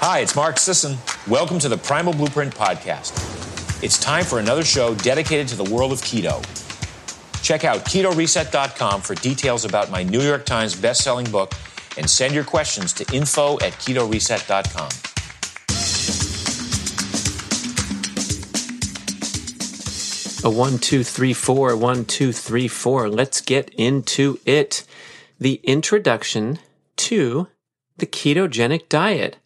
Hi, 0.00 0.20
it's 0.20 0.36
Mark 0.36 0.58
Sisson. 0.58 0.96
Welcome 1.26 1.58
to 1.58 1.68
the 1.68 1.76
Primal 1.76 2.12
Blueprint 2.12 2.54
Podcast. 2.54 3.12
It's 3.82 3.98
time 3.98 4.24
for 4.24 4.38
another 4.38 4.62
show 4.62 4.94
dedicated 4.94 5.48
to 5.48 5.56
the 5.56 5.64
world 5.74 5.90
of 5.90 5.98
keto. 6.02 6.40
Check 7.42 7.64
out 7.64 7.78
ketoreset.com 7.78 9.00
for 9.00 9.16
details 9.16 9.64
about 9.64 9.90
my 9.90 10.04
New 10.04 10.20
York 10.20 10.46
Times 10.46 10.76
best-selling 10.76 11.28
book 11.32 11.52
and 11.96 12.08
send 12.08 12.32
your 12.32 12.44
questions 12.44 12.92
to 12.92 13.12
info 13.12 13.54
at 13.54 13.72
ketoreset.com. 13.72 14.88
A 20.44 20.56
one, 20.56 20.78
two, 20.78 21.02
three, 21.02 21.34
four, 21.34 21.76
one, 21.76 22.04
two, 22.04 22.30
three, 22.32 22.68
four. 22.68 23.08
Let's 23.10 23.40
get 23.40 23.68
into 23.74 24.38
it. 24.46 24.86
The 25.40 25.54
introduction 25.64 26.60
to 26.98 27.48
the 27.96 28.06
ketogenic 28.06 28.88
diet. 28.88 29.38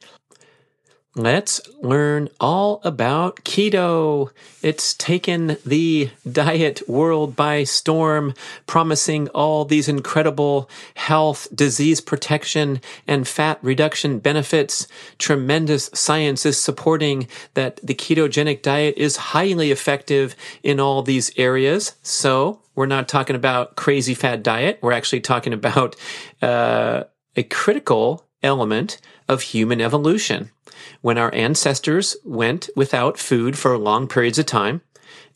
Let's 1.15 1.61
learn 1.83 2.30
all 2.41 2.80
about 2.84 3.45
keto. 3.45 4.30
It's 4.62 4.95
taken 4.95 5.59
the 5.66 6.09
diet 6.30 6.89
world 6.89 7.37
by 7.37 7.65
storm, 7.65 8.33
promising 8.66 9.29
all 9.29 9.67
these 9.67 9.91
incredible 9.91 10.70
health, 10.95 11.48
disease 11.55 12.01
protection, 12.01 12.80
and 13.06 13.29
fat 13.29 13.59
reduction 13.61 14.20
benefits. 14.20 14.89
Tremendous 15.19 15.91
science 15.93 16.47
is 16.47 16.59
supporting 16.59 17.29
that 17.53 17.79
the 17.83 17.95
ketogenic 17.95 18.62
diet 18.62 18.95
is 18.97 19.17
highly 19.17 19.70
effective 19.70 20.34
in 20.62 20.81
all 20.81 21.03
these 21.03 21.31
areas. 21.37 21.95
So 22.03 22.61
we're 22.75 22.87
not 22.87 23.06
talking 23.06 23.37
about 23.37 23.77
crazy 23.77 24.15
fat 24.15 24.42
diet. 24.42 24.79
We're 24.81 24.92
actually 24.92 25.20
talking 25.20 25.53
about 25.53 25.95
uh, 26.41 27.05
a 27.37 27.42
critical 27.42 28.25
element 28.42 28.98
of 29.29 29.42
human 29.42 29.83
evolution. 29.83 30.51
When 31.00 31.18
our 31.18 31.34
ancestors 31.34 32.16
went 32.24 32.69
without 32.77 33.19
food 33.19 33.58
for 33.58 33.77
long 33.78 34.08
periods 34.08 34.38
of 34.38 34.47
time, 34.47 34.83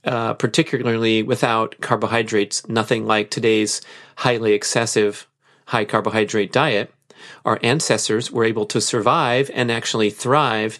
uh, 0.05 0.34
particularly 0.34 1.22
without 1.22 1.77
carbohydrates, 1.80 2.69
nothing 2.69 3.06
like 3.06 3.30
today's 3.30 3.80
highly 4.16 4.53
excessive 4.53 5.27
high 5.66 5.84
carbohydrate 5.84 6.53
diet, 6.53 6.92
our 7.44 7.58
ancestors 7.62 8.30
were 8.30 8.44
able 8.44 8.66
to 8.66 8.80
survive 8.80 9.50
and 9.53 9.70
actually 9.70 10.11
thrive 10.11 10.78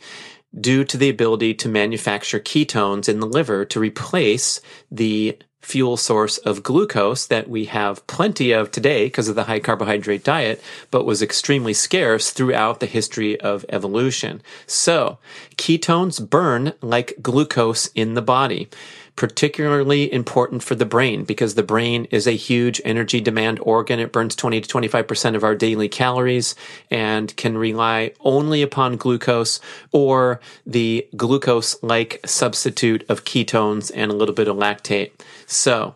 due 0.59 0.85
to 0.85 0.97
the 0.97 1.09
ability 1.09 1.55
to 1.55 1.69
manufacture 1.69 2.41
ketones 2.41 3.09
in 3.09 3.21
the 3.21 3.27
liver 3.27 3.65
to 3.65 3.81
replace 3.81 4.61
the 4.91 5.37
fuel 5.67 5.97
source 5.97 6.39
of 6.39 6.63
glucose 6.63 7.27
that 7.27 7.49
we 7.49 7.65
have 7.65 8.07
plenty 8.07 8.53
of 8.53 8.71
today 8.71 9.07
because 9.07 9.27
of 9.27 9.35
the 9.35 9.45
high 9.45 9.59
carbohydrate 9.59 10.23
diet, 10.23 10.63
but 10.93 11.05
was 11.05 11.21
extremely 11.21 11.75
scarce 11.75 12.31
throughout 12.31 12.79
the 12.79 12.87
history 12.87 13.39
of 13.41 13.67
evolution. 13.69 14.41
So, 14.69 15.19
ketones 15.57 16.21
burn 16.31 16.73
like 16.81 17.15
glucose 17.21 17.89
in 17.97 18.15
the 18.15 18.23
body 18.23 18.69
particularly 19.17 20.13
important 20.13 20.63
for 20.63 20.75
the 20.75 20.85
brain 20.85 21.25
because 21.25 21.55
the 21.55 21.63
brain 21.63 22.07
is 22.11 22.27
a 22.27 22.33
huge 22.33 22.81
energy 22.85 23.21
demand 23.21 23.59
organ. 23.61 23.99
It 23.99 24.13
burns 24.13 24.37
20 24.37 24.61
to 24.61 24.69
25% 24.69 25.35
of 25.35 25.43
our 25.43 25.55
daily 25.55 25.89
calories 25.89 26.55
and 26.91 27.35
can 27.37 27.57
rely 27.57 28.13
only 28.21 28.61
upon 28.61 28.97
glucose 28.97 29.59
or 29.91 30.41
the 30.67 31.09
glucose 31.17 31.83
like 31.83 32.21
substitute 32.27 33.05
of 33.09 33.25
ketones 33.25 33.91
and 33.95 34.13
a 34.13 34.15
little 34.15 34.35
bit 34.35 34.49
of 34.49 34.57
lactate. 34.57 35.13
So 35.47 35.95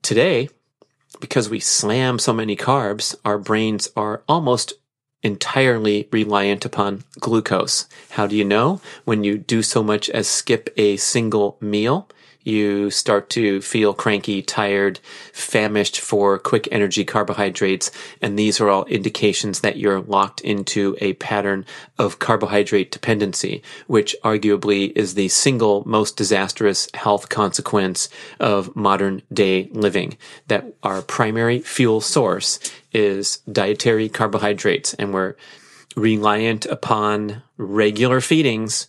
today, 0.00 0.48
because 1.20 1.50
we 1.50 1.60
slam 1.60 2.18
so 2.18 2.32
many 2.32 2.56
carbs, 2.56 3.14
our 3.26 3.36
brains 3.36 3.90
are 3.94 4.22
almost 4.26 4.72
entirely 5.22 6.08
reliant 6.10 6.64
upon 6.64 7.04
glucose. 7.18 7.86
How 8.10 8.26
do 8.26 8.36
you 8.36 8.44
know? 8.44 8.80
When 9.04 9.24
you 9.24 9.38
do 9.38 9.62
so 9.62 9.82
much 9.82 10.08
as 10.10 10.28
skip 10.28 10.72
a 10.76 10.96
single 10.96 11.56
meal, 11.60 12.08
you 12.50 12.90
start 12.90 13.30
to 13.30 13.60
feel 13.62 13.94
cranky, 13.94 14.42
tired, 14.42 14.98
famished 15.32 16.00
for 16.00 16.38
quick 16.38 16.68
energy 16.70 17.04
carbohydrates. 17.04 17.90
And 18.20 18.38
these 18.38 18.60
are 18.60 18.68
all 18.68 18.84
indications 18.86 19.60
that 19.60 19.76
you're 19.76 20.00
locked 20.00 20.40
into 20.40 20.96
a 21.00 21.14
pattern 21.14 21.64
of 21.98 22.18
carbohydrate 22.18 22.90
dependency, 22.90 23.62
which 23.86 24.14
arguably 24.22 24.92
is 24.96 25.14
the 25.14 25.28
single 25.28 25.82
most 25.86 26.16
disastrous 26.16 26.88
health 26.94 27.28
consequence 27.28 28.08
of 28.38 28.74
modern 28.74 29.22
day 29.32 29.68
living. 29.72 30.18
That 30.48 30.74
our 30.82 31.00
primary 31.00 31.60
fuel 31.60 32.00
source 32.00 32.58
is 32.92 33.38
dietary 33.50 34.08
carbohydrates 34.08 34.94
and 34.94 35.14
we're 35.14 35.36
reliant 35.96 36.66
upon 36.66 37.42
regular 37.56 38.20
feedings 38.20 38.86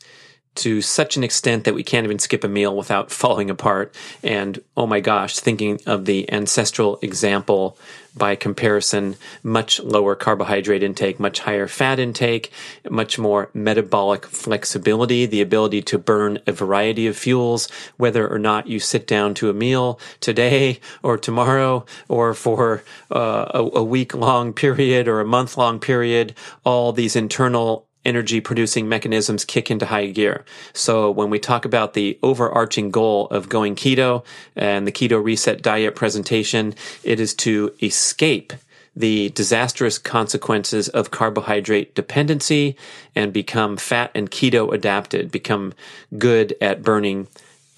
to 0.55 0.81
such 0.81 1.17
an 1.17 1.23
extent 1.23 1.63
that 1.63 1.73
we 1.73 1.83
can't 1.83 2.05
even 2.05 2.19
skip 2.19 2.43
a 2.43 2.47
meal 2.47 2.75
without 2.75 3.11
falling 3.21 3.49
apart. 3.49 3.95
And 4.23 4.61
oh 4.75 4.87
my 4.87 4.99
gosh, 4.99 5.39
thinking 5.39 5.79
of 5.85 6.05
the 6.05 6.31
ancestral 6.31 6.99
example 7.01 7.77
by 8.15 8.35
comparison, 8.35 9.15
much 9.41 9.79
lower 9.79 10.15
carbohydrate 10.15 10.83
intake, 10.83 11.19
much 11.19 11.39
higher 11.39 11.67
fat 11.67 11.97
intake, 11.97 12.51
much 12.89 13.17
more 13.17 13.49
metabolic 13.53 14.25
flexibility, 14.25 15.25
the 15.25 15.41
ability 15.41 15.81
to 15.81 15.97
burn 15.97 16.37
a 16.45 16.51
variety 16.51 17.07
of 17.07 17.15
fuels, 17.15 17.69
whether 17.95 18.27
or 18.27 18.37
not 18.37 18.67
you 18.67 18.79
sit 18.79 19.07
down 19.07 19.33
to 19.33 19.49
a 19.49 19.53
meal 19.53 19.99
today 20.19 20.79
or 21.03 21.17
tomorrow 21.17 21.85
or 22.09 22.33
for 22.33 22.83
uh, 23.11 23.45
a, 23.53 23.77
a 23.77 23.83
week 23.83 24.13
long 24.13 24.51
period 24.51 25.07
or 25.07 25.21
a 25.21 25.25
month 25.25 25.57
long 25.57 25.79
period, 25.79 26.35
all 26.65 26.91
these 26.91 27.15
internal 27.15 27.87
energy 28.05 28.41
producing 28.41 28.89
mechanisms 28.89 29.45
kick 29.45 29.69
into 29.69 29.85
high 29.85 30.07
gear. 30.07 30.43
So 30.73 31.11
when 31.11 31.29
we 31.29 31.39
talk 31.39 31.65
about 31.65 31.93
the 31.93 32.17
overarching 32.23 32.91
goal 32.91 33.27
of 33.27 33.49
going 33.49 33.75
keto 33.75 34.23
and 34.55 34.87
the 34.87 34.91
keto 34.91 35.23
reset 35.23 35.61
diet 35.61 35.95
presentation, 35.95 36.73
it 37.03 37.19
is 37.19 37.33
to 37.35 37.73
escape 37.81 38.53
the 38.95 39.29
disastrous 39.29 39.97
consequences 39.97 40.89
of 40.89 41.11
carbohydrate 41.11 41.95
dependency 41.95 42.75
and 43.15 43.31
become 43.31 43.77
fat 43.77 44.11
and 44.13 44.29
keto 44.31 44.73
adapted, 44.73 45.31
become 45.31 45.73
good 46.17 46.55
at 46.59 46.83
burning 46.83 47.27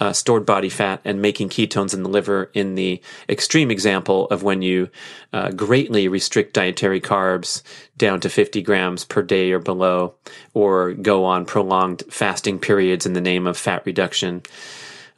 uh, 0.04 0.12
stored 0.12 0.46
body 0.46 0.68
fat 0.68 1.00
and 1.06 1.22
making 1.22 1.48
ketones 1.48 1.94
in 1.94 2.04
the 2.04 2.10
liver 2.10 2.52
in 2.54 2.76
the 2.76 3.02
extreme 3.30 3.72
example 3.72 4.28
of 4.28 4.44
when 4.44 4.62
you 4.62 4.90
uh, 5.32 5.50
greatly 5.52 6.10
restrict 6.10 6.54
dietary 6.54 7.00
carbs 7.00 7.64
down 7.98 8.20
to 8.20 8.28
50 8.28 8.62
grams 8.64 9.06
per 9.06 9.22
day 9.22 9.54
or 9.54 9.60
below, 9.60 10.14
or 10.54 10.92
go 10.92 11.24
on 11.24 11.46
prolonged 11.46 12.04
fasting 12.10 12.60
periods 12.60 13.06
in 13.06 13.14
the 13.14 13.22
name 13.22 13.48
of 13.48 13.56
fat 13.56 13.82
reduction. 13.86 14.42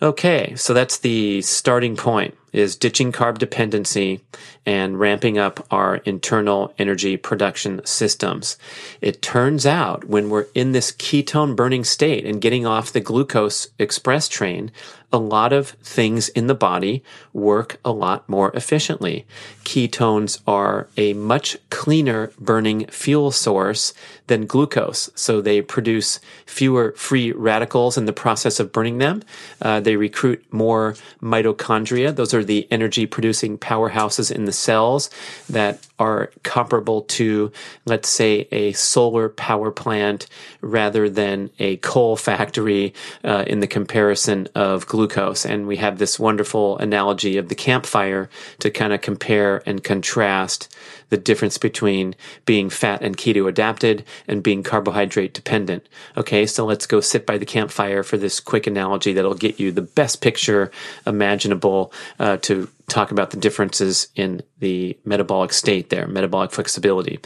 Okay, 0.04 0.54
so 0.56 0.72
that's 0.72 1.00
the 1.00 1.42
starting 1.42 1.96
point 1.96 2.38
is 2.54 2.76
ditching 2.76 3.12
carb 3.12 3.40
dependency 3.40 4.22
and 4.66 5.00
ramping 5.00 5.38
up 5.38 5.66
our 5.72 5.98
internal 5.98 6.74
energy 6.78 7.18
production 7.18 7.82
systems. 7.86 8.58
It 9.02 9.22
turns 9.22 9.66
out 9.66 10.06
when 10.06 10.30
we're 10.30 10.48
in 10.56 10.72
this 10.72 10.92
ketone 10.92 11.56
burning 11.56 11.84
state 11.84 12.26
and 12.26 12.42
getting 12.42 12.66
off 12.66 12.92
the 12.92 13.00
glucose 13.00 13.68
express 13.78 14.28
train, 14.28 14.72
a 15.16 15.18
lot 15.18 15.54
of 15.54 15.70
things 15.82 16.30
in 16.30 16.48
the 16.48 16.54
body 16.54 17.02
work 17.34 17.80
a 17.86 17.92
lot 17.92 18.28
more 18.28 18.52
efficiently. 18.54 19.26
Ketones 19.64 20.42
are 20.46 20.88
a 20.98 21.14
much 21.14 21.58
cleaner 21.70 22.32
burning 22.38 22.86
fuel 22.88 23.32
source 23.32 23.94
than 24.28 24.46
glucose. 24.46 25.10
So 25.16 25.40
they 25.40 25.62
produce 25.62 26.20
fewer 26.46 26.94
free 26.98 27.32
radicals 27.32 27.98
in 27.98 28.06
the 28.06 28.14
process 28.14 28.60
of 28.60 28.72
burning 28.72 28.98
them. 28.98 29.24
Uh, 29.62 29.80
they 29.80 29.96
recruit 29.96 30.44
more 30.52 30.96
mitochondria. 31.22 32.14
Those 32.14 32.34
are 32.34 32.44
the 32.44 32.68
energy 32.70 33.06
producing 33.06 33.58
powerhouses 33.58 34.32
in 34.32 34.46
the 34.46 34.52
cells 34.52 35.10
that 35.50 35.88
are 35.98 36.32
comparable 36.44 37.04
to, 37.04 37.52
let's 37.86 38.10
say, 38.10 38.48
a 38.52 38.74
solar 38.74 39.30
power 39.30 39.72
plant 39.72 40.28
rather 40.60 41.10
than 41.10 41.50
a 41.60 41.78
coal 41.78 42.18
factory 42.18 42.94
uh, 43.24 43.46
in 43.48 43.62
the 43.62 43.68
comparison 43.68 44.48
of 44.56 44.86
glucose. 44.88 45.05
And 45.46 45.68
we 45.68 45.78
have 45.78 45.98
this 45.98 46.20
wonderful 46.20 46.78
analogy 46.78 47.38
of 47.38 47.50
the 47.50 47.56
campfire 47.56 48.30
to 48.60 48.70
kind 48.70 48.94
of 48.94 49.02
compare 49.02 49.62
and 49.66 49.84
contrast 49.84 50.74
the 51.10 51.18
difference 51.18 51.58
between 51.58 52.16
being 52.46 52.70
fat 52.70 53.02
and 53.02 53.18
keto 53.18 53.48
adapted 53.48 54.04
and 54.28 54.44
being 54.44 54.64
carbohydrate 54.64 55.34
dependent. 55.34 55.88
Okay, 56.18 56.46
so 56.46 56.66
let's 56.66 56.88
go 56.88 57.00
sit 57.00 57.26
by 57.26 57.38
the 57.38 57.46
campfire 57.46 58.04
for 58.04 58.18
this 58.18 58.40
quick 58.40 58.68
analogy 58.68 59.14
that'll 59.14 59.36
get 59.36 59.60
you 59.60 59.72
the 59.72 59.82
best 59.82 60.22
picture 60.22 60.72
imaginable 61.06 61.94
uh, 62.20 62.38
to 62.38 62.70
talk 62.88 63.12
about 63.12 63.32
the 63.32 63.38
differences 63.38 64.08
in 64.16 64.42
the 64.60 64.98
metabolic 65.06 65.54
state 65.54 65.90
there, 65.90 66.08
metabolic 66.08 66.52
flexibility. 66.52 67.20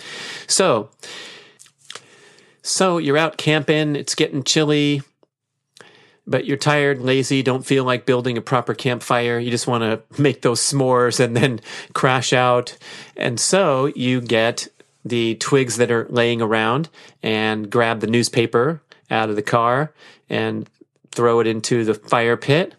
So, 0.48 0.90
so 2.62 2.98
you're 2.98 3.18
out 3.18 3.38
camping, 3.38 3.96
it's 3.96 4.16
getting 4.16 4.44
chilly, 4.44 5.02
but 6.30 6.46
you're 6.46 6.58
tired, 6.58 7.02
lazy, 7.02 7.42
don't 7.42 7.66
feel 7.66 7.84
like 7.84 8.06
building 8.06 8.38
a 8.38 8.42
proper 8.42 8.76
campfire. 8.76 9.40
You 9.40 9.50
just 9.50 9.66
want 9.68 9.81
to 9.84 10.22
make 10.22 10.44
those 10.44 10.62
s'mores 10.62 11.20
and 11.20 11.36
then 11.36 11.60
crash 11.94 12.34
out. 12.34 12.78
And 13.18 13.40
so 13.40 13.88
you 13.88 14.22
get 14.22 14.68
the 15.04 15.36
twigs 15.36 15.78
that 15.78 15.90
are 15.90 16.06
laying 16.10 16.42
around 16.42 16.90
and 17.24 17.70
grab 17.70 18.00
the 18.00 18.08
newspaper 18.08 18.81
out 19.10 19.30
of 19.30 19.36
the 19.36 19.42
car 19.42 19.92
and 20.30 20.70
throw 21.12 21.40
it 21.40 21.48
into 21.48 21.84
the 21.84 21.96
fire 21.96 22.38
pit, 22.38 22.76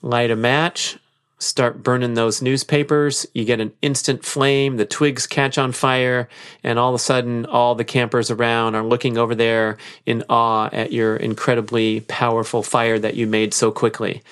light 0.00 0.30
a 0.30 0.36
match, 0.36 0.98
start 1.42 1.82
burning 1.82 2.14
those 2.14 2.40
newspapers. 2.40 3.26
You 3.34 3.44
get 3.44 3.60
an 3.60 3.72
instant 3.82 4.24
flame, 4.24 4.76
the 4.76 4.86
twigs 4.86 5.26
catch 5.26 5.58
on 5.58 5.72
fire, 5.72 6.28
and 6.62 6.78
all 6.78 6.90
of 6.90 6.94
a 6.94 6.98
sudden, 6.98 7.46
all 7.46 7.74
the 7.74 7.84
campers 7.84 8.30
around 8.30 8.74
are 8.74 8.84
looking 8.84 9.18
over 9.18 9.34
there 9.34 9.76
in 10.06 10.24
awe 10.28 10.68
at 10.72 10.92
your 10.92 11.16
incredibly 11.16 12.00
powerful 12.00 12.62
fire 12.62 12.98
that 12.98 13.14
you 13.14 13.26
made 13.26 13.52
so 13.52 13.70
quickly. 13.70 14.22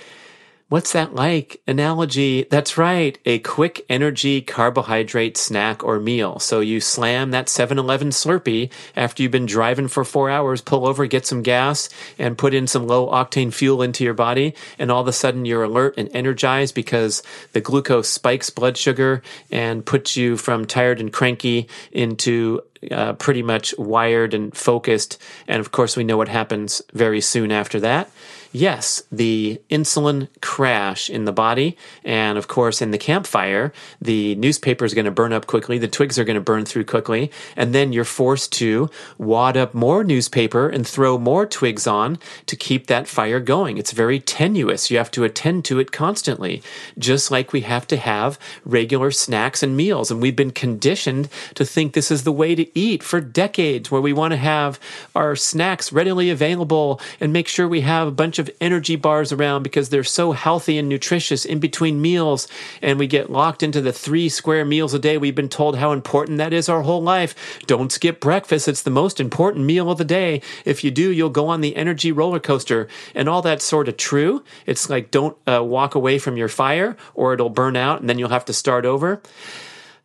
What's 0.71 0.93
that 0.93 1.17
like? 1.17 1.61
Analogy. 1.67 2.45
That's 2.45 2.79
right. 2.79 3.19
A 3.27 3.41
quick 3.41 3.85
energy 3.89 4.41
carbohydrate 4.41 5.37
snack 5.37 5.83
or 5.83 5.99
meal. 5.99 6.39
So 6.39 6.61
you 6.61 6.81
slam 6.81 7.33
that 7.33 7.49
7-Eleven 7.49 8.11
Slurpee 8.11 8.71
after 8.95 9.21
you've 9.21 9.33
been 9.33 9.47
driving 9.47 9.89
for 9.89 10.05
four 10.05 10.31
hours, 10.31 10.61
pull 10.61 10.87
over, 10.87 11.07
get 11.07 11.27
some 11.27 11.43
gas 11.43 11.89
and 12.21 12.39
put 12.39 12.55
in 12.55 12.69
some 12.69 12.87
low 12.87 13.09
octane 13.09 13.53
fuel 13.53 13.83
into 13.83 14.05
your 14.05 14.15
body. 14.15 14.55
And 14.79 14.93
all 14.93 15.01
of 15.01 15.09
a 15.09 15.13
sudden 15.13 15.45
you're 15.45 15.65
alert 15.65 15.95
and 15.99 16.09
energized 16.15 16.77
because 16.77 17.25
the 17.53 17.61
glucose 17.61 18.09
spikes 18.09 18.49
blood 18.49 18.77
sugar 18.77 19.23
and 19.51 19.85
puts 19.85 20.17
you 20.17 20.37
from 20.37 20.67
tired 20.67 21.01
and 21.01 21.13
cranky 21.13 21.69
into 21.91 22.61
uh, 22.93 23.15
pretty 23.15 23.43
much 23.43 23.77
wired 23.77 24.35
and 24.35 24.57
focused. 24.57 25.21
And 25.49 25.59
of 25.59 25.73
course, 25.73 25.97
we 25.97 26.05
know 26.05 26.17
what 26.17 26.29
happens 26.29 26.81
very 26.93 27.21
soon 27.21 27.51
after 27.51 27.81
that 27.81 28.09
yes, 28.53 29.03
the 29.13 29.61
insulin 29.71 30.29
crash 30.41 31.09
in 31.09 31.25
the 31.25 31.33
body. 31.33 31.77
And 32.05 32.37
of 32.39 32.49
course, 32.49 32.83
in 32.83 32.91
the 32.91 32.99
campfire, 32.99 33.73
the 34.01 34.35
newspaper 34.37 34.85
is 34.85 34.95
going 34.95 35.05
to 35.05 35.11
burn 35.11 35.33
up 35.33 35.47
quickly. 35.47 35.79
The 35.79 35.89
twigs 35.89 36.19
are 36.19 36.25
going 36.25 36.35
to 36.35 36.41
burn 36.41 36.65
through 36.65 36.85
quickly. 36.85 37.31
And 37.57 37.75
then 37.75 37.93
you're 37.93 38.05
forced 38.05 38.53
to 38.55 38.91
wad 39.19 39.57
up 39.57 39.75
more 39.75 40.03
newspaper 40.03 40.69
and 40.69 40.87
throw 40.87 41.19
more 41.19 41.47
twigs 41.47 41.87
on 41.87 42.19
to 42.47 42.57
keep 42.57 42.87
that 42.87 43.07
fire 43.07 43.41
going. 43.41 43.79
It's 43.79 43.93
very 43.93 44.21
tenuous. 44.21 44.91
You 44.91 44.99
have 44.99 45.11
to 45.13 45.25
attend 45.25 45.65
to 45.67 45.79
it 45.79 45.93
constantly, 45.93 46.63
just 46.99 47.31
like 47.31 47.53
we 47.53 47.61
have 47.63 47.87
to 47.89 47.97
have 47.97 48.39
regular 48.65 49.11
snacks 49.11 49.63
and 49.63 49.77
meals. 49.77 50.11
And 50.11 50.21
we've 50.21 50.37
been 50.37 50.51
conditioned 50.51 51.29
to 51.55 51.65
think 51.65 51.93
this 51.93 52.11
is 52.11 52.25
the 52.25 52.33
way 52.33 52.55
to 52.55 52.79
eat 52.79 53.03
for 53.03 53.21
decades, 53.21 53.91
where 53.91 54.01
we 54.01 54.13
want 54.13 54.33
to 54.33 54.37
have 54.37 54.81
our 55.15 55.37
snacks 55.37 55.93
readily 55.93 56.31
available 56.31 57.01
and 57.21 57.33
make 57.33 57.47
sure 57.47 57.69
we 57.69 57.83
have 57.83 58.09
a 58.09 58.13
bunch 58.13 58.40
of 58.41 58.51
energy 58.61 58.97
bars 58.97 59.31
around 59.31 59.63
because 59.63 59.91
they're 59.91 60.03
so 60.03 60.33
healthy 60.33 60.77
and 60.79 60.89
nutritious 60.89 61.45
in 61.45 61.61
between 61.61 62.03
meals. 62.03 62.49
And 62.83 62.99
we 62.99 63.07
get 63.07 63.31
locked 63.31 63.63
into 63.63 63.81
the 63.81 63.93
three 63.93 64.29
square 64.29 64.65
meals 64.65 64.93
a 64.93 64.99
day. 64.99 65.17
We've 65.17 65.35
been 65.35 65.49
told 65.49 65.77
how 65.77 65.93
important 65.93 66.39
that 66.39 66.53
is 66.53 66.69
our 66.69 66.83
whole 66.83 67.03
life. 67.03 67.61
Don't 67.67 67.93
skip 67.93 68.19
breakfast. 68.19 68.67
It's 68.67 68.83
the 68.83 68.91
most 68.91 69.21
important 69.21 69.65
meal 69.65 69.89
of 69.91 69.99
the 69.99 70.05
day. 70.05 70.43
If 70.65 70.83
you 70.83 70.91
do, 70.91 71.13
you'll 71.13 71.31
go 71.31 71.47
on 71.47 71.61
the 71.61 71.77
energy 71.77 72.11
roller 72.11 72.41
coaster. 72.41 72.89
And 73.15 73.29
all 73.29 73.43
that's 73.43 73.65
sort 73.65 73.89
of 73.89 73.97
true. 73.97 74.43
It's 74.67 74.91
like 74.91 75.13
don't 75.13 75.37
uh, 75.47 75.63
walk 75.63 75.95
away 75.95 76.19
from 76.19 76.37
your 76.37 76.49
fire 76.49 76.97
or 77.15 77.35
it'll 77.35 77.51
burn 77.51 77.77
out 77.77 78.01
and 78.01 78.09
then 78.09 78.19
you'll 78.19 78.31
have 78.31 78.47
to 78.47 78.53
start 78.53 78.85
over. 78.85 79.23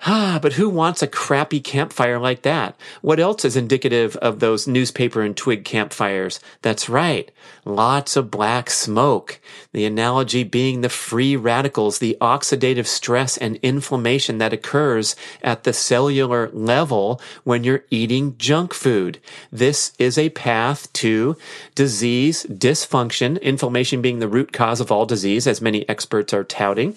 Ah, 0.02 0.40
but 0.42 0.54
who 0.54 0.70
wants 0.70 1.02
a 1.02 1.08
crappy 1.08 1.60
campfire 1.60 2.20
like 2.20 2.42
that? 2.42 2.76
What 3.02 3.20
else 3.20 3.46
is 3.46 3.56
indicative 3.56 4.16
of 4.18 4.40
those 4.40 4.68
newspaper 4.68 5.22
and 5.22 5.36
twig 5.36 5.64
campfires? 5.64 6.40
That's 6.62 6.90
right. 6.90 7.32
Lots 7.64 8.16
of 8.16 8.30
black 8.30 8.70
smoke. 8.70 9.40
The 9.72 9.86
analogy 9.86 10.44
being 10.44 10.82
the 10.82 10.90
free 10.90 11.36
radicals, 11.36 12.00
the 12.00 12.18
oxidative 12.20 12.88
stress 12.88 13.38
and 13.38 13.56
inflammation 13.58 14.38
that 14.38 14.54
occurs 14.54 15.16
at 15.42 15.64
the 15.64 15.74
cellular 15.74 16.50
level 16.52 17.22
when 17.44 17.64
you're 17.64 17.86
eating 17.90 18.38
junk 18.38 18.74
food. 18.74 19.20
This 19.52 19.94
is 19.98 20.18
a 20.18 20.30
path 20.30 20.92
to 20.94 21.38
disease, 21.74 22.46
dysfunction, 22.46 23.42
inflammation 23.42 24.02
being 24.02 24.20
the 24.20 24.28
root 24.28 24.52
cause 24.52 24.82
of 24.82 24.92
all 24.92 25.06
disease, 25.06 25.48
as 25.48 25.62
many 25.62 25.88
experts 25.90 26.34
are 26.34 26.44
touting 26.44 26.96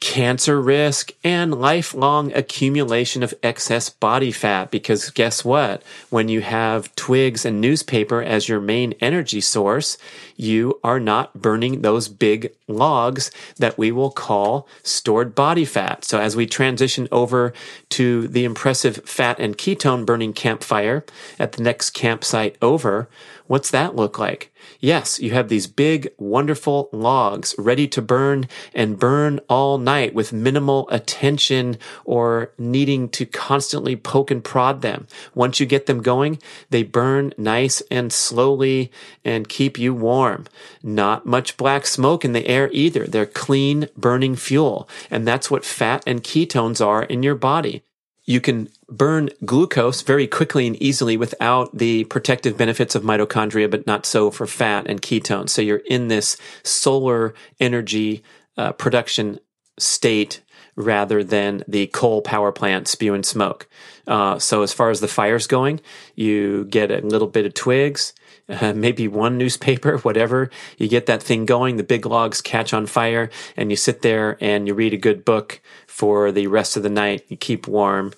cancer 0.00 0.60
risk, 0.60 1.12
and 1.22 1.60
lifelong 1.60 2.32
accumulation 2.32 3.22
of 3.22 3.34
excess 3.42 3.90
body 3.90 4.32
fat. 4.32 4.70
Because 4.70 5.10
guess 5.10 5.44
what? 5.44 5.82
When 6.08 6.28
you 6.28 6.40
have 6.40 6.94
twigs 6.96 7.44
and 7.44 7.60
newspaper 7.60 8.22
as 8.22 8.48
your 8.48 8.60
main 8.60 8.94
energy 9.00 9.40
source, 9.40 9.98
you 10.36 10.80
are 10.82 10.98
not 10.98 11.40
burning 11.40 11.82
those 11.82 12.08
big 12.08 12.52
logs 12.66 13.30
that 13.58 13.76
we 13.76 13.92
will 13.92 14.10
call 14.10 14.66
stored 14.82 15.34
body 15.34 15.66
fat. 15.66 16.04
So 16.04 16.18
as 16.18 16.34
we 16.34 16.46
transition 16.46 17.06
over 17.12 17.52
to 17.90 18.26
the 18.26 18.44
impressive 18.44 18.96
fat 19.04 19.38
and 19.38 19.58
ketone 19.58 20.06
burning 20.06 20.32
campfire 20.32 21.04
at 21.38 21.52
the 21.52 21.62
next 21.62 21.90
campsite 21.90 22.56
over, 22.62 23.08
what's 23.46 23.70
that 23.70 23.94
look 23.94 24.18
like? 24.18 24.49
Yes, 24.78 25.18
you 25.18 25.30
have 25.32 25.48
these 25.48 25.66
big, 25.66 26.12
wonderful 26.18 26.88
logs 26.92 27.54
ready 27.58 27.88
to 27.88 28.00
burn 28.00 28.48
and 28.74 28.98
burn 28.98 29.40
all 29.48 29.78
night 29.78 30.14
with 30.14 30.32
minimal 30.32 30.88
attention 30.90 31.78
or 32.04 32.52
needing 32.58 33.08
to 33.10 33.26
constantly 33.26 33.96
poke 33.96 34.30
and 34.30 34.44
prod 34.44 34.82
them. 34.82 35.06
Once 35.34 35.60
you 35.60 35.66
get 35.66 35.86
them 35.86 36.02
going, 36.02 36.38
they 36.70 36.82
burn 36.82 37.34
nice 37.36 37.82
and 37.90 38.12
slowly 38.12 38.90
and 39.24 39.48
keep 39.48 39.78
you 39.78 39.94
warm. 39.94 40.46
Not 40.82 41.26
much 41.26 41.56
black 41.56 41.86
smoke 41.86 42.24
in 42.24 42.32
the 42.32 42.46
air 42.46 42.70
either. 42.72 43.06
They're 43.06 43.26
clean 43.26 43.88
burning 43.96 44.36
fuel. 44.36 44.88
And 45.10 45.26
that's 45.26 45.50
what 45.50 45.64
fat 45.64 46.02
and 46.06 46.22
ketones 46.22 46.84
are 46.84 47.02
in 47.02 47.22
your 47.22 47.34
body 47.34 47.82
you 48.30 48.40
can 48.40 48.68
burn 48.88 49.28
glucose 49.44 50.02
very 50.02 50.28
quickly 50.28 50.68
and 50.68 50.80
easily 50.80 51.16
without 51.16 51.76
the 51.76 52.04
protective 52.04 52.56
benefits 52.56 52.94
of 52.94 53.02
mitochondria, 53.02 53.68
but 53.68 53.88
not 53.88 54.06
so 54.06 54.30
for 54.30 54.46
fat 54.46 54.86
and 54.86 55.02
ketones. 55.02 55.48
So 55.48 55.60
you're 55.60 55.78
in 55.78 56.06
this 56.06 56.36
solar 56.62 57.34
energy 57.58 58.22
uh, 58.56 58.70
production 58.70 59.40
state 59.80 60.42
rather 60.76 61.24
than 61.24 61.64
the 61.66 61.88
coal 61.88 62.22
power 62.22 62.52
plant 62.52 62.86
spewing 62.86 63.24
smoke. 63.24 63.68
Uh, 64.06 64.38
so 64.38 64.62
as 64.62 64.72
far 64.72 64.90
as 64.90 65.00
the 65.00 65.08
fire's 65.08 65.48
going, 65.48 65.80
you 66.14 66.66
get 66.66 66.92
a 66.92 67.00
little 67.00 67.26
bit 67.26 67.46
of 67.46 67.54
twigs, 67.54 68.12
uh, 68.50 68.72
maybe 68.76 69.08
one 69.08 69.38
newspaper, 69.38 69.98
whatever. 70.02 70.50
You 70.78 70.88
get 70.88 71.06
that 71.06 71.22
thing 71.22 71.46
going, 71.46 71.76
the 71.76 71.82
big 71.82 72.06
logs 72.06 72.40
catch 72.40 72.72
on 72.72 72.86
fire, 72.86 73.30
and 73.56 73.70
you 73.70 73.76
sit 73.76 74.02
there 74.02 74.36
and 74.40 74.66
you 74.66 74.74
read 74.74 74.94
a 74.94 74.98
good 74.98 75.24
book 75.24 75.60
for 75.86 76.32
the 76.32 76.46
rest 76.46 76.76
of 76.76 76.82
the 76.82 76.90
night. 76.90 77.24
You 77.28 77.36
keep 77.36 77.66
warm, 77.66 78.12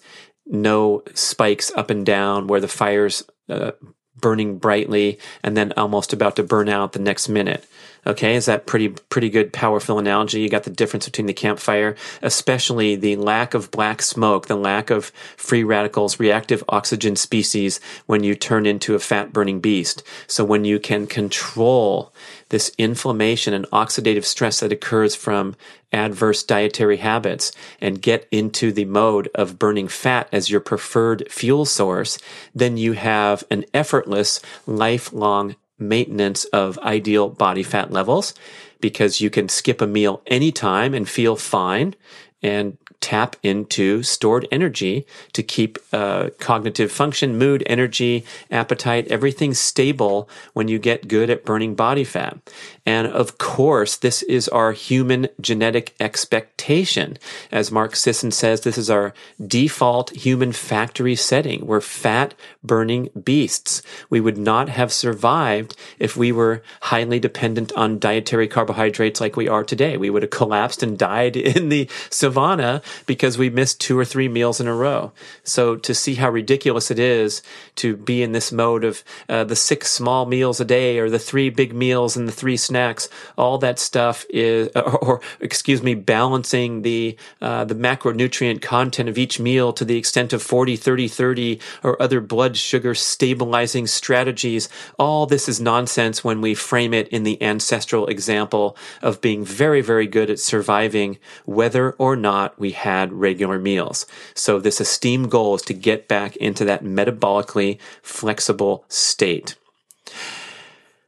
no 0.47 1.03
spikes 1.15 1.71
up 1.73 1.91
and 1.91 2.05
down 2.05 2.47
where 2.47 2.61
the 2.61 2.69
fire's 2.69 3.25
uh, 3.49 3.73
burning 4.17 4.59
brightly 4.59 5.19
and 5.43 5.57
then 5.57 5.73
almost 5.77 6.13
about 6.13 6.37
to 6.37 6.43
burn 6.43 6.69
out 6.69 6.93
the 6.93 6.99
next 6.99 7.29
minute. 7.29 7.67
Okay, 8.05 8.35
is 8.35 8.47
that 8.47 8.67
pretty 8.67 8.89
pretty 8.89 9.31
good 9.31 9.53
powerful 9.53 9.97
analogy? 9.97 10.41
You 10.41 10.49
got 10.49 10.65
the 10.65 10.71
difference 10.71 11.05
between 11.05 11.29
the 11.29 11.33
campfire, 11.33 11.95
especially 12.21 12.97
the 12.97 13.15
lack 13.15 13.55
of 13.55 13.71
black 13.71 14.03
smoke, 14.03 14.49
the 14.49 14.57
lack 14.57 14.91
of 14.91 15.13
free 15.37 15.63
radicals, 15.63 16.19
reactive 16.19 16.65
oxygen 16.69 17.15
species 17.15 17.79
when 18.07 18.25
you 18.25 18.35
turn 18.35 18.67
into 18.67 18.97
a 18.97 18.99
fat 18.99 19.33
burning 19.33 19.61
beast. 19.61 20.03
So 20.27 20.45
when 20.45 20.65
you 20.65 20.81
can 20.81 21.07
control 21.07 22.13
this 22.49 22.73
inflammation 22.77 23.55
and 23.55 23.67
oxidative 23.71 24.25
stress 24.25 24.59
that 24.61 24.73
occurs 24.73 25.15
from 25.15 25.55
adverse 25.93 26.43
dietary 26.43 26.97
habits 26.97 27.53
and 27.81 28.03
get 28.03 28.27
into 28.33 28.73
the 28.73 28.85
mode 28.87 29.29
of 29.35 29.61
burning 29.61 29.87
fat 29.87 30.29
as 30.33 30.51
your 30.51 30.61
preferred 30.61 31.31
fuel 31.31 31.65
source, 31.65 32.19
then 32.53 32.77
you 32.77 32.95
have 32.95 33.45
an 33.49 33.65
effortless 33.73 34.41
lifelong 34.67 35.55
maintenance 35.89 36.45
of 36.47 36.79
ideal 36.79 37.29
body 37.29 37.63
fat 37.63 37.91
levels 37.91 38.35
because 38.81 39.21
you 39.21 39.31
can 39.31 39.49
skip 39.49 39.81
a 39.81 39.87
meal 39.87 40.23
anytime 40.27 40.95
and 40.95 41.09
feel 41.09 41.37
fine 41.37 41.95
and 42.43 42.77
tap 43.03 43.37
into 43.43 44.03
stored 44.03 44.49
energy 44.51 45.05
to 45.35 45.43
keep 45.43 45.79
uh, 45.93 46.31
cognitive 46.39 46.91
function, 46.91 47.37
mood, 47.37 47.63
energy, 47.67 48.25
appetite, 48.51 49.07
everything 49.09 49.53
stable 49.53 50.29
when 50.55 50.69
you 50.69 50.79
get 50.79 51.09
good 51.09 51.29
at 51.29 51.45
burning 51.45 51.75
body 51.75 52.05
fat. 52.05 52.39
And 52.87 53.07
of 53.07 53.39
course, 53.39 53.97
this 53.97 54.23
is 54.23 54.49
our 54.49 54.73
human 54.73 55.29
genetic 55.41 55.95
expectation. 56.01 57.19
As 57.51 57.71
Mark 57.71 57.95
Sisson 57.95 58.31
says, 58.31 58.63
this 58.63 58.79
is 58.79 58.89
our 58.89 59.13
default 59.45 60.11
human 60.11 60.53
factory 60.53 61.15
setting. 61.15 61.67
We're 61.67 61.81
fat 61.81 62.35
burning 62.65 63.11
beasts. 63.23 63.83
We 64.11 64.21
would 64.21 64.39
not 64.39 64.69
have 64.69 64.93
survived 64.93 65.77
if 65.99 66.17
we 66.17 66.33
were 66.33 66.63
highly 66.83 67.21
dependent 67.21 67.73
on 67.73 67.99
dietary 67.99 68.49
carbohydrates 68.49 69.21
like 69.21 69.37
we 69.37 69.49
are 69.49 69.65
today. 69.65 69.97
We 69.97 70.11
would 70.11 70.23
have 70.23 70.31
collapsed 70.31 70.83
and 70.83 70.99
died 70.99 71.37
in 71.53 71.69
the 71.69 71.89
savannah 72.11 72.83
because 73.07 73.39
we 73.39 73.51
missed 73.51 73.81
two 73.81 73.99
or 73.99 74.05
three 74.05 74.29
meals 74.29 74.61
in 74.61 74.67
a 74.67 74.75
row. 74.75 75.13
So 75.45 75.77
to 75.77 75.95
see 75.95 76.15
how 76.17 76.31
ridiculous 76.31 76.91
it 76.91 76.99
is 76.99 77.43
to 77.77 77.97
be 77.97 78.23
in 78.23 78.33
this 78.33 78.53
mode 78.53 78.85
of 78.85 79.03
uh, 79.29 79.45
the 79.45 79.57
six 79.57 79.91
small 79.91 80.27
meals 80.27 80.61
a 80.61 80.65
day 80.65 80.99
or 80.99 81.11
the 81.11 81.19
three 81.19 81.51
big 81.51 81.75
meals 81.75 82.17
and 82.17 82.29
the 82.29 82.33
three 82.33 82.57
snacks, 82.57 83.09
all 83.37 83.59
that 83.59 83.79
stuff 83.79 84.25
is, 84.31 84.69
or, 84.77 84.99
or 84.99 85.21
excuse 85.41 85.83
me, 85.83 85.95
balancing 85.95 86.83
the 86.83 87.17
uh, 87.41 87.65
the 87.65 87.75
macronutrient 87.75 88.63
content 88.63 89.09
of 89.09 89.19
each 89.19 89.41
meal 89.41 89.73
to 89.73 89.85
the 89.85 89.97
extent 89.97 90.33
of 90.33 90.43
40, 90.43 90.77
30, 90.77 91.09
30, 91.09 91.61
or 91.83 92.01
other 92.01 92.21
blood 92.21 92.57
sugar 92.57 92.95
stabilizing 92.95 93.87
strategies. 93.87 94.69
All 94.99 95.27
this 95.27 95.49
is 95.49 95.61
nonsense 95.61 96.25
when 96.25 96.41
we 96.41 96.55
frame 96.55 96.95
it 96.95 97.09
in 97.09 97.23
the 97.23 97.43
ancestral 97.43 98.07
example 98.07 98.77
of 99.01 99.21
being 99.21 99.45
very, 99.45 99.81
very 99.81 100.07
good 100.07 100.31
at 100.31 100.39
surviving 100.39 101.19
whether 101.45 101.93
or 101.93 102.17
not 102.17 102.59
we 102.59 102.73
had 102.83 103.13
regular 103.13 103.59
meals. 103.59 104.07
So 104.35 104.59
this 104.59 104.81
esteemed 104.81 105.31
goal 105.31 105.55
is 105.55 105.63
to 105.63 105.75
get 105.75 106.09
back 106.09 106.35
into 106.37 106.65
that 106.65 106.83
metabolically 106.83 107.79
flexible 108.03 108.85
state. 108.89 109.55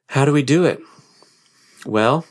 How 0.08 0.24
do 0.24 0.32
we 0.32 0.44
do 0.44 0.64
it? 0.64 0.80
Well, 1.84 2.24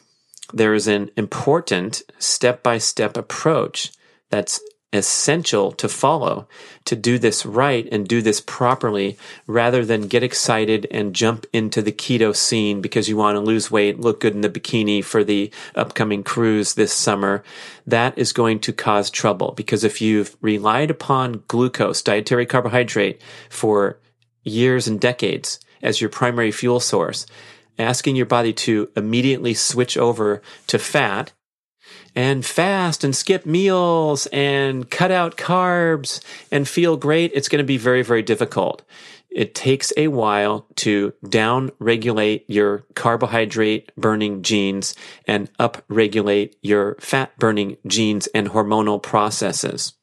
there 0.53 0.73
is 0.73 0.87
an 0.87 1.11
important 1.17 2.03
step 2.19 2.63
by 2.63 2.77
step 2.77 3.17
approach 3.17 3.91
that's 4.29 4.61
essential 4.93 5.71
to 5.71 5.89
follow 5.89 6.47
to 6.85 6.95
do 6.95 7.17
this 7.17 7.45
right 7.45 7.87
and 7.91 8.07
do 8.07 8.21
this 8.21 8.39
properly 8.41 9.17
rather 9.47 9.83
than 9.83 10.07
get 10.07 10.23
excited 10.23 10.87
and 10.91 11.15
jump 11.15 11.45
into 11.51 11.81
the 11.81 11.91
keto 11.91 12.35
scene 12.35 12.81
because 12.81 13.09
you 13.09 13.17
want 13.17 13.35
to 13.35 13.39
lose 13.39 13.71
weight, 13.71 13.99
look 13.99 14.19
good 14.19 14.35
in 14.35 14.41
the 14.41 14.49
bikini 14.49 15.03
for 15.03 15.23
the 15.23 15.51
upcoming 15.75 16.23
cruise 16.23 16.75
this 16.75 16.93
summer. 16.93 17.43
That 17.87 18.17
is 18.17 18.33
going 18.33 18.59
to 18.61 18.73
cause 18.73 19.09
trouble 19.09 19.53
because 19.57 19.83
if 19.83 19.99
you've 19.99 20.37
relied 20.41 20.91
upon 20.91 21.43
glucose, 21.47 22.01
dietary 22.01 22.45
carbohydrate 22.45 23.21
for 23.49 23.99
years 24.43 24.87
and 24.87 24.99
decades 24.99 25.59
as 25.81 25.99
your 25.99 26.09
primary 26.09 26.51
fuel 26.51 26.79
source, 26.79 27.25
asking 27.79 28.15
your 28.15 28.25
body 28.25 28.53
to 28.53 28.89
immediately 28.95 29.53
switch 29.53 29.97
over 29.97 30.41
to 30.67 30.77
fat 30.77 31.33
and 32.15 32.45
fast 32.45 33.03
and 33.03 33.15
skip 33.15 33.45
meals 33.45 34.27
and 34.27 34.89
cut 34.89 35.11
out 35.11 35.37
carbs 35.37 36.21
and 36.51 36.67
feel 36.67 36.97
great, 36.97 37.31
it's 37.33 37.49
going 37.49 37.63
to 37.63 37.63
be 37.63 37.77
very, 37.77 38.03
very 38.03 38.21
difficult. 38.21 38.83
It 39.29 39.55
takes 39.55 39.91
a 39.97 40.09
while 40.09 40.67
to 40.75 41.13
down 41.27 41.71
regulate 41.79 42.45
your 42.47 42.85
carbohydrate 42.93 43.91
burning 43.97 44.43
genes 44.43 44.93
and 45.27 45.49
up 45.57 45.83
regulate 45.87 46.55
your 46.61 46.95
fat 46.99 47.37
burning 47.39 47.77
genes 47.87 48.27
and 48.27 48.49
hormonal 48.49 49.01
processes. 49.01 49.93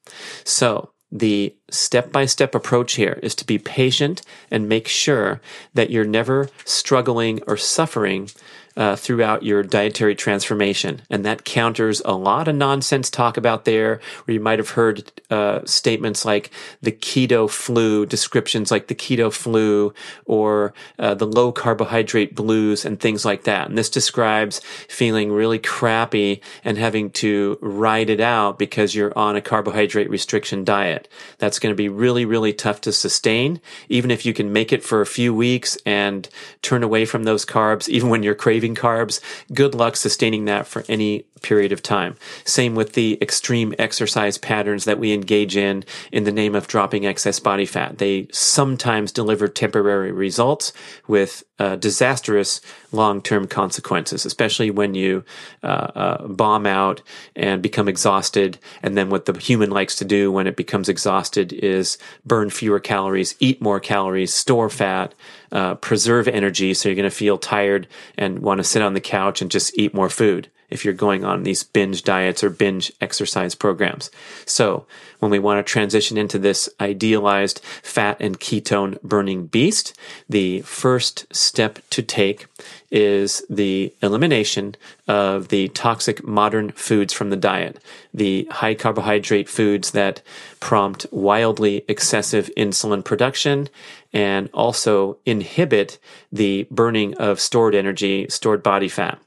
So 0.42 0.90
the 1.12 1.56
step 1.70 2.12
by 2.12 2.26
step 2.26 2.54
approach 2.54 2.94
here 2.94 3.18
is 3.22 3.34
to 3.36 3.46
be 3.46 3.58
patient 3.58 4.22
and 4.50 4.68
make 4.68 4.88
sure 4.88 5.40
that 5.74 5.90
you're 5.90 6.04
never 6.04 6.48
struggling 6.64 7.40
or 7.46 7.56
suffering 7.56 8.30
uh, 8.76 8.96
throughout 8.96 9.42
your 9.42 9.62
dietary 9.62 10.14
transformation. 10.14 11.02
And 11.10 11.24
that 11.24 11.44
counters 11.44 12.00
a 12.04 12.12
lot 12.12 12.48
of 12.48 12.54
nonsense 12.54 13.10
talk 13.10 13.36
about 13.36 13.64
there, 13.64 14.00
where 14.24 14.34
you 14.34 14.40
might 14.40 14.58
have 14.58 14.70
heard 14.70 15.10
uh, 15.30 15.60
statements 15.64 16.24
like 16.24 16.50
the 16.80 16.92
keto 16.92 17.50
flu, 17.50 18.06
descriptions 18.06 18.70
like 18.70 18.86
the 18.86 18.94
keto 18.94 19.32
flu 19.32 19.92
or 20.24 20.72
uh, 20.98 21.14
the 21.14 21.26
low 21.26 21.52
carbohydrate 21.52 22.34
blues 22.34 22.84
and 22.84 23.00
things 23.00 23.24
like 23.24 23.44
that. 23.44 23.68
And 23.68 23.76
this 23.76 23.90
describes 23.90 24.60
feeling 24.88 25.32
really 25.32 25.58
crappy 25.58 26.40
and 26.64 26.78
having 26.78 27.10
to 27.10 27.58
ride 27.60 28.10
it 28.10 28.20
out 28.20 28.58
because 28.58 28.94
you're 28.94 29.16
on 29.18 29.36
a 29.36 29.42
carbohydrate 29.42 30.10
restriction 30.10 30.64
diet. 30.64 31.08
That's 31.38 31.58
going 31.58 31.72
to 31.72 31.76
be 31.76 31.88
really, 31.88 32.24
really 32.24 32.52
tough 32.52 32.80
to 32.82 32.92
sustain, 32.92 33.60
even 33.88 34.10
if 34.10 34.24
you 34.24 34.32
can 34.32 34.52
make 34.52 34.72
it 34.72 34.84
for 34.84 35.00
a 35.00 35.06
few 35.06 35.34
weeks 35.34 35.76
and 35.84 36.28
turn 36.62 36.82
away 36.82 37.04
from 37.04 37.24
those 37.24 37.44
carbs, 37.44 37.88
even 37.88 38.08
when 38.08 38.22
you're 38.22 38.34
craving 38.34 38.59
carbs, 38.68 39.20
good 39.52 39.74
luck 39.74 39.96
sustaining 39.96 40.44
that 40.44 40.66
for 40.66 40.84
any 40.88 41.24
period 41.42 41.72
of 41.72 41.82
time. 41.82 42.16
Same 42.44 42.74
with 42.74 42.94
the 42.94 43.18
extreme 43.20 43.74
exercise 43.78 44.38
patterns 44.38 44.84
that 44.84 44.98
we 44.98 45.12
engage 45.12 45.56
in 45.56 45.84
in 46.12 46.24
the 46.24 46.32
name 46.32 46.54
of 46.54 46.66
dropping 46.66 47.06
excess 47.06 47.40
body 47.40 47.66
fat. 47.66 47.98
They 47.98 48.28
sometimes 48.32 49.12
deliver 49.12 49.48
temporary 49.48 50.12
results 50.12 50.72
with 51.06 51.44
uh, 51.60 51.76
disastrous 51.76 52.60
long-term 52.90 53.46
consequences, 53.46 54.24
especially 54.24 54.70
when 54.70 54.94
you 54.94 55.22
uh, 55.62 55.66
uh, 55.94 56.26
bomb 56.26 56.66
out 56.66 57.02
and 57.36 57.60
become 57.62 57.86
exhausted. 57.86 58.58
And 58.82 58.96
then 58.96 59.10
what 59.10 59.26
the 59.26 59.38
human 59.38 59.70
likes 59.70 59.94
to 59.96 60.04
do 60.04 60.32
when 60.32 60.46
it 60.46 60.56
becomes 60.56 60.88
exhausted 60.88 61.52
is 61.52 61.98
burn 62.24 62.48
fewer 62.48 62.80
calories, 62.80 63.34
eat 63.40 63.60
more 63.60 63.78
calories, 63.78 64.32
store 64.32 64.70
fat, 64.70 65.14
uh, 65.52 65.74
preserve 65.76 66.28
energy. 66.28 66.72
So 66.72 66.88
you're 66.88 66.96
going 66.96 67.04
to 67.04 67.14
feel 67.14 67.36
tired 67.36 67.86
and 68.16 68.38
want 68.38 68.58
to 68.58 68.64
sit 68.64 68.82
on 68.82 68.94
the 68.94 69.00
couch 69.00 69.42
and 69.42 69.50
just 69.50 69.78
eat 69.78 69.92
more 69.92 70.08
food 70.08 70.48
if 70.70 70.84
you're 70.84 70.94
going 70.94 71.24
on 71.24 71.42
these 71.42 71.62
binge 71.62 72.02
diets 72.02 72.42
or 72.42 72.50
binge 72.50 72.92
exercise 73.00 73.54
programs. 73.54 74.10
So 74.46 74.86
when 75.18 75.30
we 75.30 75.38
want 75.38 75.64
to 75.64 75.70
transition 75.70 76.16
into 76.16 76.38
this 76.38 76.68
idealized 76.80 77.60
fat 77.82 78.16
and 78.20 78.40
ketone 78.40 79.00
burning 79.02 79.46
beast, 79.46 79.96
the 80.28 80.62
first 80.62 81.26
step 81.34 81.78
to 81.90 82.02
take 82.02 82.46
is 82.90 83.44
the 83.48 83.94
elimination 84.02 84.74
of 85.06 85.48
the 85.48 85.68
toxic 85.68 86.24
modern 86.26 86.70
foods 86.72 87.12
from 87.12 87.30
the 87.30 87.36
diet, 87.36 87.82
the 88.12 88.48
high 88.50 88.74
carbohydrate 88.74 89.48
foods 89.48 89.92
that 89.92 90.22
prompt 90.58 91.06
wildly 91.10 91.84
excessive 91.88 92.50
insulin 92.56 93.04
production 93.04 93.68
and 94.12 94.48
also 94.52 95.18
inhibit 95.24 95.98
the 96.32 96.66
burning 96.70 97.14
of 97.16 97.38
stored 97.38 97.74
energy, 97.74 98.26
stored 98.28 98.62
body 98.62 98.88
fat. 98.88 99.20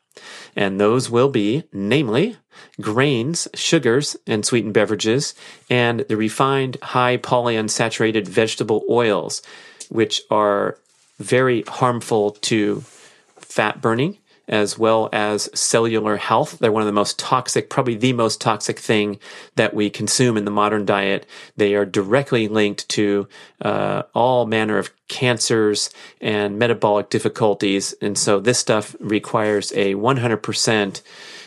And 0.55 0.79
those 0.79 1.09
will 1.09 1.29
be, 1.29 1.63
namely, 1.71 2.37
grains, 2.79 3.47
sugars, 3.55 4.15
and 4.27 4.45
sweetened 4.45 4.73
beverages, 4.73 5.33
and 5.69 6.01
the 6.01 6.17
refined 6.17 6.77
high 6.81 7.17
polyunsaturated 7.17 8.27
vegetable 8.27 8.83
oils, 8.89 9.41
which 9.89 10.21
are 10.29 10.77
very 11.19 11.63
harmful 11.63 12.31
to 12.31 12.83
fat 13.37 13.81
burning 13.81 14.17
as 14.47 14.77
well 14.77 15.09
as 15.13 15.49
cellular 15.53 16.17
health. 16.17 16.59
They're 16.59 16.71
one 16.71 16.81
of 16.81 16.87
the 16.87 16.91
most 16.91 17.17
toxic, 17.17 17.69
probably 17.69 17.95
the 17.95 18.13
most 18.13 18.41
toxic 18.41 18.79
thing 18.79 19.19
that 19.55 19.73
we 19.73 19.89
consume 19.89 20.37
in 20.37 20.45
the 20.45 20.51
modern 20.51 20.85
diet. 20.85 21.25
They 21.55 21.75
are 21.75 21.85
directly 21.85 22.47
linked 22.47 22.89
to 22.89 23.27
uh, 23.61 24.03
all 24.13 24.45
manner 24.45 24.77
of 24.77 24.91
cancers 25.07 25.89
and 26.19 26.59
metabolic 26.59 27.09
difficulties. 27.09 27.93
And 28.01 28.17
so 28.17 28.39
this 28.39 28.59
stuff 28.59 28.95
requires 28.99 29.71
a 29.73 29.95
100% 29.95 31.01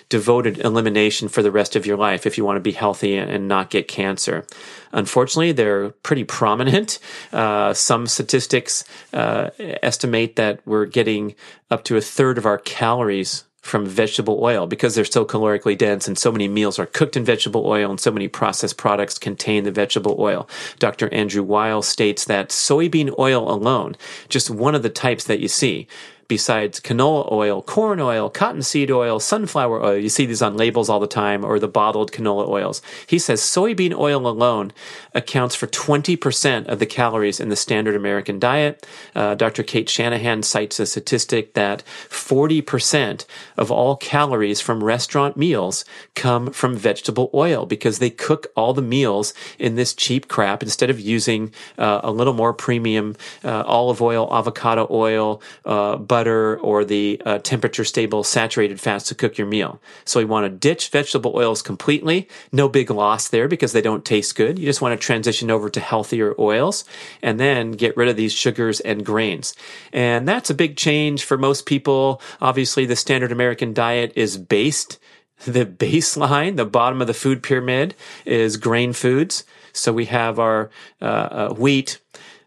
devoted 0.09 0.59
elimination 0.59 1.29
for 1.29 1.43
the 1.43 1.51
rest 1.51 1.77
of 1.77 1.87
your 1.87 1.97
life 1.97 2.27
if 2.27 2.39
you 2.39 2.45
want 2.45 2.57
to 2.57 2.61
be 2.61 2.73
healthy 2.73 3.17
and 3.17 3.49
not 3.49 3.71
get 3.71 3.89
cancer. 3.89 4.47
Unfortunately, 4.93 5.53
they're 5.53 5.91
pretty 5.91 6.25
prominent. 6.25 6.99
Uh, 7.33 7.75
some 7.75 8.07
statistics 8.07 8.85
uh, 9.13 9.51
estimate 9.59 10.37
that 10.37 10.61
we're 10.65 10.87
getting 10.87 11.35
up 11.71 11.85
to 11.85 11.97
a 11.97 12.01
third 12.01 12.39
of 12.39 12.47
our 12.47 12.59
calories 12.59 13.45
from 13.67 13.85
vegetable 13.85 14.39
oil 14.43 14.67
because 14.67 14.95
they're 14.95 15.05
so 15.05 15.25
calorically 15.25 15.77
dense 15.77 16.07
and 16.07 16.17
so 16.17 16.31
many 16.31 16.47
meals 16.47 16.79
are 16.79 16.87
cooked 16.87 17.17
in 17.17 17.25
vegetable 17.25 17.67
oil 17.67 17.91
and 17.91 17.99
so 17.99 18.13
many 18.13 18.29
processed 18.29 18.77
products 18.77 19.19
contain 19.19 19.65
the 19.65 19.73
vegetable 19.73 20.15
oil. 20.21 20.49
Dr. 20.79 21.13
Andrew 21.13 21.43
Weil 21.43 21.83
states 21.83 22.25
that 22.27 22.51
soybean 22.51 23.13
oil 23.19 23.51
alone, 23.51 23.97
just 24.29 24.51
one 24.51 24.77
of 24.77 24.85
the 24.85 24.89
types 24.89 25.25
that 25.25 25.41
you 25.41 25.49
see, 25.49 25.89
besides 26.29 26.81
canola 26.81 27.31
oil, 27.31 27.63
corn 27.63 28.01
oil, 28.01 28.29
cottonseed 28.31 28.91
oil, 28.91 29.21
sunflower 29.21 29.85
oil. 29.85 29.97
You 29.97 30.09
see 30.09 30.27
these 30.27 30.43
on 30.43 30.57
labels 30.57 30.89
all 30.89 31.01
the 31.01 31.07
time, 31.07 31.45
or 31.45 31.59
the 31.59 31.69
bottled 31.69 32.13
canola 32.13 32.49
oils. 32.49 32.83
He 33.07 33.19
says 33.19 33.41
soybean 33.41 33.95
oil 33.95 34.27
alone 34.27 34.73
accounts 35.15 35.55
for 35.55 35.67
20% 35.67 36.67
of 36.67 36.79
the 36.79 36.87
calories 36.87 37.41
in 37.41 37.49
the 37.49 37.57
standard 37.57 37.95
American 37.95 38.39
diet. 38.39 38.87
Uh, 39.15 39.35
Dr. 39.35 39.63
Cate 39.63 39.89
Shanahan 39.89 40.43
cites 40.43 40.81
a 40.81 40.87
statistic 40.87 41.55
that 41.55 41.83
40% 42.09 43.25
of 43.57 43.71
all 43.71 43.97
calories 43.97 44.61
from 44.61 44.85
restaurant 44.85 45.37
meals 45.37 45.85
come 46.15 46.51
from 46.53 46.77
vegetable 46.77 47.31
oil 47.35 47.67
because 47.67 47.99
they 47.99 48.11
cook 48.11 48.49
all 48.57 48.73
the 48.73 48.83
meals 48.83 49.35
in 49.59 49.75
this 49.75 49.95
cheap 49.95 50.29
crap 50.29 50.63
instead 50.63 50.91
of 50.91 51.01
using 51.01 51.53
uh, 51.79 52.01
a 52.03 52.11
little 52.11 52.33
more 52.33 52.53
premium 52.53 53.17
uh, 53.45 53.63
olive 53.67 54.03
oil, 54.03 54.29
avocado 54.33 54.87
oil, 54.91 55.41
uh, 55.65 55.97
butter 56.17 56.59
or 56.61 56.83
the 56.83 57.21
uh, 57.27 57.39
temperature 57.41 57.85
stable 57.85 58.25
saturated 58.25 58.81
fats 58.81 59.05
to 59.05 59.15
cook 59.15 59.37
your 59.37 59.47
meal. 59.47 59.79
So 60.07 60.19
you 60.19 60.27
want 60.27 60.47
to 60.47 60.49
ditch 60.69 60.89
vegetable 60.89 61.33
oils 61.35 61.61
completely. 61.61 62.27
No 62.53 62.71
big 62.71 62.89
loss 62.91 63.29
there 63.29 63.49
because 63.49 63.73
they 63.73 63.83
don't 63.83 64.03
taste 64.03 64.35
good. 64.35 64.59
You 64.59 64.65
just 64.65 64.81
want 64.81 64.99
to 64.99 65.07
transition 65.07 65.51
over 65.51 65.69
to 65.69 65.79
healthier 65.79 66.35
oils 66.39 66.87
and 67.21 67.39
then 67.39 67.73
get 67.73 67.99
rid 67.99 68.09
of 68.09 68.17
these 68.17 68.33
sugars 68.33 68.81
and 68.81 69.05
grains. 69.05 69.55
And 69.93 70.27
that's 70.27 70.49
a 70.49 70.55
big 70.55 70.79
change 70.79 71.23
for 71.23 71.37
most 71.37 71.67
people. 71.67 72.23
Obviously, 72.41 72.87
the 72.87 72.97
standard 72.97 73.31
American 73.31 73.75
diet 73.75 74.13
is 74.17 74.39
based 74.39 74.99
the 75.45 75.67
baseline, 75.67 76.57
the 76.57 76.65
bottom 76.65 77.03
of 77.03 77.09
the 77.09 77.13
food 77.13 77.43
pyramid 77.43 77.95
is 78.25 78.57
grain 78.57 78.95
foods. 78.95 79.45
So 79.75 79.93
we 79.93 80.07
have 80.07 80.39
our 80.39 80.71
uh, 81.03 81.05
uh, 81.05 81.49
wheat, 81.51 82.01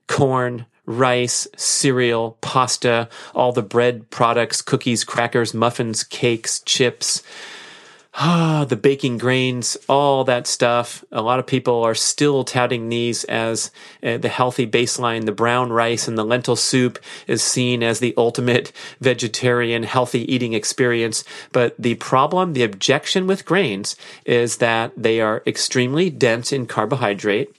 corn, 0.08 0.66
rice, 0.90 1.48
cereal, 1.56 2.36
pasta, 2.42 3.08
all 3.36 3.52
the 3.52 3.62
bread 3.62 4.10
products, 4.10 4.62
cookies, 4.64 5.04
crackers, 5.04 5.54
muffins, 5.54 6.04
cakes, 6.04 6.62
chips, 6.62 7.22
ah, 8.16 8.66
the 8.70 8.76
baking 8.76 9.20
grains, 9.20 9.78
all 9.88 10.24
that 10.24 10.48
stuff. 10.48 11.06
A 11.12 11.22
lot 11.22 11.38
of 11.38 11.46
people 11.46 11.84
are 11.84 11.94
still 11.94 12.44
touting 12.44 12.90
these 12.90 13.24
as 13.26 13.70
uh, 14.04 14.18
the 14.18 14.30
healthy 14.30 14.66
baseline. 14.66 15.28
The 15.28 15.32
brown 15.32 15.72
rice 15.72 16.08
and 16.08 16.18
the 16.18 16.26
lentil 16.26 16.56
soup 16.56 16.98
is 17.28 17.44
seen 17.44 17.84
as 17.84 18.00
the 18.00 18.16
ultimate 18.18 18.72
vegetarian 19.00 19.84
healthy 19.84 20.22
eating 20.34 20.54
experience. 20.54 21.24
But 21.52 21.76
the 21.78 21.96
problem, 21.96 22.54
the 22.54 22.64
objection 22.64 23.28
with 23.28 23.46
grains 23.46 23.96
is 24.26 24.58
that 24.58 24.92
they 24.98 25.22
are 25.22 25.44
extremely 25.46 26.10
dense 26.10 26.52
in 26.52 26.66
carbohydrate 26.66 27.56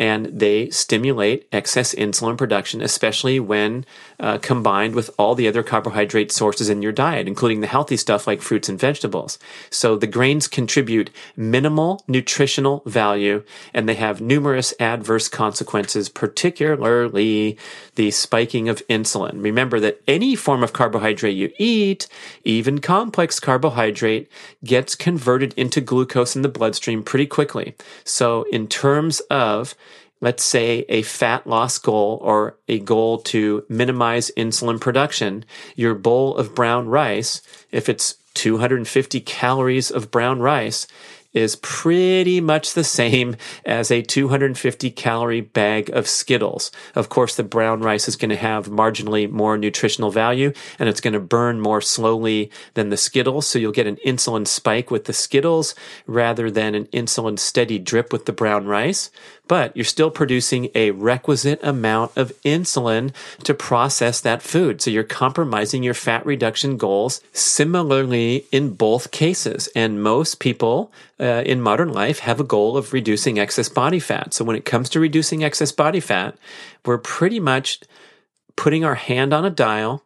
and 0.00 0.26
they 0.26 0.70
stimulate 0.70 1.46
excess 1.52 1.94
insulin 1.94 2.38
production, 2.38 2.80
especially 2.80 3.38
when 3.38 3.84
uh, 4.20 4.38
combined 4.38 4.94
with 4.94 5.10
all 5.18 5.34
the 5.34 5.48
other 5.48 5.62
carbohydrate 5.62 6.30
sources 6.30 6.68
in 6.68 6.82
your 6.82 6.92
diet, 6.92 7.26
including 7.26 7.60
the 7.60 7.66
healthy 7.66 7.96
stuff 7.96 8.26
like 8.26 8.42
fruits 8.42 8.68
and 8.68 8.78
vegetables. 8.78 9.38
So 9.70 9.96
the 9.96 10.06
grains 10.06 10.46
contribute 10.46 11.10
minimal 11.36 12.04
nutritional 12.06 12.82
value 12.86 13.42
and 13.72 13.88
they 13.88 13.94
have 13.94 14.20
numerous 14.20 14.74
adverse 14.78 15.28
consequences, 15.28 16.08
particularly 16.08 17.58
the 17.94 18.10
spiking 18.10 18.68
of 18.68 18.86
insulin. 18.88 19.42
Remember 19.42 19.80
that 19.80 20.00
any 20.06 20.36
form 20.36 20.62
of 20.62 20.72
carbohydrate 20.72 21.36
you 21.36 21.50
eat, 21.58 22.06
even 22.44 22.80
complex 22.80 23.40
carbohydrate, 23.40 24.30
gets 24.64 24.94
converted 24.94 25.54
into 25.54 25.80
glucose 25.80 26.36
in 26.36 26.42
the 26.42 26.48
bloodstream 26.48 27.02
pretty 27.02 27.26
quickly. 27.26 27.74
So 28.04 28.44
in 28.52 28.68
terms 28.68 29.20
of 29.30 29.74
let's 30.20 30.44
say 30.44 30.84
a 30.88 31.02
fat 31.02 31.46
loss 31.46 31.78
goal 31.78 32.18
or 32.22 32.56
a 32.68 32.78
goal 32.78 33.18
to 33.18 33.64
minimize 33.68 34.30
insulin 34.36 34.80
production, 34.80 35.44
your 35.76 35.94
bowl 35.94 36.36
of 36.36 36.54
brown 36.54 36.88
rice, 36.88 37.42
if 37.70 37.88
it's 37.88 38.14
250 38.34 39.20
calories 39.20 39.90
of 39.90 40.10
brown 40.10 40.40
rice, 40.40 40.86
is 41.32 41.56
pretty 41.56 42.40
much 42.40 42.74
the 42.74 42.84
same 42.84 43.36
as 43.64 43.90
a 43.90 44.02
250 44.02 44.90
calorie 44.90 45.40
bag 45.40 45.88
of 45.90 46.08
Skittles. 46.08 46.70
Of 46.94 47.08
course, 47.08 47.36
the 47.36 47.44
brown 47.44 47.80
rice 47.80 48.08
is 48.08 48.16
going 48.16 48.30
to 48.30 48.36
have 48.36 48.66
marginally 48.66 49.30
more 49.30 49.56
nutritional 49.56 50.10
value 50.10 50.52
and 50.78 50.88
it's 50.88 51.00
going 51.00 51.14
to 51.14 51.20
burn 51.20 51.60
more 51.60 51.80
slowly 51.80 52.50
than 52.74 52.90
the 52.90 52.96
Skittles. 52.96 53.46
So 53.46 53.58
you'll 53.58 53.72
get 53.72 53.86
an 53.86 53.98
insulin 54.04 54.46
spike 54.46 54.90
with 54.90 55.04
the 55.04 55.12
Skittles 55.12 55.74
rather 56.06 56.50
than 56.50 56.74
an 56.74 56.86
insulin 56.86 57.38
steady 57.38 57.78
drip 57.78 58.12
with 58.12 58.26
the 58.26 58.32
brown 58.32 58.66
rice 58.66 59.10
but 59.50 59.76
you're 59.76 59.84
still 59.84 60.12
producing 60.12 60.68
a 60.76 60.92
requisite 60.92 61.58
amount 61.64 62.16
of 62.16 62.32
insulin 62.44 63.12
to 63.42 63.52
process 63.52 64.20
that 64.20 64.42
food. 64.42 64.80
So 64.80 64.92
you're 64.92 65.02
compromising 65.02 65.82
your 65.82 65.92
fat 65.92 66.24
reduction 66.24 66.76
goals 66.76 67.20
similarly 67.32 68.46
in 68.52 68.74
both 68.74 69.10
cases. 69.10 69.68
And 69.74 70.04
most 70.04 70.38
people 70.38 70.92
uh, 71.18 71.42
in 71.44 71.60
modern 71.60 71.92
life 71.92 72.20
have 72.20 72.38
a 72.38 72.44
goal 72.44 72.76
of 72.76 72.92
reducing 72.92 73.40
excess 73.40 73.68
body 73.68 73.98
fat. 73.98 74.34
So 74.34 74.44
when 74.44 74.54
it 74.54 74.64
comes 74.64 74.88
to 74.90 75.00
reducing 75.00 75.42
excess 75.42 75.72
body 75.72 75.98
fat, 75.98 76.38
we're 76.86 76.98
pretty 76.98 77.40
much 77.40 77.80
putting 78.54 78.84
our 78.84 78.94
hand 78.94 79.34
on 79.34 79.44
a 79.44 79.50
dial 79.50 80.04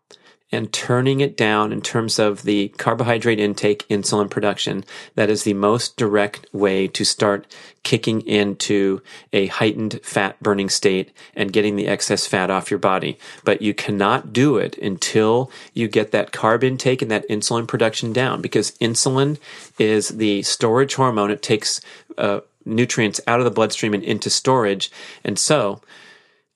and 0.54 0.72
turning 0.72 1.20
it 1.20 1.36
down 1.36 1.72
in 1.72 1.82
terms 1.82 2.18
of 2.18 2.42
the 2.42 2.68
carbohydrate 2.78 3.40
intake, 3.40 3.86
insulin 3.88 4.30
production. 4.30 4.84
That 5.14 5.30
is 5.30 5.44
the 5.44 5.54
most 5.54 5.96
direct 5.96 6.46
way 6.52 6.88
to 6.88 7.04
start 7.04 7.46
kicking 7.82 8.22
into 8.22 9.02
a 9.32 9.46
heightened 9.46 10.00
fat 10.02 10.40
burning 10.42 10.70
state 10.70 11.12
and 11.36 11.52
getting 11.52 11.76
the 11.76 11.86
excess 11.86 12.26
fat 12.26 12.50
off 12.50 12.70
your 12.70 12.78
body. 12.78 13.18
But 13.44 13.60
you 13.60 13.74
cannot 13.74 14.32
do 14.32 14.56
it 14.56 14.78
until 14.78 15.50
you 15.74 15.88
get 15.88 16.12
that 16.12 16.32
carb 16.32 16.64
intake 16.64 17.02
and 17.02 17.10
that 17.10 17.28
insulin 17.28 17.68
production 17.68 18.12
down 18.12 18.40
because 18.40 18.72
insulin 18.78 19.38
is 19.78 20.08
the 20.08 20.42
storage 20.42 20.94
hormone. 20.94 21.30
It 21.30 21.42
takes 21.42 21.80
uh, 22.16 22.40
nutrients 22.64 23.20
out 23.26 23.40
of 23.40 23.44
the 23.44 23.50
bloodstream 23.50 23.94
and 23.94 24.02
into 24.02 24.30
storage. 24.30 24.90
And 25.24 25.38
so 25.38 25.80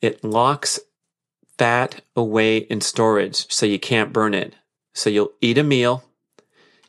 it 0.01 0.23
locks 0.25 0.81
fat 1.59 2.01
away 2.17 2.59
in 2.59 2.81
storage 2.81 3.53
so 3.53 3.67
you 3.67 3.79
can't 3.79 4.13
burn 4.13 4.33
it. 4.33 4.55
So 4.95 5.11
you'll 5.11 5.33
eat 5.41 5.59
a 5.59 5.63
meal, 5.63 6.05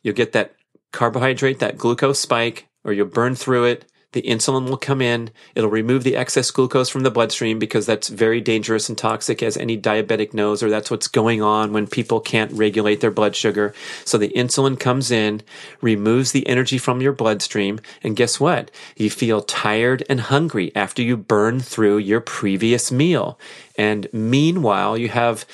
you'll 0.02 0.16
get 0.16 0.32
that 0.32 0.56
carbohydrate, 0.92 1.60
that 1.60 1.78
glucose 1.78 2.20
spike, 2.20 2.68
or 2.84 2.94
you'll 2.94 3.08
burn 3.08 3.36
through 3.36 3.66
it. 3.66 3.86
The 4.12 4.24
insulin 4.24 4.68
will 4.68 4.78
come 4.78 5.02
in. 5.02 5.30
It'll 5.54 5.70
remove 5.70 6.04
the 6.04 6.16
excess 6.16 6.50
glucose 6.50 6.90
from 6.90 7.04
the 7.04 7.12
bloodstream 7.12 7.60
because 7.60 7.86
that's 7.86 8.08
very 8.08 8.42
dangerous 8.42 8.90
and 8.90 8.98
toxic, 8.98 9.44
as 9.44 9.56
any 9.56 9.80
diabetic 9.80 10.34
knows, 10.34 10.64
or 10.64 10.70
that's 10.70 10.90
what's 10.90 11.08
going 11.08 11.44
on 11.44 11.74
when 11.74 11.86
people 11.86 12.20
can't 12.20 12.52
regulate 12.52 13.02
their 13.02 13.12
blood 13.12 13.36
sugar. 13.36 13.74
So 14.06 14.18
the 14.18 14.30
insulin 14.30 14.80
comes 14.80 15.12
in, 15.12 15.42
removes 15.82 16.32
the 16.32 16.48
energy 16.48 16.80
from 16.80 17.02
your 17.02 17.14
bloodstream, 17.14 17.80
and 18.02 18.16
guess 18.16 18.40
what? 18.40 18.72
You 18.98 19.12
feel 19.12 19.42
tired 19.42 20.04
and 20.10 20.22
hungry 20.22 20.72
after 20.76 21.04
you 21.04 21.16
burn 21.16 21.60
through 21.60 22.00
your 22.00 22.22
previous 22.22 22.92
meal. 22.92 23.40
And 23.78 24.08
meanwhile, 24.12 24.98
you 24.98 25.10
have 25.10 25.46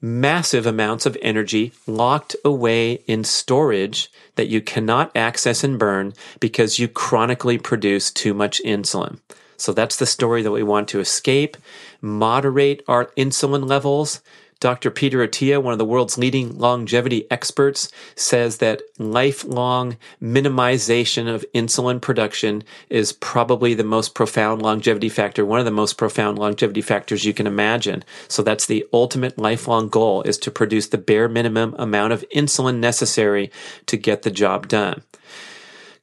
massive 0.00 0.66
amounts 0.66 1.06
of 1.06 1.16
energy 1.20 1.72
locked 1.86 2.36
away 2.44 3.02
in 3.06 3.24
storage 3.24 4.12
that 4.36 4.48
you 4.48 4.60
cannot 4.60 5.14
access 5.16 5.62
and 5.64 5.78
burn 5.78 6.12
because 6.40 6.78
you 6.78 6.88
chronically 6.88 7.58
produce 7.58 8.10
too 8.10 8.34
much 8.34 8.60
insulin. 8.64 9.18
So 9.56 9.72
that's 9.72 9.96
the 9.96 10.06
story 10.06 10.42
that 10.42 10.50
we 10.50 10.62
want 10.62 10.88
to 10.88 11.00
escape, 11.00 11.56
moderate 12.00 12.82
our 12.88 13.06
insulin 13.16 13.68
levels, 13.68 14.20
Dr. 14.64 14.90
Peter 14.90 15.18
Attia, 15.18 15.62
one 15.62 15.74
of 15.74 15.78
the 15.78 15.84
world's 15.84 16.16
leading 16.16 16.56
longevity 16.56 17.30
experts, 17.30 17.92
says 18.16 18.56
that 18.56 18.80
lifelong 18.98 19.98
minimization 20.22 21.28
of 21.28 21.44
insulin 21.54 22.00
production 22.00 22.64
is 22.88 23.12
probably 23.12 23.74
the 23.74 23.84
most 23.84 24.14
profound 24.14 24.62
longevity 24.62 25.10
factor, 25.10 25.44
one 25.44 25.58
of 25.58 25.66
the 25.66 25.70
most 25.70 25.98
profound 25.98 26.38
longevity 26.38 26.80
factors 26.80 27.26
you 27.26 27.34
can 27.34 27.46
imagine. 27.46 28.02
So 28.26 28.42
that's 28.42 28.64
the 28.64 28.86
ultimate 28.90 29.36
lifelong 29.36 29.90
goal 29.90 30.22
is 30.22 30.38
to 30.38 30.50
produce 30.50 30.86
the 30.86 30.96
bare 30.96 31.28
minimum 31.28 31.74
amount 31.78 32.14
of 32.14 32.24
insulin 32.34 32.78
necessary 32.78 33.50
to 33.84 33.98
get 33.98 34.22
the 34.22 34.30
job 34.30 34.66
done. 34.66 35.02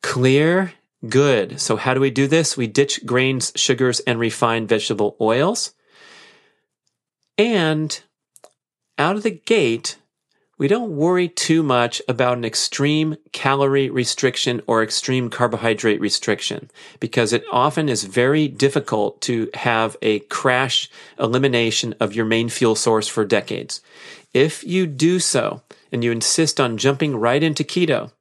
Clear 0.04 0.74
Good. 1.10 1.60
So 1.60 1.78
how 1.78 1.96
do 1.96 2.00
we 2.00 2.12
do 2.12 2.28
this? 2.28 2.56
We 2.56 2.68
ditch 2.68 3.08
grains, 3.08 3.54
sugars, 3.56 4.02
and 4.02 4.20
refined 4.20 4.70
vegetable 4.70 5.18
oils. 5.20 5.74
And 7.40 8.00
out 9.02 9.16
of 9.16 9.24
the 9.24 9.32
gate, 9.32 9.98
we 10.60 10.68
don't 10.68 10.96
worry 10.96 11.28
too 11.28 11.64
much 11.64 12.04
about 12.08 12.38
an 12.38 12.46
extreme 12.46 13.18
calorie 13.32 13.90
restriction 13.90 14.62
or 14.68 14.84
extreme 14.84 15.32
carbohydrate 15.32 16.00
restriction 16.00 16.70
because 17.00 17.34
it 17.34 17.44
often 17.52 17.90
is 17.90 18.04
very 18.04 18.48
difficult 18.48 19.20
to 19.22 19.50
have 19.56 19.98
a 20.04 20.20
crash 20.20 20.88
elimination 21.18 21.96
of 22.00 22.14
your 22.14 22.26
main 22.26 22.48
fuel 22.48 22.76
source 22.76 23.08
for 23.08 23.26
decades. 23.26 23.82
If 24.36 24.64
you 24.64 24.86
do 24.86 25.18
so 25.18 25.64
and 25.92 26.04
you 26.04 26.12
insist 26.12 26.62
on 26.62 26.78
jumping 26.78 27.16
right 27.16 27.42
into 27.42 27.64
keto, 27.64 28.12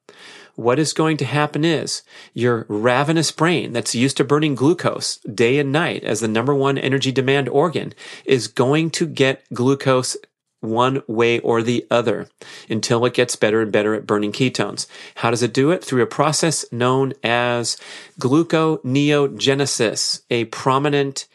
what 0.57 0.79
is 0.79 0.95
going 0.95 1.19
to 1.19 1.27
happen 1.27 1.63
is 1.63 2.03
your 2.33 2.65
ravenous 2.69 3.31
brain 3.31 3.75
that's 3.75 3.95
used 3.95 4.17
to 4.17 4.25
burning 4.25 4.55
glucose 4.55 5.19
day 5.19 5.59
and 5.59 5.73
night 5.73 6.05
as 6.05 6.21
the 6.21 6.29
number 6.29 6.55
one 6.55 6.79
energy 6.79 7.13
demand 7.13 7.51
organ 7.51 7.93
is 8.25 8.49
going 8.49 8.91
to 8.91 9.07
get 9.07 9.45
glucose 9.53 10.17
one 10.61 11.03
way 11.07 11.39
or 11.41 11.63
the 11.63 11.87
other 11.91 12.29
until 12.69 13.05
it 13.05 13.15
gets 13.15 13.37
better 13.37 13.61
and 13.61 13.73
better 13.73 13.95
at 13.95 14.07
burning 14.07 14.33
ketones. 14.33 14.87
How 15.17 15.31
does 15.31 15.43
it 15.43 15.55
do 15.55 15.71
it? 15.71 15.85
Through 15.85 16.03
a 16.03 16.07
process 16.07 16.65
known 16.71 17.15
as 17.23 17.77
gluconeogenesis, 18.21 20.23
a 20.31 20.45
prominent 20.47 21.27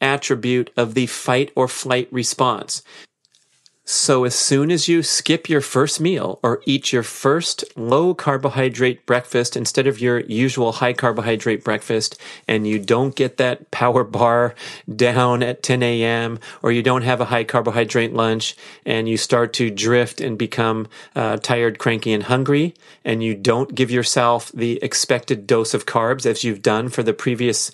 attribute 0.00 0.70
of 0.76 0.94
the 0.94 1.06
fight 1.06 1.52
or 1.56 1.68
flight 1.68 2.08
response. 2.12 2.82
So 3.90 4.24
as 4.24 4.34
soon 4.34 4.70
as 4.70 4.86
you 4.86 5.02
skip 5.02 5.48
your 5.48 5.62
first 5.62 5.98
meal 5.98 6.40
or 6.42 6.60
eat 6.66 6.92
your 6.92 7.02
first 7.02 7.64
low 7.74 8.12
carbohydrate 8.12 9.06
breakfast 9.06 9.56
instead 9.56 9.86
of 9.86 9.98
your 9.98 10.20
usual 10.20 10.72
high 10.72 10.92
carbohydrate 10.92 11.64
breakfast 11.64 12.20
and 12.46 12.66
you 12.66 12.78
don't 12.78 13.16
get 13.16 13.38
that 13.38 13.70
power 13.70 14.04
bar 14.04 14.54
down 14.94 15.42
at 15.42 15.62
10 15.62 15.82
a.m. 15.82 16.38
or 16.60 16.70
you 16.70 16.82
don't 16.82 17.00
have 17.00 17.22
a 17.22 17.24
high 17.24 17.44
carbohydrate 17.44 18.12
lunch 18.12 18.54
and 18.84 19.08
you 19.08 19.16
start 19.16 19.54
to 19.54 19.70
drift 19.70 20.20
and 20.20 20.36
become 20.36 20.86
uh, 21.16 21.38
tired, 21.38 21.78
cranky, 21.78 22.12
and 22.12 22.24
hungry 22.24 22.74
and 23.06 23.22
you 23.22 23.34
don't 23.34 23.74
give 23.74 23.90
yourself 23.90 24.52
the 24.52 24.78
expected 24.82 25.46
dose 25.46 25.72
of 25.72 25.86
carbs 25.86 26.26
as 26.26 26.44
you've 26.44 26.60
done 26.60 26.90
for 26.90 27.02
the 27.02 27.14
previous 27.14 27.72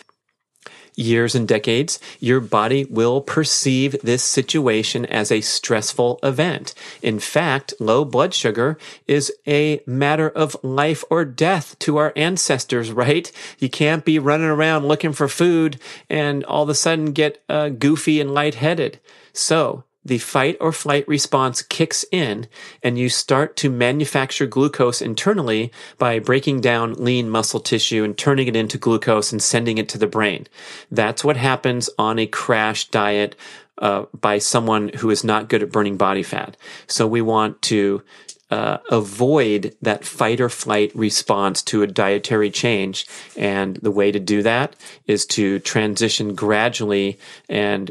years 0.96 1.34
and 1.34 1.46
decades, 1.46 1.98
your 2.20 2.40
body 2.40 2.84
will 2.84 3.20
perceive 3.20 3.96
this 4.02 4.22
situation 4.22 5.06
as 5.06 5.30
a 5.30 5.40
stressful 5.40 6.18
event. 6.22 6.74
In 7.02 7.18
fact, 7.18 7.74
low 7.78 8.04
blood 8.04 8.34
sugar 8.34 8.78
is 9.06 9.32
a 9.46 9.80
matter 9.86 10.28
of 10.28 10.56
life 10.62 11.04
or 11.10 11.24
death 11.24 11.78
to 11.80 11.96
our 11.96 12.12
ancestors, 12.16 12.92
right? 13.04 13.30
You 13.58 13.68
can't 13.68 14.04
be 14.04 14.18
running 14.18 14.46
around 14.46 14.86
looking 14.86 15.12
for 15.12 15.28
food 15.28 15.80
and 16.08 16.44
all 16.44 16.62
of 16.62 16.68
a 16.68 16.74
sudden 16.74 17.12
get 17.12 17.42
uh, 17.48 17.68
goofy 17.70 18.20
and 18.20 18.32
lightheaded. 18.32 19.00
So 19.32 19.84
the 20.04 20.18
fight 20.18 20.56
or 20.60 20.72
flight 20.72 21.06
response 21.08 21.62
kicks 21.62 22.04
in 22.12 22.46
and 22.82 22.98
you 22.98 23.08
start 23.08 23.56
to 23.56 23.70
manufacture 23.70 24.46
glucose 24.46 25.00
internally 25.00 25.72
by 25.98 26.18
breaking 26.18 26.60
down 26.60 26.94
lean 26.94 27.30
muscle 27.30 27.60
tissue 27.60 28.04
and 28.04 28.18
turning 28.18 28.46
it 28.46 28.56
into 28.56 28.78
glucose 28.78 29.32
and 29.32 29.42
sending 29.42 29.78
it 29.78 29.88
to 29.88 29.98
the 29.98 30.06
brain. 30.06 30.46
That's 30.90 31.24
what 31.24 31.36
happens 31.36 31.88
on 31.98 32.18
a 32.18 32.26
crash 32.26 32.88
diet 32.88 33.34
uh, 33.78 34.04
by 34.12 34.38
someone 34.38 34.90
who 34.90 35.10
is 35.10 35.24
not 35.24 35.48
good 35.48 35.62
at 35.62 35.72
burning 35.72 35.96
body 35.96 36.22
fat. 36.22 36.56
So 36.86 37.06
we 37.06 37.22
want 37.22 37.60
to 37.62 38.02
uh, 38.50 38.78
avoid 38.90 39.74
that 39.82 40.04
fight 40.04 40.40
or 40.40 40.48
flight 40.48 40.94
response 40.94 41.62
to 41.62 41.82
a 41.82 41.86
dietary 41.86 42.50
change. 42.50 43.06
And 43.36 43.76
the 43.76 43.90
way 43.90 44.12
to 44.12 44.20
do 44.20 44.42
that 44.42 44.76
is 45.06 45.26
to 45.26 45.58
transition 45.60 46.34
gradually 46.34 47.18
and 47.48 47.90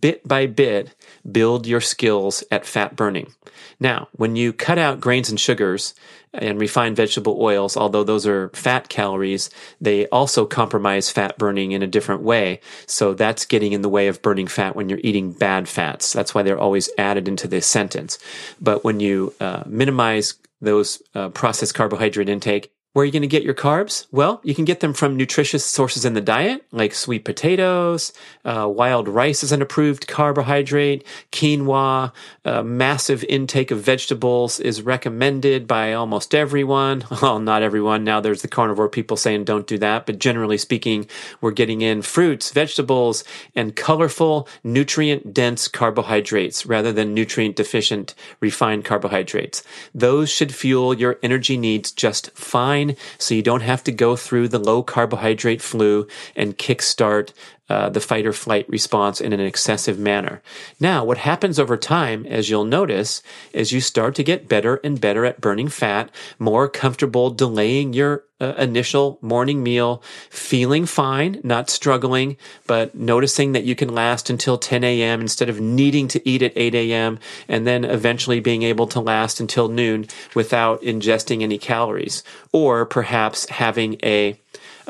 bit 0.00 0.26
by 0.28 0.46
bit 0.46 0.94
build 1.32 1.66
your 1.66 1.80
skills 1.80 2.44
at 2.50 2.66
fat 2.66 2.96
burning. 2.96 3.32
Now, 3.78 4.08
when 4.12 4.36
you 4.36 4.52
cut 4.52 4.78
out 4.78 5.00
grains 5.00 5.30
and 5.30 5.40
sugars 5.40 5.94
and 6.32 6.60
refined 6.60 6.96
vegetable 6.96 7.38
oils, 7.40 7.76
although 7.76 8.04
those 8.04 8.26
are 8.26 8.50
fat 8.50 8.88
calories, 8.88 9.50
they 9.80 10.06
also 10.08 10.46
compromise 10.46 11.10
fat 11.10 11.36
burning 11.38 11.72
in 11.72 11.82
a 11.82 11.86
different 11.86 12.22
way. 12.22 12.60
So 12.86 13.14
that's 13.14 13.46
getting 13.46 13.72
in 13.72 13.82
the 13.82 13.88
way 13.88 14.08
of 14.08 14.22
burning 14.22 14.46
fat 14.46 14.76
when 14.76 14.88
you're 14.88 15.00
eating 15.02 15.32
bad 15.32 15.68
fats. 15.68 16.12
That's 16.12 16.34
why 16.34 16.42
they're 16.42 16.58
always 16.58 16.90
added 16.98 17.26
into 17.26 17.48
this 17.48 17.66
sentence. 17.66 18.18
But 18.60 18.84
when 18.84 19.00
you 19.00 19.34
uh, 19.40 19.64
minimize 19.66 20.34
those 20.60 21.02
uh, 21.14 21.30
processed 21.30 21.74
carbohydrate 21.74 22.28
intake, 22.28 22.72
where 22.92 23.04
are 23.04 23.06
you 23.06 23.12
going 23.12 23.22
to 23.22 23.28
get 23.28 23.44
your 23.44 23.54
carbs? 23.54 24.06
Well, 24.10 24.40
you 24.42 24.52
can 24.52 24.64
get 24.64 24.80
them 24.80 24.92
from 24.92 25.16
nutritious 25.16 25.64
sources 25.64 26.04
in 26.04 26.14
the 26.14 26.20
diet, 26.20 26.64
like 26.72 26.92
sweet 26.92 27.24
potatoes, 27.24 28.12
uh, 28.44 28.68
wild 28.68 29.06
rice 29.06 29.44
is 29.44 29.52
an 29.52 29.62
approved 29.62 30.08
carbohydrate, 30.08 31.06
quinoa, 31.30 32.10
a 32.44 32.64
massive 32.64 33.22
intake 33.24 33.70
of 33.70 33.80
vegetables 33.80 34.58
is 34.58 34.82
recommended 34.82 35.68
by 35.68 35.92
almost 35.92 36.34
everyone. 36.34 37.04
Well, 37.20 37.38
not 37.38 37.62
everyone. 37.62 38.02
Now 38.02 38.20
there's 38.20 38.40
the 38.40 38.48
carnivore 38.48 38.88
people 38.88 39.18
saying 39.18 39.44
don't 39.44 39.66
do 39.66 39.76
that, 39.78 40.06
but 40.06 40.18
generally 40.18 40.56
speaking, 40.56 41.06
we're 41.42 41.50
getting 41.50 41.82
in 41.82 42.00
fruits, 42.00 42.50
vegetables, 42.50 43.24
and 43.54 43.76
colorful, 43.76 44.48
nutrient 44.64 45.34
dense 45.34 45.68
carbohydrates 45.68 46.64
rather 46.64 46.92
than 46.92 47.12
nutrient 47.12 47.56
deficient 47.56 48.14
refined 48.40 48.86
carbohydrates. 48.86 49.62
Those 49.94 50.30
should 50.30 50.54
fuel 50.54 50.94
your 50.94 51.18
energy 51.22 51.58
needs 51.58 51.92
just 51.92 52.30
fine 52.30 52.79
fine, 52.80 52.96
so 53.18 53.34
you 53.34 53.42
don't 53.42 53.62
have 53.62 53.84
to 53.84 53.92
go 53.92 54.16
through 54.16 54.48
the 54.48 54.58
low 54.58 54.82
carbohydrate 54.82 55.62
flu 55.62 56.06
and 56.36 56.58
kickstart 56.58 57.32
uh, 57.70 57.88
the 57.88 58.00
fight 58.00 58.26
or 58.26 58.32
flight 58.32 58.68
response 58.68 59.20
in 59.20 59.32
an 59.32 59.38
excessive 59.38 59.96
manner. 59.96 60.42
Now, 60.80 61.04
what 61.04 61.18
happens 61.18 61.56
over 61.56 61.76
time, 61.76 62.26
as 62.26 62.50
you'll 62.50 62.64
notice, 62.64 63.22
is 63.52 63.70
you 63.70 63.80
start 63.80 64.16
to 64.16 64.24
get 64.24 64.48
better 64.48 64.80
and 64.82 65.00
better 65.00 65.24
at 65.24 65.40
burning 65.40 65.68
fat, 65.68 66.10
more 66.40 66.68
comfortable 66.68 67.30
delaying 67.30 67.92
your 67.92 68.24
uh, 68.40 68.54
initial 68.58 69.18
morning 69.20 69.62
meal, 69.62 70.02
feeling 70.30 70.84
fine, 70.84 71.40
not 71.44 71.70
struggling, 71.70 72.36
but 72.66 72.94
noticing 72.94 73.52
that 73.52 73.64
you 73.64 73.76
can 73.76 73.94
last 73.94 74.30
until 74.30 74.58
10 74.58 74.82
a.m. 74.82 75.20
instead 75.20 75.48
of 75.48 75.60
needing 75.60 76.08
to 76.08 76.28
eat 76.28 76.42
at 76.42 76.52
8 76.56 76.74
a.m. 76.74 77.20
and 77.46 77.66
then 77.66 77.84
eventually 77.84 78.40
being 78.40 78.62
able 78.62 78.86
to 78.88 78.98
last 78.98 79.38
until 79.38 79.68
noon 79.68 80.06
without 80.34 80.82
ingesting 80.82 81.42
any 81.42 81.58
calories. 81.58 82.24
Or 82.50 82.84
perhaps 82.84 83.48
having 83.48 83.96
a 84.02 84.39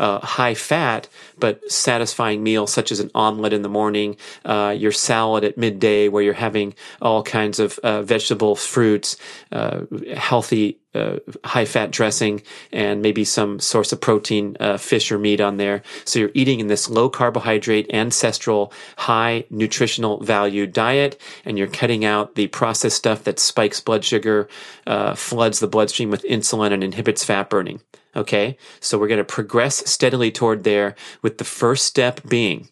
uh, 0.00 0.18
high 0.20 0.54
fat 0.54 1.08
but 1.38 1.70
satisfying 1.70 2.42
meal 2.42 2.66
such 2.66 2.90
as 2.90 3.00
an 3.00 3.10
omelet 3.14 3.52
in 3.52 3.62
the 3.62 3.68
morning, 3.68 4.16
uh, 4.44 4.74
your 4.76 4.92
salad 4.92 5.44
at 5.44 5.56
midday 5.56 6.08
where 6.08 6.22
you're 6.22 6.32
having 6.34 6.74
all 7.00 7.22
kinds 7.22 7.60
of 7.60 7.78
uh, 7.80 8.02
vegetables, 8.02 8.66
fruits, 8.66 9.16
uh, 9.52 9.82
healthy 10.16 10.80
uh, 10.94 11.16
high 11.44 11.64
fat 11.64 11.92
dressing 11.92 12.42
and 12.72 13.00
maybe 13.00 13.24
some 13.24 13.60
source 13.60 13.92
of 13.92 14.00
protein, 14.00 14.56
uh, 14.58 14.76
fish 14.76 15.12
or 15.12 15.18
meat 15.18 15.40
on 15.40 15.56
there. 15.56 15.82
So 16.04 16.18
you're 16.18 16.32
eating 16.34 16.60
in 16.60 16.66
this 16.66 16.90
low 16.90 17.08
carbohydrate, 17.08 17.92
ancestral, 17.94 18.72
high 18.96 19.44
nutritional 19.50 20.20
value 20.20 20.66
diet, 20.66 21.20
and 21.44 21.56
you're 21.56 21.68
cutting 21.68 22.04
out 22.04 22.34
the 22.34 22.48
processed 22.48 22.96
stuff 22.96 23.22
that 23.24 23.38
spikes 23.38 23.80
blood 23.80 24.04
sugar, 24.04 24.48
uh, 24.86 25.14
floods 25.14 25.60
the 25.60 25.68
bloodstream 25.68 26.10
with 26.10 26.24
insulin, 26.24 26.72
and 26.72 26.82
inhibits 26.82 27.24
fat 27.24 27.48
burning. 27.48 27.80
Okay, 28.16 28.56
so 28.80 28.98
we're 28.98 29.06
going 29.06 29.18
to 29.18 29.24
progress 29.24 29.88
steadily 29.88 30.32
toward 30.32 30.64
there 30.64 30.96
with 31.22 31.38
the 31.38 31.44
first 31.44 31.86
step 31.86 32.20
being 32.28 32.68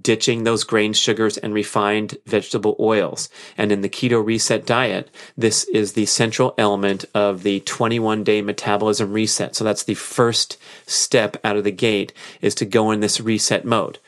ditching 0.00 0.44
those 0.44 0.64
grain 0.64 0.94
sugars 0.94 1.36
and 1.36 1.52
refined 1.52 2.16
vegetable 2.24 2.74
oils. 2.80 3.28
And 3.58 3.70
in 3.70 3.82
the 3.82 3.90
keto 3.90 4.24
reset 4.24 4.64
diet, 4.64 5.10
this 5.36 5.64
is 5.64 5.92
the 5.92 6.06
central 6.06 6.54
element 6.56 7.04
of 7.14 7.42
the 7.42 7.60
21 7.60 8.24
day 8.24 8.40
metabolism 8.40 9.12
reset. 9.12 9.54
So 9.54 9.62
that's 9.62 9.84
the 9.84 9.94
first 9.94 10.56
step 10.86 11.36
out 11.44 11.56
of 11.56 11.64
the 11.64 11.70
gate 11.70 12.14
is 12.40 12.54
to 12.56 12.64
go 12.64 12.90
in 12.90 13.00
this 13.00 13.20
reset 13.20 13.66
mode. 13.66 13.98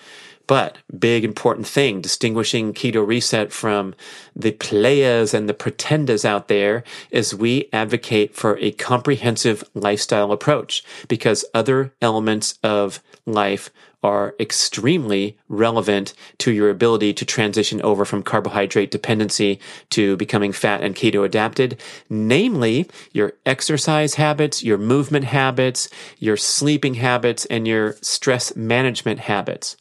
But 0.51 0.79
big 0.99 1.25
important 1.25 1.69
thing 1.69 2.01
distinguishing 2.01 2.75
keto 2.75 3.07
reset 3.07 3.53
from 3.53 3.95
the 4.35 4.51
players 4.51 5.33
and 5.33 5.49
the 5.49 5.55
pretenders 5.55 6.25
out 6.25 6.49
there 6.49 6.83
is 7.13 7.33
we 7.33 7.69
advocate 7.73 8.35
for 8.35 8.59
a 8.59 8.73
comprehensive 8.73 9.63
lifestyle 9.75 10.33
approach 10.33 10.83
because 11.07 11.45
other 11.55 11.95
elements 12.03 12.59
of 12.65 13.01
life 13.27 13.71
are 14.03 14.35
extremely 14.41 15.39
relevant 15.49 16.15
to 16.39 16.51
your 16.51 16.69
ability 16.69 17.15
to 17.15 17.25
transition 17.25 17.81
over 17.83 18.05
from 18.05 18.25
carbohydrate 18.25 18.91
dependency 18.91 19.61
to 19.91 20.17
becoming 20.17 20.51
fat 20.51 20.83
and 20.83 20.97
keto 20.97 21.25
adapted, 21.25 21.81
namely 22.09 22.89
your 23.13 23.35
exercise 23.47 24.15
habits, 24.15 24.65
your 24.65 24.79
movement 24.79 25.27
habits, 25.27 25.89
your 26.19 26.37
sleeping 26.37 26.95
habits, 26.95 27.45
and 27.47 27.69
your 27.69 27.95
stress 28.01 28.57
management 28.57 29.21
habits. 29.21 29.77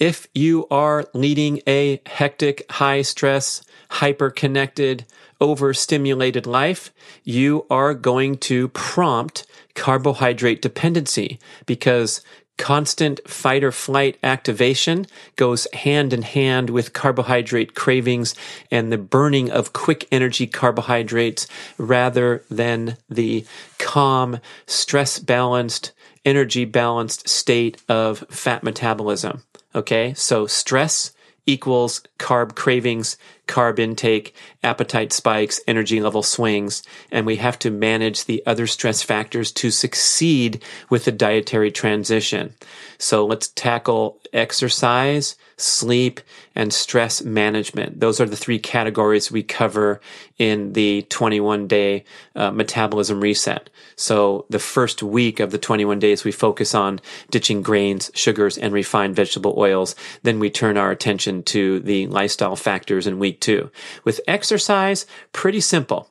If 0.00 0.28
you 0.34 0.66
are 0.70 1.04
leading 1.12 1.60
a 1.66 2.00
hectic, 2.06 2.64
high 2.70 3.02
stress, 3.02 3.62
hyper 3.90 4.30
connected, 4.30 5.04
overstimulated 5.42 6.46
life, 6.46 6.90
you 7.22 7.66
are 7.68 7.92
going 7.92 8.38
to 8.38 8.68
prompt 8.68 9.46
carbohydrate 9.74 10.62
dependency 10.62 11.38
because 11.66 12.22
constant 12.56 13.20
fight 13.28 13.62
or 13.62 13.72
flight 13.72 14.16
activation 14.22 15.06
goes 15.36 15.66
hand 15.74 16.14
in 16.14 16.22
hand 16.22 16.70
with 16.70 16.94
carbohydrate 16.94 17.74
cravings 17.74 18.34
and 18.70 18.90
the 18.90 18.98
burning 18.98 19.50
of 19.50 19.74
quick 19.74 20.08
energy 20.10 20.46
carbohydrates 20.46 21.46
rather 21.76 22.42
than 22.50 22.96
the 23.10 23.44
calm, 23.78 24.40
stress 24.64 25.18
balanced, 25.18 25.92
energy 26.24 26.64
balanced 26.64 27.28
state 27.28 27.82
of 27.86 28.24
fat 28.30 28.62
metabolism. 28.62 29.42
Okay. 29.74 30.14
So 30.14 30.46
stress 30.46 31.12
equals 31.46 32.02
carb 32.18 32.54
cravings, 32.54 33.16
carb 33.50 33.78
intake, 33.80 34.34
appetite 34.62 35.12
spikes, 35.12 35.60
energy 35.66 36.00
level 36.00 36.22
swings, 36.22 36.82
and 37.10 37.26
we 37.26 37.36
have 37.36 37.58
to 37.58 37.70
manage 37.70 38.24
the 38.24 38.42
other 38.46 38.66
stress 38.66 39.02
factors 39.02 39.50
to 39.50 39.70
succeed 39.70 40.62
with 40.88 41.04
the 41.04 41.12
dietary 41.12 41.72
transition. 41.72 42.54
So 42.98 43.26
let's 43.26 43.48
tackle 43.48 44.20
exercise, 44.32 45.36
sleep, 45.56 46.20
and 46.54 46.72
stress 46.72 47.22
management. 47.22 48.00
Those 48.00 48.20
are 48.20 48.26
the 48.26 48.36
three 48.36 48.58
categories 48.58 49.30
we 49.30 49.42
cover 49.42 50.00
in 50.38 50.72
the 50.72 51.02
21 51.08 51.66
day 51.66 52.04
uh, 52.34 52.50
metabolism 52.50 53.20
reset. 53.20 53.70
So 53.96 54.46
the 54.50 54.58
first 54.58 55.02
week 55.02 55.40
of 55.40 55.50
the 55.50 55.58
21 55.58 55.98
days, 55.98 56.24
we 56.24 56.32
focus 56.32 56.74
on 56.74 57.00
ditching 57.30 57.62
grains, 57.62 58.10
sugars, 58.14 58.58
and 58.58 58.72
refined 58.72 59.16
vegetable 59.16 59.54
oils. 59.56 59.94
Then 60.22 60.38
we 60.38 60.50
turn 60.50 60.76
our 60.76 60.90
attention 60.90 61.42
to 61.44 61.80
the 61.80 62.06
lifestyle 62.08 62.56
factors 62.56 63.06
in 63.06 63.18
week 63.18 63.39
two. 63.40 63.70
With 64.04 64.20
exercise, 64.28 65.06
pretty 65.32 65.60
simple. 65.60 66.10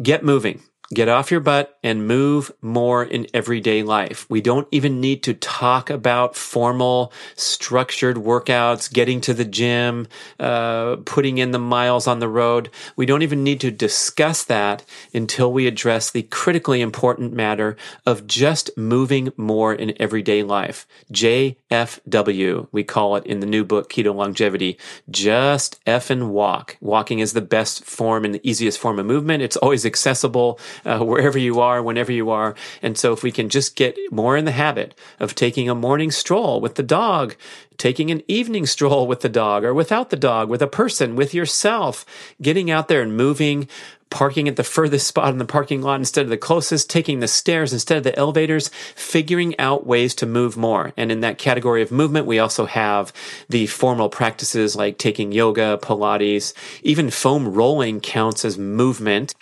Get 0.00 0.24
moving 0.24 0.62
Get 0.94 1.10
off 1.10 1.30
your 1.30 1.40
butt 1.40 1.78
and 1.82 2.06
move 2.06 2.50
more 2.62 3.04
in 3.04 3.26
everyday 3.34 3.82
life. 3.82 4.24
We 4.30 4.40
don't 4.40 4.66
even 4.70 5.02
need 5.02 5.22
to 5.24 5.34
talk 5.34 5.90
about 5.90 6.34
formal, 6.34 7.12
structured 7.36 8.16
workouts, 8.16 8.90
getting 8.90 9.20
to 9.20 9.34
the 9.34 9.44
gym, 9.44 10.08
uh, 10.40 10.96
putting 11.04 11.36
in 11.36 11.50
the 11.50 11.58
miles 11.58 12.06
on 12.06 12.20
the 12.20 12.28
road. 12.28 12.70
We 12.96 13.04
don't 13.04 13.20
even 13.20 13.44
need 13.44 13.60
to 13.60 13.70
discuss 13.70 14.44
that 14.44 14.82
until 15.12 15.52
we 15.52 15.66
address 15.66 16.10
the 16.10 16.22
critically 16.22 16.80
important 16.80 17.34
matter 17.34 17.76
of 18.06 18.26
just 18.26 18.70
moving 18.74 19.30
more 19.36 19.74
in 19.74 19.92
everyday 20.00 20.42
life. 20.42 20.86
JFW, 21.12 22.68
we 22.72 22.82
call 22.82 23.16
it 23.16 23.26
in 23.26 23.40
the 23.40 23.46
new 23.46 23.62
book, 23.62 23.92
Keto 23.92 24.14
Longevity. 24.14 24.78
Just 25.10 25.80
F 25.84 26.08
and 26.08 26.30
walk. 26.30 26.78
Walking 26.80 27.18
is 27.18 27.34
the 27.34 27.42
best 27.42 27.84
form 27.84 28.24
and 28.24 28.34
the 28.34 28.48
easiest 28.48 28.78
form 28.78 28.98
of 28.98 29.04
movement. 29.04 29.42
It's 29.42 29.56
always 29.58 29.84
accessible 29.84 30.58
uh, 30.84 31.00
wherever 31.00 31.38
you 31.38 31.60
are, 31.60 31.82
whenever 31.82 32.12
you 32.12 32.30
are. 32.30 32.54
And 32.82 32.96
so 32.96 33.12
if 33.12 33.22
we 33.22 33.32
can 33.32 33.48
just 33.48 33.76
get 33.76 33.96
more 34.10 34.36
in 34.36 34.44
the 34.44 34.52
habit 34.52 34.94
of 35.20 35.34
taking 35.34 35.68
a 35.68 35.74
morning 35.74 36.10
stroll 36.10 36.60
with 36.60 36.74
the 36.76 36.82
dog, 36.82 37.36
taking 37.76 38.10
an 38.10 38.22
evening 38.28 38.66
stroll 38.66 39.06
with 39.06 39.20
the 39.20 39.28
dog 39.28 39.64
or 39.64 39.72
without 39.72 40.10
the 40.10 40.16
dog, 40.16 40.48
with 40.48 40.62
a 40.62 40.66
person, 40.66 41.16
with 41.16 41.32
yourself, 41.32 42.04
getting 42.42 42.70
out 42.70 42.88
there 42.88 43.02
and 43.02 43.16
moving, 43.16 43.68
parking 44.10 44.48
at 44.48 44.56
the 44.56 44.64
furthest 44.64 45.06
spot 45.06 45.32
in 45.32 45.38
the 45.38 45.44
parking 45.44 45.82
lot 45.82 46.00
instead 46.00 46.24
of 46.24 46.30
the 46.30 46.36
closest, 46.36 46.88
taking 46.90 47.20
the 47.20 47.28
stairs 47.28 47.72
instead 47.72 47.98
of 47.98 48.04
the 48.04 48.18
elevators, 48.18 48.68
figuring 48.94 49.58
out 49.58 49.86
ways 49.86 50.14
to 50.14 50.26
move 50.26 50.56
more. 50.56 50.92
And 50.96 51.12
in 51.12 51.20
that 51.20 51.38
category 51.38 51.82
of 51.82 51.92
movement, 51.92 52.26
we 52.26 52.38
also 52.38 52.66
have 52.66 53.12
the 53.48 53.66
formal 53.66 54.08
practices 54.08 54.76
like 54.76 54.98
taking 54.98 55.32
yoga, 55.32 55.78
Pilates, 55.82 56.54
even 56.82 57.10
foam 57.10 57.52
rolling 57.52 58.00
counts 58.00 58.44
as 58.44 58.58
movement 58.58 59.34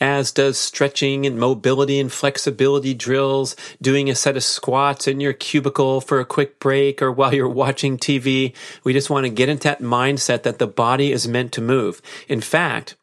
as 0.00 0.32
does 0.32 0.56
stretching 0.56 1.26
and 1.26 1.38
mobility 1.38 2.00
and 2.00 2.10
flexibility 2.10 2.94
drills, 2.94 3.54
doing 3.82 4.08
a 4.08 4.14
set 4.14 4.36
of 4.36 4.42
squats 4.42 5.06
in 5.06 5.20
your 5.20 5.34
cubicle 5.34 6.00
for 6.00 6.20
a 6.20 6.24
quick 6.24 6.58
break 6.58 7.02
or 7.02 7.12
while 7.12 7.34
you're 7.34 7.48
watching 7.48 7.98
TV. 7.98 8.54
We 8.82 8.92
just 8.92 9.10
want 9.10 9.26
to 9.26 9.30
get 9.30 9.48
into 9.48 9.64
that 9.64 9.82
mindset 9.82 10.42
that 10.42 10.58
the 10.58 10.66
body 10.66 11.12
is 11.12 11.28
meant 11.28 11.52
to 11.52 11.60
move. 11.60 12.00
In 12.28 12.40
fact, 12.40 12.96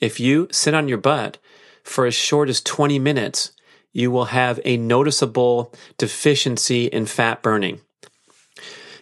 if 0.00 0.20
you 0.20 0.48
sit 0.52 0.74
on 0.74 0.88
your 0.88 0.98
butt 0.98 1.38
for 1.82 2.06
as 2.06 2.14
short 2.14 2.48
as 2.48 2.60
20 2.60 2.98
minutes, 2.98 3.52
you 3.92 4.10
will 4.10 4.26
have 4.26 4.60
a 4.64 4.76
noticeable 4.76 5.72
deficiency 5.98 6.86
in 6.86 7.06
fat 7.06 7.42
burning. 7.42 7.80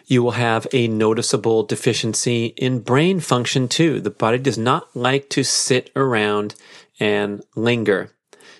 You 0.05 0.21
will 0.21 0.31
have 0.31 0.67
a 0.73 0.87
noticeable 0.87 1.63
deficiency 1.63 2.47
in 2.57 2.81
brain 2.81 3.19
function 3.19 3.67
too. 3.67 4.01
The 4.01 4.11
body 4.11 4.37
does 4.37 4.57
not 4.57 4.95
like 4.95 5.29
to 5.29 5.43
sit 5.43 5.91
around 5.95 6.55
and 6.99 7.43
linger. 7.55 8.11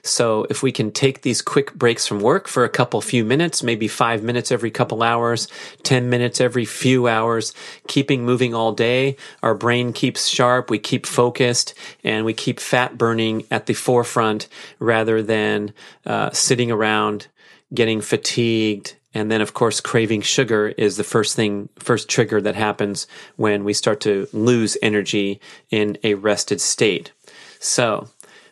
So 0.06 0.46
if 0.50 0.62
we 0.62 0.74
can 0.74 0.92
take 0.92 1.22
these 1.22 1.42
quick 1.42 1.74
breaks 1.74 2.06
from 2.06 2.20
work 2.20 2.50
for 2.50 2.66
a 2.66 2.70
couple 2.70 3.00
few 3.00 3.24
minutes, 3.24 3.64
maybe 3.64 3.88
five 3.88 4.22
minutes 4.22 4.52
every 4.52 4.70
couple 4.70 5.02
hours, 5.02 5.48
10 5.84 6.10
minutes 6.10 6.42
every 6.42 6.66
few 6.66 7.08
hours, 7.08 7.54
keeping 7.88 8.26
moving 8.26 8.54
all 8.54 8.74
day, 8.74 9.16
our 9.42 9.56
brain 9.56 9.94
keeps 9.94 10.28
sharp, 10.28 10.70
we 10.70 10.78
keep 10.78 11.06
focused, 11.06 11.74
and 12.04 12.26
we 12.26 12.34
keep 12.34 12.60
fat 12.60 12.98
burning 12.98 13.46
at 13.50 13.66
the 13.66 13.74
forefront 13.74 14.50
rather 14.78 15.22
than 15.22 15.74
uh, 16.06 16.30
sitting 16.32 16.70
around 16.70 17.28
getting 17.74 18.02
fatigued 18.02 18.96
and 19.14 19.32
then, 19.32 19.42
of 19.42 19.54
course, 19.54 19.80
craving 19.80 20.22
sugar 20.22 20.70
is 20.70 20.98
the 20.98 21.04
first 21.04 21.36
thing, 21.36 21.70
first 21.78 22.10
trigger 22.10 22.42
that 22.42 22.56
happens 22.56 23.06
when 23.36 23.64
we 23.64 23.74
start 23.74 24.02
to 24.02 24.28
lose 24.34 24.76
energy 24.82 25.40
in 25.70 25.98
a 26.04 26.16
rested 26.16 26.60
state. 26.60 27.12
So 27.60 28.10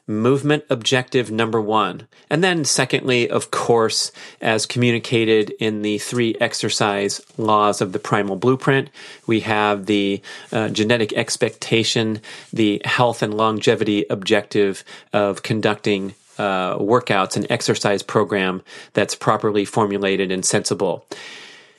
movement 0.07 0.63
objective 0.69 1.31
number 1.31 1.61
one. 1.61 2.07
And 2.29 2.43
then 2.43 2.65
secondly, 2.65 3.29
of 3.29 3.51
course, 3.51 4.11
as 4.41 4.65
communicated 4.65 5.51
in 5.59 5.81
the 5.81 5.97
three 5.97 6.35
exercise 6.39 7.21
laws 7.37 7.81
of 7.81 7.93
the 7.93 7.99
primal 7.99 8.35
blueprint, 8.35 8.89
we 9.27 9.41
have 9.41 9.85
the 9.85 10.21
uh, 10.51 10.69
genetic 10.69 11.13
expectation, 11.13 12.21
the 12.51 12.81
health 12.85 13.21
and 13.21 13.33
longevity 13.33 14.05
objective 14.09 14.83
of 15.13 15.43
conducting 15.43 16.13
uh, 16.37 16.77
workouts 16.77 17.35
and 17.35 17.45
exercise 17.49 18.01
program 18.01 18.61
that's 18.93 19.15
properly 19.15 19.65
formulated 19.65 20.31
and 20.31 20.45
sensible. 20.45 21.05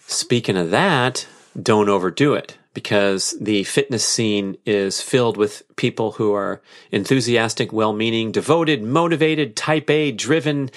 Speaking 0.07 0.57
of 0.57 0.71
that, 0.71 1.27
don't 1.61 1.89
overdo 1.89 2.35
it 2.35 2.57
because 2.75 3.37
the 3.41 3.65
fitness 3.65 4.05
scene 4.05 4.57
is 4.65 5.01
filled 5.01 5.37
with 5.37 5.63
people 5.77 6.13
who 6.13 6.33
are 6.33 6.63
enthusiastic, 6.91 7.73
well 7.73 7.93
meaning, 7.93 8.33
devoted, 8.33 8.83
motivated, 8.83 9.57
type 9.57 9.91
A, 9.91 10.13
driven, 10.13 10.71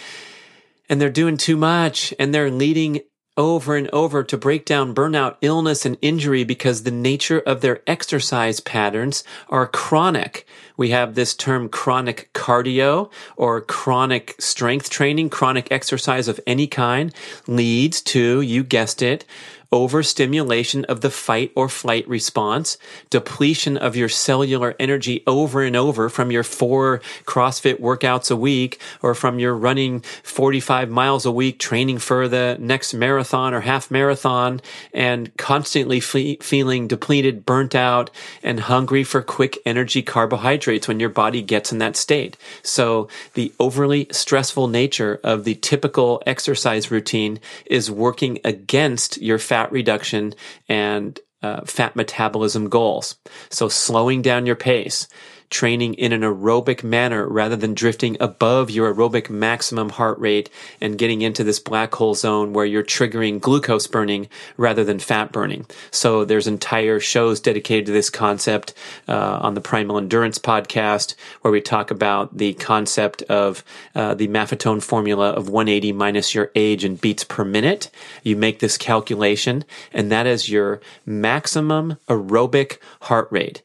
and 0.90 1.00
they're 1.00 1.10
doing 1.10 1.38
too 1.38 1.58
much 1.58 2.14
and 2.20 2.34
they're 2.34 2.52
leading 2.52 3.02
over 3.38 3.76
and 3.76 3.90
over 3.92 4.24
to 4.24 4.38
break 4.38 4.66
down 4.66 4.96
burnout, 4.96 5.36
illness, 5.42 5.86
and 5.86 5.98
injury 6.02 6.44
because 6.44 6.84
the 6.84 6.92
nature 6.92 7.40
of 7.40 7.62
their 7.62 7.82
exercise 7.86 8.60
patterns 8.60 9.24
are 9.50 9.68
chronic. 9.68 10.48
We 10.78 10.92
have 10.92 11.16
this 11.16 11.34
term 11.36 11.68
chronic 11.68 12.32
cardio 12.34 13.12
or 13.36 13.62
chronic 13.62 14.36
strength 14.40 14.90
training, 14.90 15.30
chronic 15.30 15.70
exercise 15.72 16.28
of 16.28 16.40
any 16.48 16.68
kind 16.68 17.14
leads 17.48 18.02
to, 18.04 18.42
you 18.42 18.64
guessed 18.64 19.02
it, 19.02 19.26
overstimulation 19.72 20.86
of 20.86 21.02
the 21.02 21.10
fight 21.10 21.52
or 21.56 21.70
flight 21.70 22.08
response, 22.08 22.78
depletion 23.10 23.78
of 23.78 23.96
your 23.96 24.10
cellular 24.10 24.76
energy 24.80 25.24
over 25.26 25.64
and 25.64 25.76
over 25.76 26.10
from 26.10 26.32
your 26.32 26.44
four 26.44 27.02
CrossFit 27.26 27.80
workouts 27.80 28.30
a 28.30 28.36
week 28.36 28.80
or 29.02 29.16
from 29.16 29.40
your 29.40 29.56
running 29.56 30.02
45 30.24 30.90
miles 30.90 31.26
a 31.26 31.32
week 31.32 31.60
training 31.60 31.98
for 31.98 32.28
the 32.28 32.58
next 32.60 32.94
marathon 32.94 33.54
or 33.54 33.62
half 33.62 33.90
marathon 33.90 34.62
and 34.94 35.36
constantly 35.38 36.00
fe- 36.00 36.38
feeling 36.38 36.88
depleted, 36.88 37.46
burnt 37.46 37.76
out, 37.76 38.10
and 38.44 38.62
hungry 38.62 39.04
for 39.04 39.22
quick 39.22 39.58
energy 39.66 40.02
carbohydrates 40.02 40.88
when 40.88 41.00
your 41.00 41.10
body 41.10 41.42
gets 41.42 41.72
in 41.72 41.80
that 41.80 41.96
state. 41.96 42.38
So 42.62 43.08
the 43.34 43.54
overly 43.60 44.08
stressful 44.12 44.68
nature 44.68 45.20
of 45.24 45.44
the 45.44 45.56
typical 45.56 46.22
exercise 46.26 46.92
routine 46.92 47.40
is 47.66 47.90
working 47.90 48.40
against 48.44 49.22
your 49.22 49.40
fat 49.40 49.55
fat 49.56 49.72
reduction 49.72 50.34
and 50.68 51.18
uh, 51.42 51.62
fat 51.64 51.96
metabolism 51.96 52.68
goals. 52.68 53.16
So 53.50 53.70
slowing 53.70 54.22
down 54.22 54.46
your 54.46 54.58
pace, 54.58 55.08
training 55.50 55.94
in 55.96 56.12
an 56.12 56.22
aerobic 56.22 56.84
manner 56.84 57.28
rather 57.28 57.56
than 57.56 57.74
drifting 57.74 58.18
above 58.20 58.70
your 58.70 58.94
aerobic 58.94 59.30
maximum 59.30 59.90
heart 59.90 60.18
rate 60.20 60.50
and 60.82 60.98
getting 60.98 61.22
into 61.22 61.44
this 61.44 61.60
black 61.60 61.94
hole 61.96 62.16
zone 62.16 62.54
where 62.54 62.66
you're 62.66 62.84
triggering 62.84 63.40
glucose 63.40 63.88
burning 63.88 64.28
rather 64.58 64.84
than 64.84 65.00
fat 65.00 65.32
burning. 65.32 65.66
So 65.92 66.26
there's 66.26 66.48
entire 66.48 67.00
shows 67.00 67.40
dedicated 67.40 67.86
to 67.88 67.92
this 67.92 68.10
concept 68.10 68.74
uh, 69.08 69.40
on 69.42 69.54
the 69.54 69.62
Primal 69.62 69.98
Endurance 69.98 70.40
podcast 70.40 71.16
where 71.42 71.52
we 71.52 71.62
talk 71.62 71.92
about 71.92 72.38
the 72.38 72.54
concept 72.56 73.22
of 73.24 73.64
uh, 73.94 74.14
the 74.14 74.28
Maffetone 74.28 74.82
formula 74.82 75.32
of 75.32 75.50
180 75.50 75.92
minus 75.94 76.34
your 76.34 76.52
age 76.56 76.84
in 76.84 76.96
beats 76.96 77.24
per 77.24 77.46
minute. 77.46 77.90
You 78.24 78.36
make 78.36 78.60
this 78.60 78.78
calculation 78.78 79.64
and 79.94 80.12
that 80.12 80.26
is 80.28 80.50
your 80.50 80.82
maximum 81.06 81.98
aerobic 82.08 82.78
heart 83.02 83.28
rate. 83.32 83.62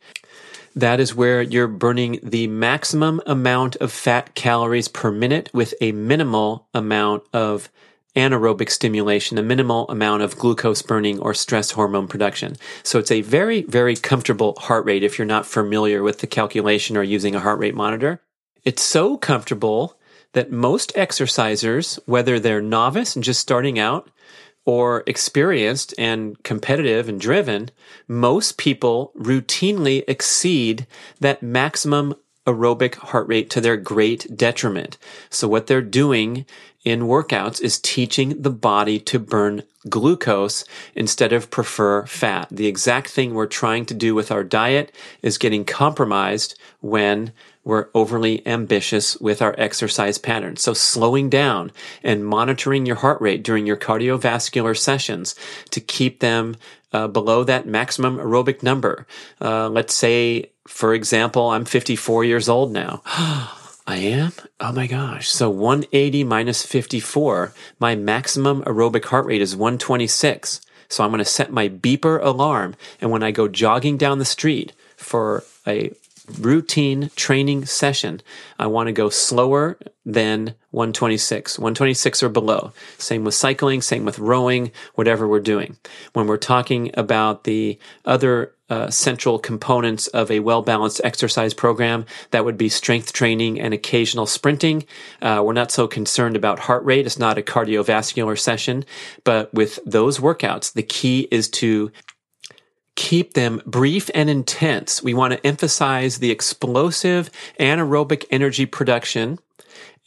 That 0.76 1.00
is 1.00 1.14
where 1.14 1.42
you're 1.42 1.66
burning 1.66 2.20
the 2.22 2.46
maximum 2.46 3.20
amount 3.26 3.76
of 3.76 3.90
fat 3.90 4.34
calories 4.34 4.88
per 4.88 5.10
minute 5.10 5.50
with 5.52 5.74
a 5.80 5.92
minimal 5.92 6.68
amount 6.72 7.24
of 7.32 7.68
anaerobic 8.16 8.70
stimulation, 8.70 9.38
a 9.38 9.42
minimal 9.42 9.88
amount 9.88 10.22
of 10.22 10.36
glucose 10.36 10.82
burning 10.82 11.18
or 11.20 11.34
stress 11.34 11.72
hormone 11.72 12.08
production. 12.08 12.56
So 12.82 12.98
it's 12.98 13.10
a 13.10 13.22
very, 13.22 13.62
very 13.62 13.96
comfortable 13.96 14.54
heart 14.58 14.84
rate 14.84 15.02
if 15.02 15.18
you're 15.18 15.26
not 15.26 15.46
familiar 15.46 16.02
with 16.02 16.18
the 16.18 16.26
calculation 16.26 16.96
or 16.96 17.02
using 17.02 17.34
a 17.34 17.40
heart 17.40 17.58
rate 17.58 17.74
monitor. 17.74 18.20
It's 18.64 18.82
so 18.82 19.16
comfortable 19.16 19.96
that 20.32 20.52
most 20.52 20.94
exercisers, 20.94 21.98
whether 22.06 22.38
they're 22.38 22.62
novice 22.62 23.16
and 23.16 23.24
just 23.24 23.40
starting 23.40 23.78
out, 23.78 24.10
or 24.64 25.02
experienced 25.06 25.94
and 25.98 26.42
competitive 26.42 27.08
and 27.08 27.20
driven, 27.20 27.70
most 28.06 28.58
people 28.58 29.12
routinely 29.16 30.04
exceed 30.06 30.86
that 31.20 31.42
maximum 31.42 32.14
aerobic 32.52 32.96
heart 32.96 33.28
rate 33.28 33.50
to 33.50 33.60
their 33.60 33.76
great 33.76 34.36
detriment. 34.36 34.98
So 35.30 35.48
what 35.48 35.66
they're 35.66 35.82
doing 35.82 36.46
in 36.84 37.02
workouts 37.02 37.60
is 37.60 37.78
teaching 37.78 38.40
the 38.40 38.50
body 38.50 38.98
to 38.98 39.18
burn 39.18 39.62
glucose 39.88 40.64
instead 40.94 41.32
of 41.32 41.50
prefer 41.50 42.06
fat. 42.06 42.48
The 42.50 42.66
exact 42.66 43.08
thing 43.08 43.34
we're 43.34 43.46
trying 43.46 43.86
to 43.86 43.94
do 43.94 44.14
with 44.14 44.30
our 44.30 44.44
diet 44.44 44.94
is 45.22 45.38
getting 45.38 45.64
compromised 45.64 46.58
when 46.80 47.32
we're 47.64 47.88
overly 47.94 48.46
ambitious 48.46 49.16
with 49.18 49.42
our 49.42 49.54
exercise 49.58 50.16
patterns. 50.16 50.62
So 50.62 50.72
slowing 50.72 51.28
down 51.28 51.72
and 52.02 52.24
monitoring 52.24 52.86
your 52.86 52.96
heart 52.96 53.20
rate 53.20 53.42
during 53.42 53.66
your 53.66 53.76
cardiovascular 53.76 54.76
sessions 54.76 55.34
to 55.70 55.80
keep 55.80 56.20
them 56.20 56.56
uh, 56.92 57.06
below 57.06 57.44
that 57.44 57.66
maximum 57.66 58.16
aerobic 58.16 58.62
number. 58.62 59.06
Uh, 59.40 59.68
let's 59.68 59.94
say, 59.94 60.50
for 60.66 60.94
example, 60.94 61.50
I'm 61.50 61.64
54 61.64 62.24
years 62.24 62.48
old 62.48 62.72
now. 62.72 63.02
I 63.86 63.96
am? 63.96 64.32
Oh 64.60 64.72
my 64.72 64.86
gosh. 64.86 65.28
So 65.28 65.50
180 65.50 66.22
minus 66.24 66.64
54, 66.64 67.52
my 67.80 67.96
maximum 67.96 68.62
aerobic 68.62 69.06
heart 69.06 69.26
rate 69.26 69.40
is 69.40 69.56
126. 69.56 70.60
So 70.88 71.02
I'm 71.02 71.10
going 71.10 71.18
to 71.18 71.24
set 71.24 71.50
my 71.52 71.68
beeper 71.68 72.22
alarm. 72.22 72.76
And 73.00 73.10
when 73.10 73.22
I 73.22 73.30
go 73.30 73.48
jogging 73.48 73.96
down 73.96 74.18
the 74.18 74.24
street 74.24 74.72
for 74.96 75.44
a 75.66 75.92
routine 76.38 77.10
training 77.16 77.64
session, 77.66 78.20
I 78.58 78.66
want 78.66 78.86
to 78.88 78.92
go 78.92 79.08
slower 79.08 79.78
than 80.04 80.54
126, 80.70 81.58
126 81.58 82.22
or 82.22 82.28
below. 82.28 82.72
Same 82.98 83.24
with 83.24 83.34
cycling, 83.34 83.82
same 83.82 84.04
with 84.04 84.18
rowing, 84.18 84.70
whatever 84.94 85.26
we're 85.26 85.40
doing. 85.40 85.76
When 86.12 86.26
we're 86.26 86.36
talking 86.36 86.90
about 86.94 87.44
the 87.44 87.78
other 88.04 88.52
uh, 88.70 88.88
central 88.88 89.38
components 89.38 90.06
of 90.08 90.30
a 90.30 90.40
well 90.40 90.62
balanced 90.62 91.00
exercise 91.04 91.52
program. 91.52 92.06
That 92.30 92.44
would 92.44 92.56
be 92.56 92.68
strength 92.68 93.12
training 93.12 93.60
and 93.60 93.74
occasional 93.74 94.26
sprinting. 94.26 94.86
Uh, 95.20 95.42
we're 95.44 95.52
not 95.52 95.70
so 95.70 95.86
concerned 95.86 96.36
about 96.36 96.60
heart 96.60 96.84
rate. 96.84 97.06
It's 97.06 97.18
not 97.18 97.36
a 97.36 97.42
cardiovascular 97.42 98.38
session. 98.38 98.84
But 99.24 99.52
with 99.52 99.78
those 99.84 100.18
workouts, 100.18 100.72
the 100.72 100.82
key 100.82 101.28
is 101.30 101.48
to 101.50 101.90
keep 102.96 103.34
them 103.34 103.62
brief 103.66 104.10
and 104.14 104.28
intense. 104.28 105.02
We 105.02 105.14
want 105.14 105.32
to 105.32 105.46
emphasize 105.46 106.18
the 106.18 106.30
explosive 106.30 107.30
anaerobic 107.58 108.26
energy 108.30 108.66
production 108.66 109.38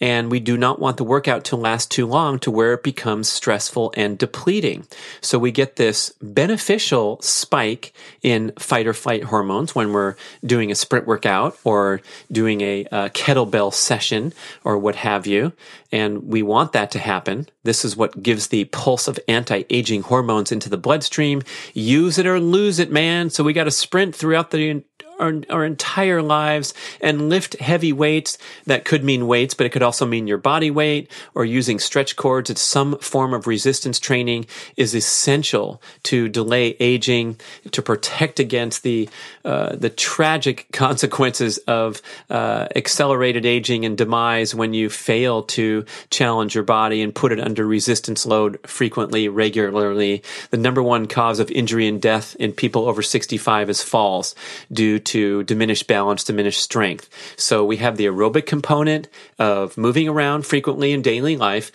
and 0.04 0.30
we 0.30 0.42
do 0.42 0.58
not 0.58 0.80
want 0.80 0.98
the 0.98 1.04
workout 1.06 1.46
to 1.46 1.56
last 1.56 1.90
too 1.90 2.06
long 2.06 2.38
to 2.38 2.52
where 2.52 2.74
it 2.74 2.84
becomes 2.84 3.30
stressful 3.30 3.94
and 3.96 4.18
depleting. 4.18 4.86
So 5.22 5.40
we 5.40 5.50
get 5.50 5.78
this 5.78 6.12
beneficial 6.22 7.22
spike 7.22 7.94
in 8.22 8.52
fight 8.60 8.86
or 8.86 8.94
flight 8.94 9.24
hormones 9.24 9.74
when 9.74 9.94
we're 9.94 10.16
doing 10.46 10.72
a 10.72 10.76
sprint 10.76 11.08
workout 11.08 11.58
or 11.64 12.02
doing 12.30 12.60
a, 12.60 12.82
a 12.92 13.10
kettlebell 13.12 13.74
session 13.74 14.34
or 14.66 14.78
what 14.78 14.98
have 14.98 15.26
you. 15.26 15.54
And 15.90 16.28
we 16.28 16.44
want 16.44 16.74
that 16.74 16.92
to 16.92 17.00
happen. 17.00 17.48
This 17.64 17.86
is 17.86 17.96
what 17.96 18.22
gives 18.22 18.48
the 18.48 18.66
pulse 18.66 19.08
of 19.08 19.18
anti-aging 19.30 20.02
hormones 20.02 20.52
into 20.52 20.68
the 20.68 20.76
bloodstream. 20.76 21.44
Use 21.74 22.18
it 22.18 22.28
or 22.28 22.42
lose 22.42 22.78
it, 22.78 22.92
man. 22.92 23.30
So 23.30 23.42
we 23.42 23.54
got 23.54 23.66
to 23.66 23.72
sprint 23.72 24.14
throughout 24.14 24.52
the 24.52 24.84
our, 25.20 25.42
our 25.50 25.66
entire 25.66 26.22
lives 26.22 26.74
and 27.02 27.30
lift 27.30 27.60
heavy 27.60 27.94
weights. 27.94 28.38
That 28.66 28.86
could 28.86 29.04
mean 29.04 29.28
weights, 29.28 29.54
but 29.54 29.66
it 29.66 29.72
could 29.72 29.84
also 29.84 30.06
mean 30.06 30.28
your 30.28 30.38
body 30.38 30.72
weight 30.72 31.12
or 31.36 31.46
using 31.46 31.80
stretch 31.80 32.16
cords. 32.16 32.50
It's 32.50 32.62
some 32.62 32.98
form 33.00 33.34
of 33.34 33.48
resistance 33.48 34.00
training 34.00 34.46
is 34.78 34.96
essential 34.96 35.82
to 36.04 36.30
delay 36.30 36.76
aging, 36.80 37.40
to 37.72 37.82
protect 37.82 38.40
against 38.40 38.84
the 38.84 39.10
uh, 39.46 39.76
the 39.76 39.90
tragic 39.90 40.68
consequences 40.72 41.58
of 41.60 42.02
uh, 42.30 42.68
accelerated 42.76 43.46
aging 43.46 43.86
and 43.86 43.98
demise 43.98 44.56
when 44.56 44.74
you 44.74 44.90
fail 44.90 45.44
to 45.44 45.86
challenge 46.10 46.56
your 46.56 46.64
body 46.64 47.02
and 47.02 47.14
put 47.14 47.32
it 47.32 47.40
under 47.40 47.66
resistance 47.66 48.26
load 48.26 48.60
frequently, 48.66 49.28
regularly. 49.28 50.24
The 50.50 50.58
number 50.58 50.82
one 50.82 51.08
cause 51.08 51.40
of 51.40 51.52
injury 51.52 51.88
and 51.88 52.02
death 52.02 52.36
in 52.40 52.54
people 52.54 52.88
over 52.88 53.02
65 53.02 53.70
is 53.70 53.84
falls 53.84 54.36
due 54.72 55.00
to 55.06 55.44
diminish 55.44 55.84
balance, 55.84 56.24
diminish 56.24 56.58
strength. 56.58 57.10
So 57.38 57.64
we 57.64 57.78
have 57.78 57.98
the 57.98 58.06
aerobic 58.06 58.46
component 58.46 59.08
of 59.40 59.78
moving 59.78 60.08
around 60.08 60.46
frequently 60.46 60.92
in 60.94 61.02
daily 61.02 61.38
life 61.38 61.72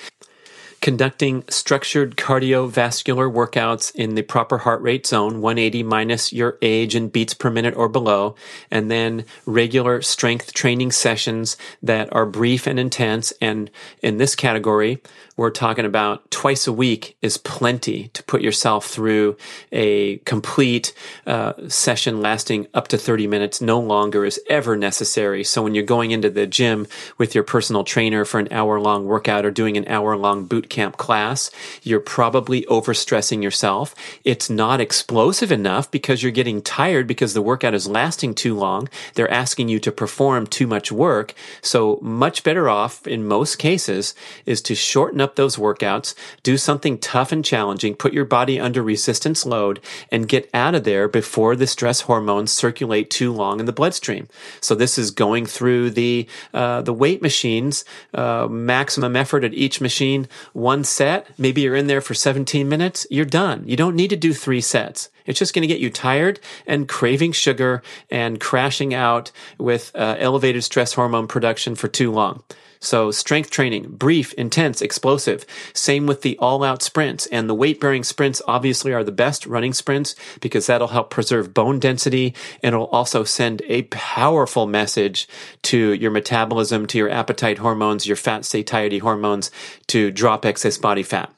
conducting 0.80 1.44
structured 1.48 2.16
cardiovascular 2.16 3.32
workouts 3.32 3.94
in 3.94 4.14
the 4.14 4.22
proper 4.22 4.58
heart 4.58 4.80
rate 4.80 5.06
zone, 5.06 5.40
180 5.40 5.82
minus 5.82 6.32
your 6.32 6.56
age 6.62 6.94
and 6.94 7.12
beats 7.12 7.34
per 7.34 7.50
minute 7.50 7.74
or 7.74 7.88
below, 7.88 8.34
and 8.70 8.90
then 8.90 9.24
regular 9.44 10.00
strength 10.02 10.52
training 10.52 10.92
sessions 10.92 11.56
that 11.82 12.12
are 12.12 12.26
brief 12.26 12.66
and 12.66 12.78
intense. 12.78 13.32
And 13.40 13.70
in 14.02 14.18
this 14.18 14.34
category, 14.34 15.02
we're 15.38 15.50
talking 15.50 15.84
about 15.84 16.28
twice 16.32 16.66
a 16.66 16.72
week 16.72 17.16
is 17.22 17.38
plenty 17.38 18.08
to 18.08 18.24
put 18.24 18.42
yourself 18.42 18.86
through 18.86 19.36
a 19.70 20.16
complete 20.18 20.92
uh, 21.28 21.52
session 21.68 22.20
lasting 22.20 22.66
up 22.74 22.88
to 22.88 22.98
30 22.98 23.28
minutes. 23.28 23.60
No 23.60 23.78
longer 23.78 24.24
is 24.24 24.40
ever 24.50 24.76
necessary. 24.76 25.44
So 25.44 25.62
when 25.62 25.76
you're 25.76 25.84
going 25.84 26.10
into 26.10 26.28
the 26.28 26.48
gym 26.48 26.88
with 27.18 27.36
your 27.36 27.44
personal 27.44 27.84
trainer 27.84 28.24
for 28.24 28.40
an 28.40 28.48
hour 28.50 28.80
long 28.80 29.06
workout 29.06 29.46
or 29.46 29.52
doing 29.52 29.76
an 29.76 29.86
hour 29.86 30.16
long 30.16 30.44
boot 30.44 30.68
camp 30.68 30.96
class, 30.96 31.52
you're 31.84 32.00
probably 32.00 32.62
overstressing 32.62 33.40
yourself. 33.40 33.94
It's 34.24 34.50
not 34.50 34.80
explosive 34.80 35.52
enough 35.52 35.88
because 35.88 36.20
you're 36.20 36.32
getting 36.32 36.62
tired 36.62 37.06
because 37.06 37.34
the 37.34 37.42
workout 37.42 37.74
is 37.74 37.86
lasting 37.86 38.34
too 38.34 38.56
long. 38.56 38.88
They're 39.14 39.30
asking 39.30 39.68
you 39.68 39.78
to 39.80 39.92
perform 39.92 40.48
too 40.48 40.66
much 40.66 40.90
work. 40.90 41.32
So 41.62 42.00
much 42.02 42.42
better 42.42 42.68
off 42.68 43.06
in 43.06 43.28
most 43.28 43.60
cases 43.60 44.16
is 44.44 44.60
to 44.62 44.74
shorten 44.74 45.20
up 45.20 45.27
up 45.28 45.36
those 45.36 45.56
workouts, 45.56 46.14
do 46.42 46.56
something 46.56 46.96
tough 46.96 47.32
and 47.32 47.44
challenging, 47.44 47.94
put 47.94 48.14
your 48.14 48.24
body 48.24 48.58
under 48.58 48.82
resistance 48.82 49.44
load, 49.44 49.78
and 50.10 50.26
get 50.26 50.48
out 50.54 50.74
of 50.74 50.84
there 50.84 51.06
before 51.06 51.54
the 51.54 51.66
stress 51.66 52.02
hormones 52.02 52.50
circulate 52.50 53.10
too 53.10 53.30
long 53.30 53.60
in 53.60 53.66
the 53.66 53.72
bloodstream. 53.72 54.26
So 54.62 54.74
this 54.74 54.96
is 54.96 55.10
going 55.10 55.44
through 55.44 55.90
the 55.90 56.26
uh, 56.54 56.80
the 56.80 56.94
weight 56.94 57.20
machines, 57.20 57.84
uh, 58.14 58.48
maximum 58.50 59.16
effort 59.16 59.44
at 59.44 59.52
each 59.52 59.82
machine, 59.82 60.28
one 60.54 60.82
set. 60.82 61.28
Maybe 61.38 61.60
you're 61.60 61.76
in 61.76 61.88
there 61.88 62.00
for 62.00 62.14
17 62.14 62.66
minutes. 62.66 63.06
You're 63.10 63.26
done. 63.26 63.64
You 63.66 63.76
don't 63.76 63.96
need 63.96 64.10
to 64.10 64.16
do 64.16 64.32
three 64.32 64.62
sets. 64.62 65.10
It's 65.26 65.38
just 65.38 65.52
going 65.52 65.62
to 65.62 65.68
get 65.68 65.80
you 65.80 65.90
tired 65.90 66.40
and 66.66 66.88
craving 66.88 67.32
sugar 67.32 67.82
and 68.10 68.40
crashing 68.40 68.94
out 68.94 69.30
with 69.58 69.92
uh, 69.94 70.16
elevated 70.18 70.64
stress 70.64 70.94
hormone 70.94 71.28
production 71.28 71.74
for 71.74 71.86
too 71.86 72.10
long. 72.10 72.42
So 72.80 73.10
strength 73.10 73.50
training, 73.50 73.90
brief, 73.92 74.32
intense, 74.34 74.80
explosive. 74.80 75.44
Same 75.72 76.06
with 76.06 76.22
the 76.22 76.38
all 76.38 76.62
out 76.62 76.82
sprints 76.82 77.26
and 77.26 77.48
the 77.48 77.54
weight 77.54 77.80
bearing 77.80 78.04
sprints 78.04 78.40
obviously 78.46 78.92
are 78.92 79.04
the 79.04 79.12
best 79.12 79.46
running 79.46 79.72
sprints 79.72 80.14
because 80.40 80.66
that'll 80.66 80.88
help 80.88 81.10
preserve 81.10 81.54
bone 81.54 81.78
density 81.78 82.34
and 82.62 82.74
it'll 82.74 82.86
also 82.86 83.24
send 83.24 83.62
a 83.68 83.82
powerful 83.82 84.66
message 84.66 85.28
to 85.62 85.92
your 85.94 86.10
metabolism, 86.10 86.86
to 86.86 86.98
your 86.98 87.10
appetite 87.10 87.58
hormones, 87.58 88.06
your 88.06 88.16
fat 88.16 88.44
satiety 88.44 88.98
hormones 88.98 89.50
to 89.88 90.10
drop 90.10 90.44
excess 90.44 90.78
body 90.78 91.02
fat. 91.02 91.32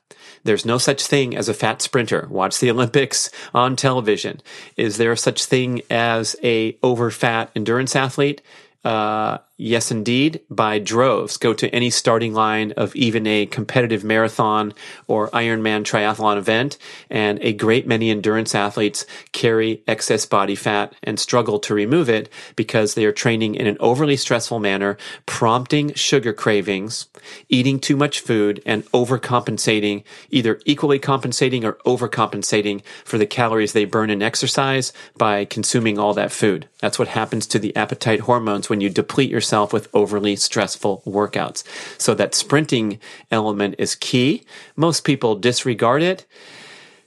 There's 0.45 0.65
no 0.65 0.79
such 0.79 1.05
thing 1.05 1.37
as 1.37 1.49
a 1.49 1.55
fat 1.55 1.83
sprinter. 1.83 2.27
Watch 2.31 2.59
the 2.59 2.71
Olympics 2.71 3.31
on 3.55 3.77
television. 3.77 4.41
Is 4.77 4.97
there 4.97 5.15
such 5.17 5.45
thing 5.45 5.83
as 5.91 6.37
a 6.43 6.77
over 6.83 7.11
fat 7.11 7.51
endurance 7.55 7.95
athlete? 7.95 8.43
Uh, 8.85 9.39
Yes, 9.63 9.91
indeed, 9.91 10.41
by 10.49 10.79
droves. 10.79 11.37
Go 11.37 11.53
to 11.53 11.69
any 11.69 11.91
starting 11.91 12.33
line 12.33 12.73
of 12.79 12.97
even 12.97 13.27
a 13.27 13.45
competitive 13.45 14.03
marathon 14.03 14.73
or 15.07 15.29
Ironman 15.33 15.83
triathlon 15.83 16.39
event, 16.39 16.79
and 17.11 17.39
a 17.43 17.53
great 17.53 17.87
many 17.87 18.09
endurance 18.09 18.55
athletes 18.55 19.05
carry 19.33 19.83
excess 19.87 20.25
body 20.25 20.55
fat 20.55 20.95
and 21.03 21.21
struggle 21.21 21.59
to 21.59 21.75
remove 21.75 22.09
it 22.09 22.31
because 22.57 22.95
they 22.95 23.05
are 23.05 23.13
training 23.13 23.55
in 23.55 23.67
an 23.67 23.77
overly 23.81 24.17
stressful 24.17 24.61
manner, 24.61 24.97
prompting 25.27 25.93
sugar 25.93 26.33
cravings, 26.33 27.09
eating 27.51 27.79
too 27.79 27.97
much 27.97 28.21
food, 28.21 28.63
and 28.65 28.87
overcompensating, 28.93 30.05
either 30.31 30.59
equally 30.65 30.99
compensating 30.99 31.67
or 31.67 31.75
overcompensating 31.85 32.81
for 33.05 33.19
the 33.19 33.27
calories 33.27 33.75
they 33.75 33.85
burn 33.85 34.09
in 34.09 34.23
exercise 34.23 34.95
by 35.19 35.45
consuming 35.45 35.99
all 35.99 36.15
that 36.15 36.33
food. 36.33 36.67
That's 36.79 36.99
what 36.99 37.09
happens 37.09 37.47
to 37.49 37.59
the 37.59 37.77
appetite 37.77 38.21
hormones 38.21 38.71
when 38.71 38.81
you 38.81 38.89
deplete 38.89 39.31
your 39.31 39.43
yourself 39.51 39.73
with 39.73 39.89
overly 39.93 40.37
stressful 40.37 41.03
workouts. 41.05 41.65
So 41.99 42.15
that 42.15 42.37
sprinting 42.37 43.01
element 43.33 43.75
is 43.79 43.97
key. 43.97 44.45
Most 44.77 45.03
people 45.03 45.35
disregard 45.35 46.03
it 46.03 46.25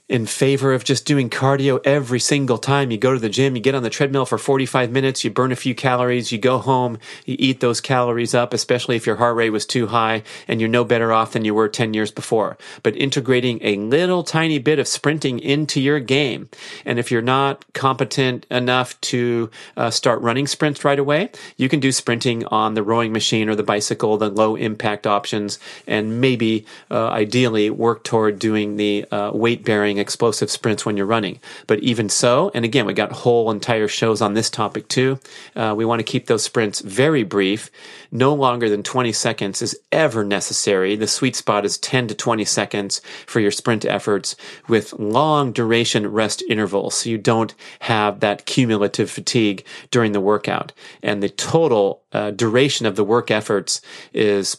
in 0.06 0.26
favor 0.26 0.74
of 0.74 0.84
just 0.84 1.06
doing 1.06 1.30
cardio 1.30 1.80
every 1.82 2.20
single 2.20 2.58
time 2.58 2.90
you 2.90 2.98
go 2.98 3.14
to 3.14 3.18
the 3.18 3.30
gym. 3.30 3.56
You 3.56 3.62
get 3.62 3.74
on 3.74 3.82
the 3.82 3.88
treadmill 3.88 4.26
for 4.26 4.36
45 4.36 4.90
minutes, 4.90 5.24
you 5.24 5.30
burn 5.30 5.50
a 5.50 5.56
few 5.56 5.74
calories, 5.74 6.30
you 6.30 6.36
go 6.36 6.58
home, 6.58 6.98
you 7.24 7.36
eat 7.38 7.60
those 7.60 7.80
calories 7.80 8.34
up, 8.34 8.52
especially 8.52 8.96
if 8.96 9.06
your 9.06 9.16
heart 9.16 9.34
rate 9.34 9.50
was 9.50 9.64
too 9.64 9.86
high 9.86 10.22
and 10.46 10.60
you're 10.60 10.68
no 10.68 10.84
better 10.84 11.10
off 11.10 11.32
than 11.32 11.46
you 11.46 11.54
were 11.54 11.68
10 11.70 11.94
years 11.94 12.10
before. 12.10 12.58
But 12.82 12.96
integrating 12.96 13.60
a 13.62 13.76
little 13.76 14.22
tiny 14.22 14.58
bit 14.58 14.78
of 14.78 14.86
sprinting 14.86 15.38
into 15.38 15.80
your 15.80 16.00
game. 16.00 16.50
And 16.84 16.98
if 16.98 17.10
you're 17.10 17.22
not 17.22 17.64
competent 17.72 18.46
enough 18.50 19.00
to 19.02 19.50
uh, 19.78 19.88
start 19.88 20.20
running 20.20 20.46
sprints 20.46 20.84
right 20.84 20.98
away, 20.98 21.30
you 21.56 21.70
can 21.70 21.80
do 21.80 21.92
sprinting 21.92 22.44
on 22.46 22.74
the 22.74 22.82
rowing 22.82 23.12
machine 23.12 23.48
or 23.48 23.54
the 23.54 23.62
bicycle, 23.62 24.18
the 24.18 24.28
low 24.28 24.54
impact 24.54 25.06
options, 25.06 25.58
and 25.86 26.20
maybe 26.20 26.66
uh, 26.90 27.08
ideally 27.08 27.70
work 27.70 28.04
toward 28.04 28.38
doing 28.38 28.76
the 28.76 29.06
uh, 29.10 29.30
weight 29.32 29.64
bearing 29.64 29.93
explosive 29.98 30.50
sprints 30.50 30.84
when 30.84 30.96
you're 30.96 31.06
running. 31.06 31.40
But 31.66 31.80
even 31.80 32.08
so, 32.08 32.50
and 32.54 32.64
again, 32.64 32.86
we 32.86 32.94
got 32.94 33.12
whole 33.12 33.50
entire 33.50 33.88
shows 33.88 34.20
on 34.20 34.34
this 34.34 34.50
topic 34.50 34.88
too. 34.88 35.18
Uh, 35.54 35.74
we 35.76 35.84
want 35.84 36.00
to 36.00 36.04
keep 36.04 36.26
those 36.26 36.42
sprints 36.42 36.80
very 36.80 37.22
brief. 37.22 37.70
No 38.10 38.34
longer 38.34 38.68
than 38.68 38.82
20 38.82 39.12
seconds 39.12 39.62
is 39.62 39.78
ever 39.90 40.24
necessary. 40.24 40.96
The 40.96 41.06
sweet 41.06 41.36
spot 41.36 41.64
is 41.64 41.78
10 41.78 42.08
to 42.08 42.14
20 42.14 42.44
seconds 42.44 43.00
for 43.26 43.40
your 43.40 43.50
sprint 43.50 43.84
efforts 43.84 44.36
with 44.68 44.92
long 44.94 45.52
duration 45.52 46.06
rest 46.06 46.42
intervals. 46.48 46.94
So 46.94 47.10
you 47.10 47.18
don't 47.18 47.54
have 47.80 48.20
that 48.20 48.46
cumulative 48.46 49.10
fatigue 49.10 49.64
during 49.90 50.12
the 50.12 50.20
workout. 50.20 50.72
And 51.02 51.22
the 51.22 51.28
total 51.28 52.02
uh, 52.12 52.30
duration 52.30 52.86
of 52.86 52.96
the 52.96 53.04
work 53.04 53.30
efforts 53.30 53.80
is 54.12 54.56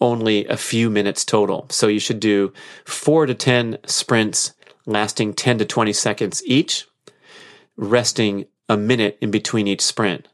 only 0.00 0.46
a 0.46 0.56
few 0.56 0.90
minutes 0.90 1.24
total. 1.24 1.66
So 1.70 1.88
you 1.88 2.00
should 2.00 2.20
do 2.20 2.52
four 2.84 3.26
to 3.26 3.34
10 3.34 3.78
sprints 3.86 4.52
lasting 4.86 5.34
10 5.34 5.58
to 5.58 5.64
20 5.64 5.92
seconds 5.92 6.42
each, 6.46 6.86
resting 7.76 8.46
a 8.68 8.76
minute 8.76 9.18
in 9.20 9.30
between 9.30 9.66
each 9.66 9.82
sprint. 9.82 10.28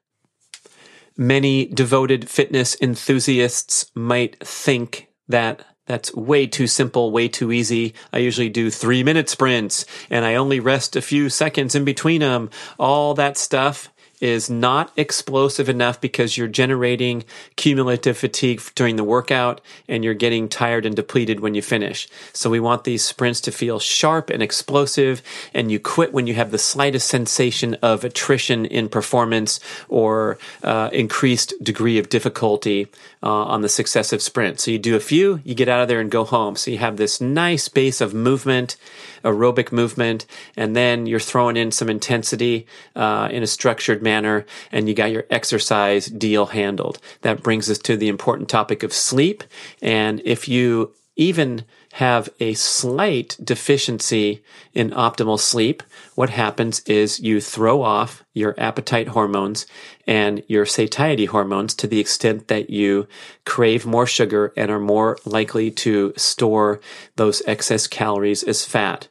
Many 1.16 1.66
devoted 1.66 2.28
fitness 2.28 2.76
enthusiasts 2.80 3.90
might 3.94 4.38
think 4.40 5.08
that 5.28 5.64
that's 5.86 6.14
way 6.14 6.46
too 6.46 6.66
simple, 6.66 7.10
way 7.10 7.28
too 7.28 7.50
easy. 7.50 7.94
I 8.12 8.18
usually 8.18 8.48
do 8.48 8.70
three 8.70 9.02
minute 9.02 9.28
sprints 9.28 9.84
and 10.08 10.24
I 10.24 10.36
only 10.36 10.60
rest 10.60 10.96
a 10.96 11.02
few 11.02 11.28
seconds 11.28 11.74
in 11.74 11.84
between 11.84 12.20
them. 12.20 12.50
All 12.78 13.14
that 13.14 13.36
stuff 13.36 13.92
is 14.22 14.48
not 14.48 14.92
explosive 14.96 15.68
enough 15.68 16.00
because 16.00 16.38
you're 16.38 16.46
generating 16.46 17.24
cumulative 17.56 18.16
fatigue 18.16 18.62
during 18.76 18.94
the 18.94 19.02
workout 19.02 19.60
and 19.88 20.04
you're 20.04 20.14
getting 20.14 20.48
tired 20.48 20.86
and 20.86 20.94
depleted 20.94 21.40
when 21.40 21.54
you 21.54 21.60
finish. 21.60 22.08
So 22.32 22.48
we 22.48 22.60
want 22.60 22.84
these 22.84 23.04
sprints 23.04 23.40
to 23.42 23.50
feel 23.50 23.80
sharp 23.80 24.30
and 24.30 24.40
explosive 24.40 25.22
and 25.52 25.72
you 25.72 25.80
quit 25.80 26.12
when 26.12 26.28
you 26.28 26.34
have 26.34 26.52
the 26.52 26.58
slightest 26.58 27.08
sensation 27.08 27.74
of 27.82 28.04
attrition 28.04 28.64
in 28.64 28.88
performance 28.88 29.58
or 29.88 30.38
uh, 30.62 30.88
increased 30.92 31.52
degree 31.60 31.98
of 31.98 32.08
difficulty 32.08 32.86
uh, 33.24 33.28
on 33.28 33.62
the 33.62 33.68
successive 33.68 34.22
sprint. 34.22 34.60
So 34.60 34.70
you 34.70 34.78
do 34.78 34.94
a 34.94 35.00
few, 35.00 35.40
you 35.42 35.56
get 35.56 35.68
out 35.68 35.82
of 35.82 35.88
there 35.88 36.00
and 36.00 36.10
go 36.10 36.24
home. 36.24 36.54
So 36.54 36.70
you 36.70 36.78
have 36.78 36.96
this 36.96 37.20
nice 37.20 37.66
base 37.68 38.00
of 38.00 38.14
movement 38.14 38.76
aerobic 39.24 39.72
movement, 39.72 40.26
and 40.56 40.74
then 40.76 41.06
you're 41.06 41.20
throwing 41.20 41.56
in 41.56 41.70
some 41.70 41.88
intensity 41.88 42.66
uh, 42.94 43.28
in 43.30 43.42
a 43.42 43.46
structured 43.46 44.02
manner, 44.12 44.44
and 44.70 44.88
you 44.88 44.94
got 44.94 45.10
your 45.10 45.26
exercise 45.30 46.06
deal 46.06 46.46
handled. 46.46 46.98
That 47.22 47.42
brings 47.42 47.70
us 47.70 47.78
to 47.78 47.96
the 47.96 48.08
important 48.08 48.48
topic 48.48 48.82
of 48.82 48.92
sleep. 48.92 49.44
And 49.80 50.20
if 50.24 50.48
you 50.48 50.94
even 51.16 51.64
have 51.92 52.28
a 52.40 52.54
slight 52.54 53.36
deficiency 53.42 54.42
in 54.72 54.90
optimal 54.90 55.38
sleep, 55.38 55.82
what 56.14 56.30
happens 56.30 56.80
is 56.80 57.20
you 57.20 57.38
throw 57.40 57.82
off 57.82 58.24
your 58.32 58.54
appetite 58.58 59.08
hormones 59.08 59.66
and 60.06 60.42
your 60.48 60.64
satiety 60.64 61.26
hormones 61.26 61.74
to 61.74 61.86
the 61.86 62.00
extent 62.00 62.48
that 62.48 62.70
you 62.70 63.06
crave 63.44 63.84
more 63.84 64.06
sugar 64.06 64.52
and 64.56 64.70
are 64.70 64.80
more 64.80 65.18
likely 65.26 65.70
to 65.70 66.14
store 66.16 66.80
those 67.16 67.42
excess 67.46 67.86
calories 67.86 68.42
as 68.42 68.64
fat 68.64 69.08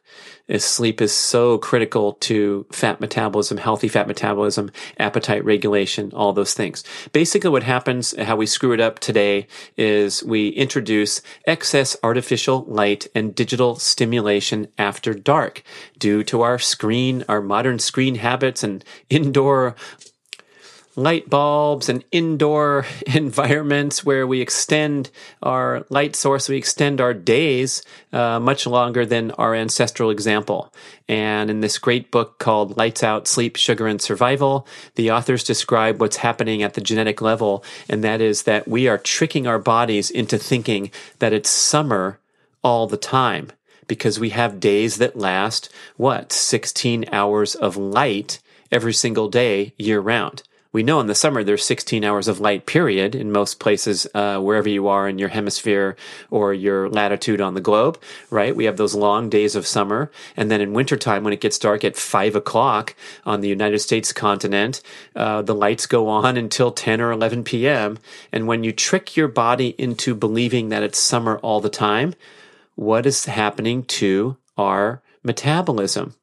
is 0.48 0.64
sleep 0.64 1.02
is 1.02 1.12
so 1.14 1.58
critical 1.58 2.14
to 2.14 2.66
fat 2.72 3.00
metabolism, 3.00 3.58
healthy 3.58 3.88
fat 3.88 4.08
metabolism, 4.08 4.72
appetite 4.98 5.44
regulation, 5.46 6.12
all 6.14 6.34
those 6.34 6.54
things. 6.54 6.84
Basically 7.12 7.50
what 7.50 7.64
happens, 7.64 8.16
how 8.18 8.36
we 8.36 8.46
screw 8.46 8.74
it 8.74 8.80
up 8.80 9.00
today 9.00 9.48
is 9.78 10.24
we 10.24 10.50
introduce 10.50 11.22
excess 11.46 11.96
artificial 12.04 12.66
light 12.68 13.08
and 13.16 13.36
digital 13.36 13.76
stimulation 13.76 14.68
after 14.78 15.14
dark 15.14 15.64
due 15.98 16.24
to 16.24 16.42
our 16.42 16.60
screen, 16.60 17.24
our 17.30 17.42
modern 17.42 17.80
screen 17.80 18.16
habits 18.16 18.64
and 18.64 18.84
indoor 19.10 19.76
light 20.96 21.30
bulbs 21.30 21.88
and 21.90 22.04
indoor 22.12 22.86
environments 23.08 24.04
where 24.04 24.28
we 24.28 24.42
extend 24.42 25.10
our 25.42 25.86
light 25.90 26.16
source, 26.16 26.50
we 26.50 26.58
extend 26.58 27.00
our 27.00 27.14
days 27.14 27.82
uh, 28.12 28.40
much 28.40 28.68
longer 28.68 29.06
than 29.06 29.32
our 29.32 29.56
ancestral 29.56 30.10
example. 30.10 30.74
And 31.08 31.50
in 31.50 31.62
this 31.62 31.78
great 31.78 32.12
book 32.12 32.40
called 32.40 32.78
Lights 32.78 33.04
Out 33.04 33.28
Sleep, 33.28 33.56
Sugar, 33.56 33.88
and 33.88 34.02
Survival, 34.02 34.68
the 34.96 35.12
authors 35.12 35.44
describe 35.44 36.00
what's 36.00 36.18
happening 36.18 36.64
at 36.64 36.74
the 36.74 36.82
genetic 36.82 37.22
level, 37.22 37.64
and 37.90 38.04
that 38.04 38.22
is 38.22 38.44
that 38.44 38.68
we 38.68 38.88
are 38.88 38.98
tricking 38.98 39.48
our 39.48 39.60
bodies 39.60 40.10
into 40.10 40.38
thinking 40.38 40.92
that 41.20 41.34
it's 41.34 41.50
summer 41.50 42.20
all 42.64 42.88
the 42.88 42.98
time 42.98 43.52
because 43.88 44.20
we 44.20 44.30
have 44.30 44.60
days 44.60 44.98
that 44.98 45.18
last, 45.18 45.70
what, 45.98 46.32
16 46.32 47.06
hours 47.12 47.56
of 47.56 47.76
light 47.76 48.40
every 48.72 48.94
single 48.94 49.28
day 49.28 49.74
year 49.78 50.00
round 50.00 50.44
we 50.72 50.84
know 50.84 51.00
in 51.00 51.08
the 51.08 51.16
summer 51.16 51.44
there's 51.44 51.66
16 51.66 52.04
hours 52.04 52.28
of 52.28 52.40
light 52.40 52.66
period 52.66 53.16
in 53.16 53.32
most 53.32 53.60
places 53.60 54.08
uh, 54.14 54.40
wherever 54.40 54.70
you 54.70 54.88
are 54.88 55.08
in 55.08 55.20
your 55.20 55.30
hemisphere 55.30 55.96
or 56.30 56.54
your 56.54 56.90
latitude 56.90 57.42
on 57.42 57.54
the 57.54 57.62
globe 57.62 58.00
right? 58.30 58.56
We 58.56 58.66
have 58.66 58.78
those 58.78 58.96
long 58.96 59.30
days 59.30 59.56
of 59.56 59.68
summer. 59.68 60.12
And 60.38 60.50
then 60.50 60.62
in 60.62 60.74
wintertime 60.74 61.24
when 61.24 61.34
it 61.34 61.42
gets 61.42 61.60
dark 61.60 61.84
at 61.84 61.96
5 61.96 62.36
o'clock 62.36 62.96
on 63.26 63.42
the 63.42 63.50
united 63.50 63.80
states 63.80 64.14
continent 64.14 64.82
uh, 65.16 65.42
the 65.42 65.56
lights 65.56 65.86
go 65.86 66.08
on 66.08 66.38
until 66.38 66.72
10 66.72 67.02
or 67.02 67.12
11 67.12 67.44
p.m 67.44 67.98
and 68.32 68.48
when 68.48 68.64
you 68.64 68.72
trick 68.72 69.18
your 69.18 69.28
body 69.28 69.76
into 69.78 70.16
believing 70.16 70.70
that 70.70 70.84
it's 70.84 71.00
summer 71.00 71.38
all 71.40 71.60
the 71.60 71.70
time 71.70 72.14
what 72.76 73.06
is 73.06 73.26
happening 73.26 73.84
to 73.84 74.38
our 74.58 75.02
metabolism 75.24 76.16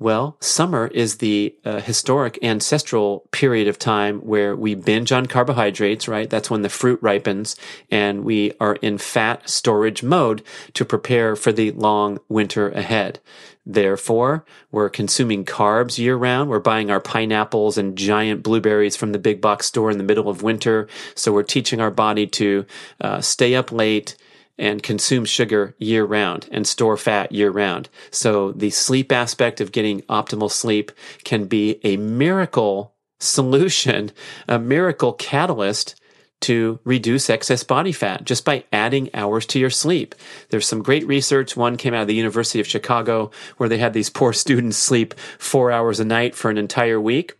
well, 0.00 0.38
summer 0.40 0.86
is 0.86 1.18
the 1.18 1.54
uh, 1.62 1.80
historic 1.80 2.38
ancestral 2.42 3.28
period 3.32 3.68
of 3.68 3.78
time 3.78 4.20
where 4.20 4.56
we 4.56 4.74
binge 4.74 5.12
on 5.12 5.26
carbohydrates, 5.26 6.08
right? 6.08 6.30
That's 6.30 6.48
when 6.48 6.62
the 6.62 6.70
fruit 6.70 6.98
ripens 7.02 7.54
and 7.90 8.24
we 8.24 8.52
are 8.58 8.76
in 8.76 8.96
fat 8.96 9.48
storage 9.48 10.02
mode 10.02 10.42
to 10.72 10.86
prepare 10.86 11.36
for 11.36 11.52
the 11.52 11.70
long 11.72 12.18
winter 12.30 12.70
ahead. 12.70 13.20
Therefore, 13.66 14.42
we're 14.72 14.88
consuming 14.88 15.44
carbs 15.44 15.98
year 15.98 16.16
round. 16.16 16.48
We're 16.48 16.60
buying 16.60 16.90
our 16.90 17.00
pineapples 17.00 17.76
and 17.76 17.96
giant 17.96 18.42
blueberries 18.42 18.96
from 18.96 19.12
the 19.12 19.18
big 19.18 19.42
box 19.42 19.66
store 19.66 19.90
in 19.90 19.98
the 19.98 20.04
middle 20.04 20.30
of 20.30 20.42
winter. 20.42 20.88
So 21.14 21.30
we're 21.30 21.42
teaching 21.42 21.78
our 21.78 21.90
body 21.90 22.26
to 22.26 22.64
uh, 23.02 23.20
stay 23.20 23.54
up 23.54 23.70
late, 23.70 24.16
and 24.60 24.82
consume 24.82 25.24
sugar 25.24 25.74
year 25.78 26.04
round 26.04 26.46
and 26.52 26.66
store 26.66 26.96
fat 26.96 27.32
year 27.32 27.50
round. 27.50 27.88
So 28.10 28.52
the 28.52 28.70
sleep 28.70 29.10
aspect 29.10 29.60
of 29.60 29.72
getting 29.72 30.02
optimal 30.02 30.50
sleep 30.50 30.92
can 31.24 31.46
be 31.46 31.80
a 31.82 31.96
miracle 31.96 32.94
solution, 33.18 34.12
a 34.46 34.58
miracle 34.58 35.14
catalyst 35.14 35.96
to 36.40 36.78
reduce 36.84 37.28
excess 37.28 37.62
body 37.62 37.92
fat 37.92 38.24
just 38.24 38.44
by 38.44 38.64
adding 38.72 39.10
hours 39.14 39.44
to 39.46 39.58
your 39.58 39.70
sleep. 39.70 40.14
There's 40.48 40.66
some 40.66 40.82
great 40.82 41.06
research. 41.06 41.56
One 41.56 41.76
came 41.76 41.92
out 41.92 42.02
of 42.02 42.08
the 42.08 42.14
University 42.14 42.60
of 42.60 42.66
Chicago 42.66 43.30
where 43.58 43.68
they 43.68 43.78
had 43.78 43.92
these 43.92 44.08
poor 44.08 44.32
students 44.32 44.78
sleep 44.78 45.14
four 45.38 45.70
hours 45.70 46.00
a 46.00 46.04
night 46.04 46.34
for 46.34 46.50
an 46.50 46.56
entire 46.58 47.00
week. 47.00 47.36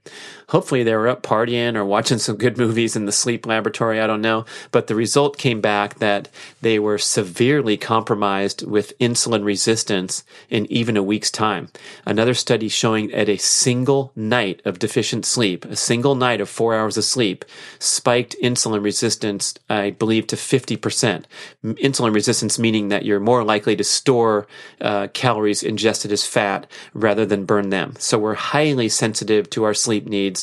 Hopefully 0.50 0.82
they 0.82 0.94
were 0.94 1.08
up 1.08 1.22
partying 1.22 1.76
or 1.76 1.84
watching 1.84 2.18
some 2.18 2.36
good 2.36 2.58
movies 2.58 2.96
in 2.96 3.06
the 3.06 3.12
sleep 3.12 3.46
laboratory. 3.46 4.00
I 4.00 4.06
don't 4.08 4.20
know. 4.20 4.44
But 4.72 4.88
the 4.88 4.96
result 4.96 5.38
came 5.38 5.60
back 5.60 6.00
that 6.00 6.28
they 6.60 6.78
were 6.78 6.98
severely 6.98 7.76
compromised 7.76 8.66
with 8.66 8.98
insulin 8.98 9.44
resistance 9.44 10.24
in 10.48 10.70
even 10.70 10.96
a 10.96 11.02
week's 11.04 11.30
time. 11.30 11.68
Another 12.04 12.34
study 12.34 12.68
showing 12.68 13.12
at 13.12 13.28
a 13.28 13.36
single 13.36 14.12
night 14.16 14.60
of 14.64 14.80
deficient 14.80 15.24
sleep, 15.24 15.64
a 15.66 15.76
single 15.76 16.16
night 16.16 16.40
of 16.40 16.48
four 16.48 16.74
hours 16.74 16.96
of 16.96 17.04
sleep, 17.04 17.44
spiked 17.78 18.34
insulin 18.42 18.82
resistance, 18.82 19.54
I 19.68 19.90
believe, 19.90 20.26
to 20.28 20.36
50%. 20.36 21.24
Insulin 21.64 22.12
resistance 22.12 22.58
meaning 22.58 22.88
that 22.88 23.04
you're 23.04 23.20
more 23.20 23.44
likely 23.44 23.76
to 23.76 23.84
store 23.84 24.48
uh, 24.80 25.06
calories 25.12 25.62
ingested 25.62 26.10
as 26.10 26.26
fat 26.26 26.66
rather 26.92 27.24
than 27.24 27.44
burn 27.44 27.70
them. 27.70 27.94
So 27.98 28.18
we're 28.18 28.34
highly 28.34 28.88
sensitive 28.88 29.48
to 29.50 29.62
our 29.62 29.74
sleep 29.74 30.06
needs 30.06 30.39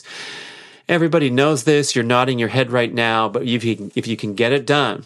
Everybody 0.89 1.29
knows 1.29 1.63
this. 1.65 1.95
You're 1.95 2.05
nodding 2.05 2.39
your 2.39 2.49
head 2.49 2.71
right 2.71 2.93
now, 2.93 3.27
but 3.27 3.43
if 3.43 3.63
you, 3.63 3.91
if 3.95 4.07
you 4.07 4.15
can 4.15 4.35
get 4.35 4.53
it 4.53 4.65
done, 4.65 5.05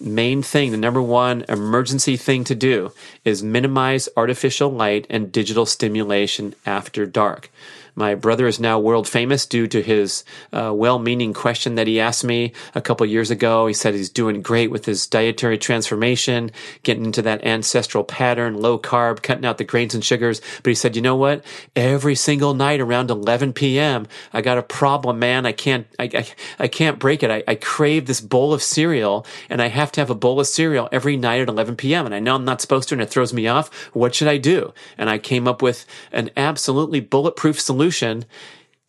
main 0.00 0.42
thing, 0.42 0.70
the 0.70 0.76
number 0.76 1.00
one 1.00 1.44
emergency 1.48 2.16
thing 2.16 2.44
to 2.44 2.54
do 2.54 2.92
is 3.24 3.42
minimize 3.42 4.08
artificial 4.16 4.70
light 4.70 5.06
and 5.08 5.32
digital 5.32 5.66
stimulation 5.66 6.54
after 6.66 7.06
dark. 7.06 7.50
My 7.96 8.16
brother 8.16 8.48
is 8.48 8.58
now 8.58 8.80
world 8.80 9.08
famous 9.08 9.46
due 9.46 9.68
to 9.68 9.80
his 9.80 10.24
uh, 10.52 10.72
well-meaning 10.74 11.32
question 11.32 11.76
that 11.76 11.86
he 11.86 12.00
asked 12.00 12.24
me 12.24 12.52
a 12.74 12.80
couple 12.80 13.06
years 13.06 13.30
ago. 13.30 13.68
He 13.68 13.74
said 13.74 13.94
he's 13.94 14.10
doing 14.10 14.42
great 14.42 14.70
with 14.70 14.84
his 14.84 15.06
dietary 15.06 15.58
transformation, 15.58 16.50
getting 16.82 17.04
into 17.04 17.22
that 17.22 17.44
ancestral 17.44 18.02
pattern, 18.02 18.60
low 18.60 18.80
carb, 18.80 19.22
cutting 19.22 19.44
out 19.44 19.58
the 19.58 19.64
grains 19.64 19.94
and 19.94 20.04
sugars. 20.04 20.40
But 20.64 20.70
he 20.70 20.74
said, 20.74 20.96
you 20.96 21.02
know 21.02 21.14
what? 21.14 21.44
Every 21.76 22.16
single 22.16 22.52
night 22.52 22.80
around 22.80 23.10
11 23.10 23.52
p.m., 23.52 24.08
I 24.32 24.40
got 24.40 24.58
a 24.58 24.62
problem, 24.62 25.20
man. 25.20 25.46
I 25.46 25.52
can't, 25.52 25.86
I, 25.96 26.10
I, 26.12 26.26
I 26.58 26.68
can't 26.68 26.98
break 26.98 27.22
it. 27.22 27.30
I, 27.30 27.44
I 27.46 27.54
crave 27.54 28.06
this 28.06 28.20
bowl 28.20 28.52
of 28.52 28.62
cereal 28.62 29.24
and 29.48 29.62
I 29.62 29.68
have 29.68 29.92
to 29.92 30.00
have 30.00 30.10
a 30.10 30.16
bowl 30.16 30.40
of 30.40 30.48
cereal 30.48 30.88
every 30.90 31.16
night 31.16 31.42
at 31.42 31.48
11 31.48 31.76
p.m. 31.76 32.06
And 32.06 32.14
I 32.14 32.18
know 32.18 32.34
I'm 32.34 32.44
not 32.44 32.60
supposed 32.60 32.88
to 32.88 32.96
and 32.96 33.02
it 33.02 33.10
throws 33.10 33.32
me 33.32 33.46
off. 33.46 33.72
What 33.92 34.16
should 34.16 34.28
I 34.28 34.38
do? 34.38 34.74
And 34.98 35.08
I 35.08 35.18
came 35.18 35.46
up 35.46 35.62
with 35.62 35.86
an 36.10 36.30
absolutely 36.36 36.98
bulletproof 36.98 37.60
solution 37.60 37.83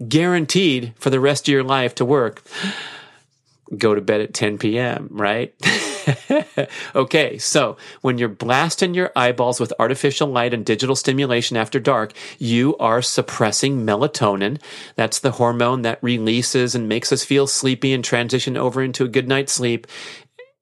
guaranteed 0.07 0.93
for 0.97 1.09
the 1.09 1.19
rest 1.19 1.47
of 1.47 1.51
your 1.51 1.63
life 1.63 1.95
to 1.95 2.05
work. 2.05 2.43
Go 3.75 3.95
to 3.95 4.01
bed 4.01 4.21
at 4.21 4.33
10 4.33 4.57
p.m., 4.57 5.07
right? 5.11 5.53
okay, 6.95 7.37
so 7.39 7.77
when 8.01 8.17
you're 8.17 8.29
blasting 8.29 8.93
your 8.93 9.11
eyeballs 9.15 9.59
with 9.59 9.73
artificial 9.79 10.27
light 10.27 10.53
and 10.53 10.65
digital 10.65 10.95
stimulation 10.95 11.57
after 11.57 11.79
dark, 11.79 12.13
you 12.37 12.77
are 12.77 13.01
suppressing 13.01 13.85
melatonin. 13.85 14.61
That's 14.95 15.19
the 15.19 15.31
hormone 15.31 15.81
that 15.81 16.03
releases 16.03 16.75
and 16.75 16.87
makes 16.87 17.11
us 17.11 17.23
feel 17.23 17.47
sleepy 17.47 17.91
and 17.91 18.03
transition 18.03 18.55
over 18.55 18.83
into 18.83 19.03
a 19.03 19.09
good 19.09 19.27
night's 19.27 19.53
sleep 19.53 19.87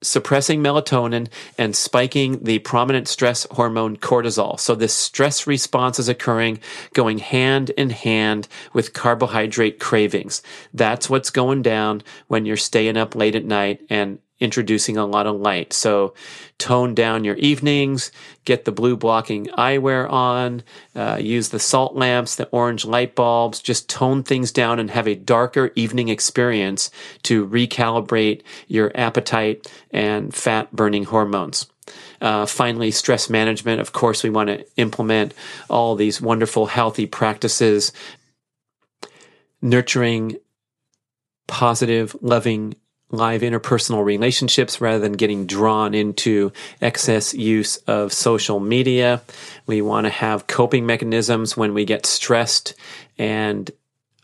suppressing 0.03 0.61
melatonin 0.61 1.27
and 1.57 1.75
spiking 1.75 2.43
the 2.43 2.59
prominent 2.59 3.07
stress 3.07 3.47
hormone 3.51 3.97
cortisol. 3.97 4.59
So 4.59 4.75
this 4.75 4.93
stress 4.93 5.47
response 5.47 5.99
is 5.99 6.09
occurring 6.09 6.59
going 6.93 7.17
hand 7.17 7.69
in 7.71 7.89
hand 7.89 8.47
with 8.73 8.93
carbohydrate 8.93 9.79
cravings. 9.79 10.41
That's 10.73 11.09
what's 11.09 11.29
going 11.29 11.61
down 11.61 12.03
when 12.27 12.45
you're 12.45 12.57
staying 12.57 12.97
up 12.97 13.15
late 13.15 13.35
at 13.35 13.45
night 13.45 13.81
and 13.89 14.19
introducing 14.39 14.97
a 14.97 15.05
lot 15.05 15.27
of 15.27 15.39
light. 15.39 15.73
So 15.73 16.13
tone 16.57 16.93
down 16.93 17.23
your 17.23 17.35
evenings, 17.35 18.11
get 18.45 18.65
the 18.65 18.71
blue 18.71 18.97
blocking 18.97 19.45
eyewear 19.57 20.09
on, 20.11 20.63
uh, 20.95 21.17
use 21.21 21.49
the 21.49 21.59
salt 21.59 21.95
lamps, 21.95 22.35
the 22.35 22.47
orange 22.49 22.85
light 22.85 23.15
bulbs, 23.15 23.61
just 23.61 23.89
tone 23.89 24.23
things 24.23 24.51
down 24.51 24.79
and 24.79 24.91
have 24.91 25.07
a 25.07 25.15
darker 25.15 25.71
evening 25.75 26.09
experience 26.09 26.91
to 27.23 27.47
recalibrate 27.47 28.41
your 28.67 28.91
appetite 28.95 29.71
and 29.91 30.33
fat 30.33 30.71
burning 30.75 31.05
hormones. 31.05 31.67
Uh, 32.21 32.45
finally, 32.45 32.91
stress 32.91 33.29
management. 33.29 33.81
Of 33.81 33.91
course, 33.91 34.23
we 34.23 34.29
want 34.29 34.47
to 34.47 34.65
implement 34.77 35.33
all 35.69 35.95
these 35.95 36.21
wonderful, 36.21 36.67
healthy 36.67 37.05
practices, 37.05 37.91
nurturing 39.61 40.37
positive, 41.47 42.15
loving 42.21 42.75
live 43.13 43.41
interpersonal 43.41 44.03
relationships 44.03 44.81
rather 44.81 44.99
than 44.99 45.13
getting 45.13 45.45
drawn 45.45 45.93
into 45.93 46.51
excess 46.81 47.33
use 47.33 47.77
of 47.87 48.11
social 48.11 48.59
media. 48.59 49.21
We 49.67 49.81
want 49.81 50.05
to 50.05 50.11
have 50.11 50.47
coping 50.47 50.85
mechanisms 50.85 51.55
when 51.55 51.73
we 51.73 51.85
get 51.85 52.05
stressed 52.05 52.73
and 53.17 53.71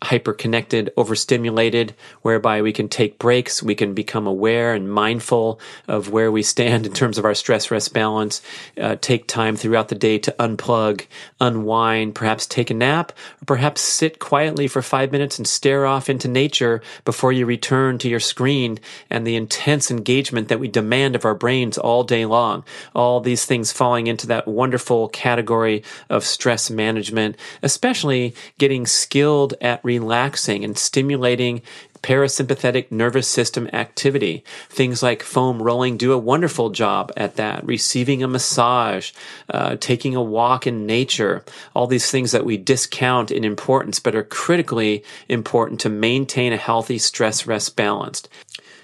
hyper-connected, 0.03 0.91
overstimulated, 0.95 1.93
whereby 2.21 2.61
we 2.61 2.71
can 2.71 2.87
take 2.87 3.19
breaks, 3.19 3.61
we 3.61 3.75
can 3.75 3.93
become 3.93 4.25
aware 4.27 4.73
and 4.73 4.91
mindful 4.91 5.59
of 5.87 6.09
where 6.09 6.31
we 6.31 6.41
stand 6.41 6.85
in 6.85 6.93
terms 6.93 7.17
of 7.17 7.25
our 7.25 7.33
stress 7.33 7.69
rest 7.69 7.93
balance, 7.93 8.41
uh, 8.79 8.95
take 9.01 9.27
time 9.27 9.55
throughout 9.55 9.89
the 9.89 9.95
day 9.95 10.17
to 10.17 10.33
unplug, 10.39 11.05
unwind, 11.41 12.15
perhaps 12.15 12.45
take 12.45 12.69
a 12.69 12.73
nap, 12.73 13.11
or 13.41 13.45
perhaps 13.45 13.81
sit 13.81 14.19
quietly 14.19 14.67
for 14.67 14.81
five 14.81 15.11
minutes 15.11 15.37
and 15.37 15.47
stare 15.47 15.85
off 15.85 16.09
into 16.09 16.27
nature 16.27 16.81
before 17.03 17.31
you 17.31 17.45
return 17.45 17.97
to 17.97 18.09
your 18.09 18.19
screen 18.19 18.79
and 19.09 19.25
the 19.25 19.35
intense 19.35 19.91
engagement 19.91 20.47
that 20.47 20.59
we 20.59 20.67
demand 20.67 21.15
of 21.15 21.25
our 21.25 21.35
brains 21.35 21.77
all 21.77 22.03
day 22.03 22.25
long. 22.25 22.63
All 22.95 23.19
these 23.19 23.45
things 23.45 23.71
falling 23.71 24.07
into 24.07 24.27
that 24.27 24.47
wonderful 24.47 25.09
category 25.09 25.83
of 26.09 26.23
stress 26.23 26.69
management, 26.69 27.35
especially 27.61 28.33
getting 28.57 28.85
skilled 28.85 29.53
at 29.61 29.83
relaxing 29.89 30.63
and 30.63 30.77
stimulating 30.77 31.63
parasympathetic 32.03 32.91
nervous 32.91 33.27
system 33.27 33.67
activity. 33.73 34.43
Things 34.69 35.01
like 35.01 35.23
foam 35.23 35.63
rolling 35.63 35.97
do 35.97 36.13
a 36.13 36.17
wonderful 36.31 36.69
job 36.69 37.11
at 37.17 37.35
that. 37.37 37.65
Receiving 37.65 38.21
a 38.21 38.27
massage, 38.27 39.11
uh, 39.49 39.77
taking 39.79 40.15
a 40.15 40.21
walk 40.21 40.67
in 40.67 40.85
nature, 40.85 41.43
all 41.73 41.87
these 41.87 42.11
things 42.11 42.31
that 42.31 42.45
we 42.45 42.55
discount 42.55 43.31
in 43.31 43.43
importance 43.43 43.99
but 43.99 44.15
are 44.15 44.23
critically 44.23 45.03
important 45.27 45.79
to 45.81 45.89
maintain 45.89 46.53
a 46.53 46.57
healthy 46.57 46.99
stress 46.99 47.47
rest 47.47 47.75
balance. 47.75 48.23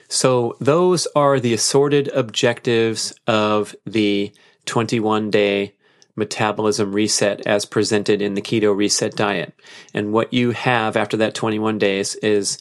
So 0.08 0.58
those 0.60 1.08
are 1.16 1.40
the 1.40 1.54
assorted 1.54 2.08
objectives 2.10 3.14
of 3.28 3.76
the 3.86 4.34
21 4.66 5.30
day 5.30 5.75
metabolism 6.16 6.94
reset 6.94 7.46
as 7.46 7.66
presented 7.66 8.22
in 8.22 8.34
the 8.34 8.42
keto 8.42 8.76
reset 8.76 9.16
diet. 9.16 9.54
And 9.94 10.14
what 10.14 10.34
you 10.34 10.52
have 10.52 10.96
after 10.96 11.18
that 11.18 11.36
21 11.36 11.78
days 11.78 12.16
is 12.16 12.58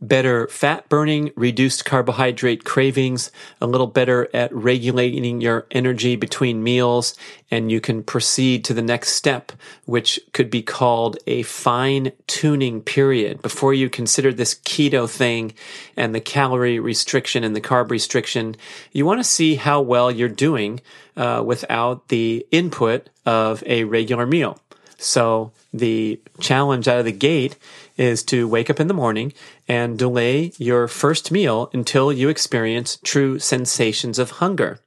better 0.00 0.46
fat 0.48 0.88
burning, 0.88 1.32
reduced 1.36 1.84
carbohydrate 1.84 2.64
cravings, 2.64 3.30
a 3.60 3.66
little 3.66 3.86
better 3.86 4.28
at 4.32 4.52
regulating 4.54 5.40
your 5.40 5.66
energy 5.70 6.16
between 6.16 6.62
meals, 6.62 7.14
and 7.50 7.70
you 7.70 7.80
can 7.80 8.02
proceed 8.02 8.64
to 8.64 8.74
the 8.74 8.82
next 8.82 9.12
step, 9.12 9.52
which 9.86 10.20
could 10.32 10.50
be 10.50 10.62
called 10.62 11.18
a 11.26 11.42
fine 11.42 12.12
tuning 12.26 12.80
period. 12.80 13.42
Before 13.42 13.74
you 13.74 13.90
consider 13.90 14.32
this 14.32 14.54
keto 14.54 15.08
thing 15.08 15.54
and 15.96 16.14
the 16.14 16.20
calorie 16.20 16.78
restriction 16.78 17.44
and 17.44 17.56
the 17.56 17.60
carb 17.60 17.90
restriction, 17.90 18.56
you 18.92 19.04
want 19.04 19.20
to 19.20 19.24
see 19.24 19.56
how 19.56 19.80
well 19.80 20.10
you're 20.10 20.28
doing 20.28 20.80
uh, 21.16 21.42
without 21.44 22.08
the 22.08 22.46
input 22.50 23.08
of 23.26 23.62
a 23.66 23.84
regular 23.84 24.26
meal. 24.26 24.60
So 24.98 25.52
the 25.72 26.20
challenge 26.40 26.88
out 26.88 26.98
of 26.98 27.04
the 27.04 27.12
gate 27.12 27.56
is 27.98 28.22
to 28.24 28.48
wake 28.48 28.70
up 28.70 28.80
in 28.80 28.86
the 28.86 28.94
morning 28.94 29.32
and 29.66 29.98
delay 29.98 30.52
your 30.56 30.88
first 30.88 31.30
meal 31.30 31.68
until 31.72 32.12
you 32.12 32.28
experience 32.28 32.98
true 33.04 33.38
sensations 33.38 34.18
of 34.18 34.30
hunger. 34.32 34.80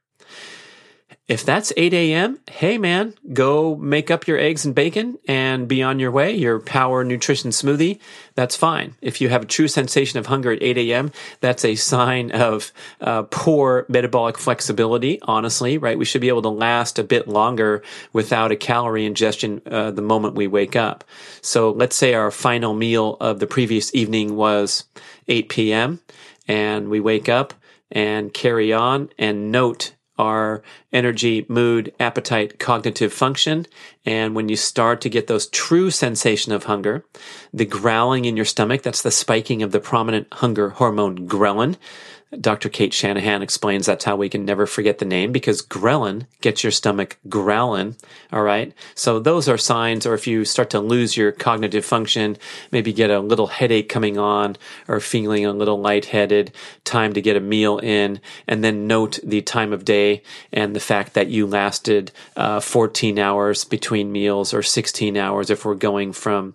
If 1.32 1.46
that's 1.46 1.72
8 1.78 1.94
a.m., 1.94 2.40
hey 2.52 2.78
man, 2.78 3.14
go 3.32 3.78
make 3.78 4.12
up 4.12 4.28
your 4.28 4.38
eggs 4.38 4.66
and 4.66 4.76
bacon 4.76 5.18
and 5.30 5.66
be 5.66 5.82
on 5.82 5.98
your 5.98 6.12
way, 6.12 6.36
your 6.36 6.60
power 6.60 7.06
nutrition 7.06 7.52
smoothie. 7.52 8.02
That's 8.36 8.58
fine. 8.58 8.96
If 9.02 9.22
you 9.22 9.30
have 9.30 9.44
a 9.44 9.46
true 9.46 9.70
sensation 9.70 10.20
of 10.20 10.26
hunger 10.26 10.52
at 10.52 10.62
8 10.62 10.78
a.m., 10.80 11.14
that's 11.40 11.64
a 11.64 11.76
sign 11.76 12.32
of 12.32 12.74
uh, 13.00 13.24
poor 13.32 13.86
metabolic 13.88 14.38
flexibility, 14.38 15.22
honestly, 15.22 15.78
right? 15.78 15.98
We 15.98 16.04
should 16.04 16.20
be 16.20 16.28
able 16.28 16.42
to 16.42 16.50
last 16.50 17.00
a 17.00 17.04
bit 17.06 17.30
longer 17.30 17.82
without 18.12 18.52
a 18.52 18.58
calorie 18.58 19.06
ingestion 19.06 19.62
uh, 19.72 19.92
the 19.92 20.02
moment 20.02 20.36
we 20.36 20.48
wake 20.48 20.76
up. 20.76 21.06
So 21.40 21.72
let's 21.72 21.96
say 21.96 22.14
our 22.14 22.32
final 22.32 22.74
meal 22.74 23.16
of 23.22 23.40
the 23.40 23.48
previous 23.48 23.96
evening 23.96 24.36
was 24.36 24.84
8 25.30 25.48
p.m. 25.48 26.02
and 26.50 26.90
we 26.90 27.00
wake 27.00 27.30
up 27.30 27.54
and 27.90 28.34
carry 28.34 28.74
on 28.74 29.12
and 29.18 29.50
note 29.50 29.94
are 30.22 30.62
energy, 30.94 31.48
mood, 31.50 31.92
appetite, 32.00 32.60
cognitive 32.60 33.12
function. 33.12 33.66
And 34.06 34.36
when 34.36 34.50
you 34.50 34.56
start 34.56 35.02
to 35.02 35.10
get 35.10 35.26
those 35.26 35.48
true 35.48 35.90
sensation 35.90 36.52
of 36.52 36.66
hunger, 36.66 37.04
the 37.52 37.66
growling 37.66 38.26
in 38.26 38.36
your 38.36 38.46
stomach, 38.46 38.84
that's 38.84 39.02
the 39.02 39.10
spiking 39.10 39.64
of 39.64 39.72
the 39.72 39.80
prominent 39.80 40.32
hunger 40.32 40.70
hormone 40.70 41.28
ghrelin. 41.28 41.76
Dr. 42.40 42.70
Cate 42.70 42.94
Shanahan 42.94 43.42
explains 43.42 43.86
that's 43.86 44.06
how 44.06 44.16
we 44.16 44.30
can 44.30 44.46
never 44.46 44.66
forget 44.66 45.00
the 45.00 45.06
name 45.06 45.34
because 45.34 45.62
ghrelin 45.62 46.28
gets 46.40 46.64
your 46.64 46.72
stomach 46.72 47.18
growling. 47.28 47.98
All 48.32 48.44
right. 48.44 48.74
So 48.96 49.20
those 49.20 49.50
are 49.50 49.58
signs, 49.58 50.06
or 50.06 50.14
if 50.14 50.28
you 50.28 50.46
start 50.46 50.70
to 50.70 50.80
lose 50.80 51.18
your 51.18 51.34
cognitive 51.34 51.84
function, 51.84 52.38
maybe 52.72 52.94
get 52.94 53.10
a 53.10 53.20
little 53.20 53.48
headache 53.48 53.90
coming 53.90 54.18
on 54.18 54.56
or 54.88 55.02
feeling 55.02 55.46
a 55.46 55.52
little 55.52 55.82
lightheaded, 55.82 56.54
time 56.86 57.12
to 57.14 57.22
get 57.22 57.36
a 57.36 57.42
meal 57.42 57.80
in, 57.80 58.22
and 58.48 58.64
then 58.64 58.88
note 58.88 59.20
the 59.24 59.42
time 59.42 59.74
of 59.74 59.84
day 59.84 60.24
and 60.54 60.74
the 60.74 60.80
fact 60.80 61.14
that 61.14 61.28
you 61.28 61.46
lasted 61.46 62.14
uh, 62.38 62.62
14 62.62 63.20
hours 63.20 63.66
between 63.66 64.12
meals 64.12 64.54
or 64.54 64.64
16 64.64 65.18
hours 65.18 65.50
if 65.50 65.66
we're 65.66 65.76
going 65.76 66.14
from 66.14 66.54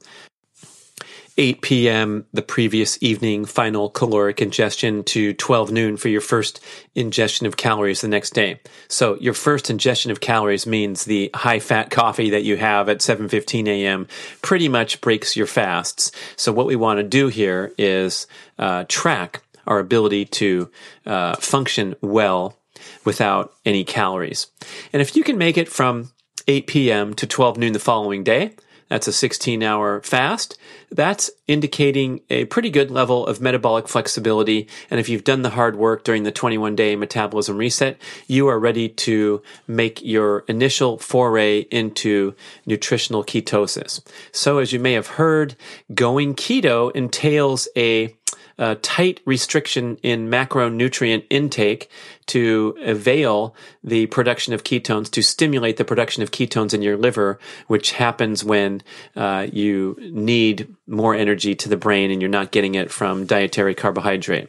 8 1.38 1.60
p.m. 1.60 2.26
the 2.32 2.42
previous 2.42 3.02
evening 3.02 3.44
final 3.44 3.90
caloric 3.90 4.40
ingestion 4.40 5.04
to 5.04 5.34
12 5.34 5.70
noon 5.70 5.96
for 5.96 6.08
your 6.08 6.20
first 6.20 6.60
ingestion 6.94 7.46
of 7.46 7.56
calories 7.56 8.00
the 8.00 8.08
next 8.08 8.32
day. 8.32 8.60
So 8.88 9.16
your 9.16 9.34
first 9.34 9.68
ingestion 9.68 10.10
of 10.10 10.20
calories 10.20 10.66
means 10.66 11.04
the 11.04 11.30
high 11.34 11.58
fat 11.58 11.90
coffee 11.90 12.30
that 12.30 12.44
you 12.44 12.56
have 12.56 12.88
at 12.88 12.98
7:15 12.98 13.68
a.m. 13.68 14.06
pretty 14.40 14.68
much 14.68 15.00
breaks 15.00 15.36
your 15.36 15.46
fasts. 15.46 16.10
So 16.36 16.52
what 16.52 16.66
we 16.66 16.76
want 16.76 16.98
to 16.98 17.04
do 17.04 17.28
here 17.28 17.72
is 17.76 18.26
uh, 18.58 18.84
track 18.88 19.42
our 19.66 19.78
ability 19.78 20.24
to 20.24 20.70
uh, 21.04 21.36
function 21.36 21.96
well 22.00 22.56
without 23.04 23.52
any 23.64 23.84
calories. 23.84 24.46
And 24.92 25.02
if 25.02 25.16
you 25.16 25.22
can 25.22 25.38
make 25.38 25.58
it 25.58 25.68
from 25.68 26.12
8 26.48 26.66
p.m. 26.66 27.14
to 27.14 27.26
12 27.26 27.58
noon 27.58 27.72
the 27.72 27.78
following 27.78 28.22
day, 28.22 28.54
that's 28.88 29.08
a 29.08 29.12
16 29.12 29.62
hour 29.62 30.00
fast. 30.02 30.58
That's 30.90 31.30
indicating 31.48 32.20
a 32.30 32.44
pretty 32.46 32.70
good 32.70 32.90
level 32.90 33.26
of 33.26 33.40
metabolic 33.40 33.88
flexibility. 33.88 34.68
And 34.90 35.00
if 35.00 35.08
you've 35.08 35.24
done 35.24 35.42
the 35.42 35.50
hard 35.50 35.76
work 35.76 36.04
during 36.04 36.22
the 36.22 36.32
21 36.32 36.76
day 36.76 36.96
metabolism 36.96 37.56
reset, 37.56 38.00
you 38.26 38.48
are 38.48 38.58
ready 38.58 38.88
to 38.88 39.42
make 39.66 40.02
your 40.02 40.44
initial 40.48 40.98
foray 40.98 41.60
into 41.70 42.34
nutritional 42.64 43.24
ketosis. 43.24 44.02
So 44.32 44.58
as 44.58 44.72
you 44.72 44.78
may 44.78 44.92
have 44.92 45.08
heard, 45.08 45.56
going 45.94 46.34
keto 46.34 46.94
entails 46.94 47.68
a 47.76 48.15
uh, 48.58 48.76
tight 48.82 49.20
restriction 49.24 49.96
in 50.02 50.28
macronutrient 50.28 51.24
intake 51.30 51.90
to 52.26 52.76
avail 52.82 53.54
the 53.84 54.06
production 54.06 54.52
of 54.52 54.64
ketones, 54.64 55.10
to 55.10 55.22
stimulate 55.22 55.76
the 55.76 55.84
production 55.84 56.22
of 56.22 56.30
ketones 56.30 56.74
in 56.74 56.82
your 56.82 56.96
liver, 56.96 57.38
which 57.66 57.92
happens 57.92 58.42
when 58.42 58.82
uh, 59.14 59.46
you 59.52 59.96
need 60.00 60.74
more 60.86 61.14
energy 61.14 61.54
to 61.54 61.68
the 61.68 61.76
brain 61.76 62.10
and 62.10 62.20
you're 62.20 62.28
not 62.28 62.50
getting 62.50 62.74
it 62.74 62.90
from 62.90 63.26
dietary 63.26 63.74
carbohydrate. 63.74 64.48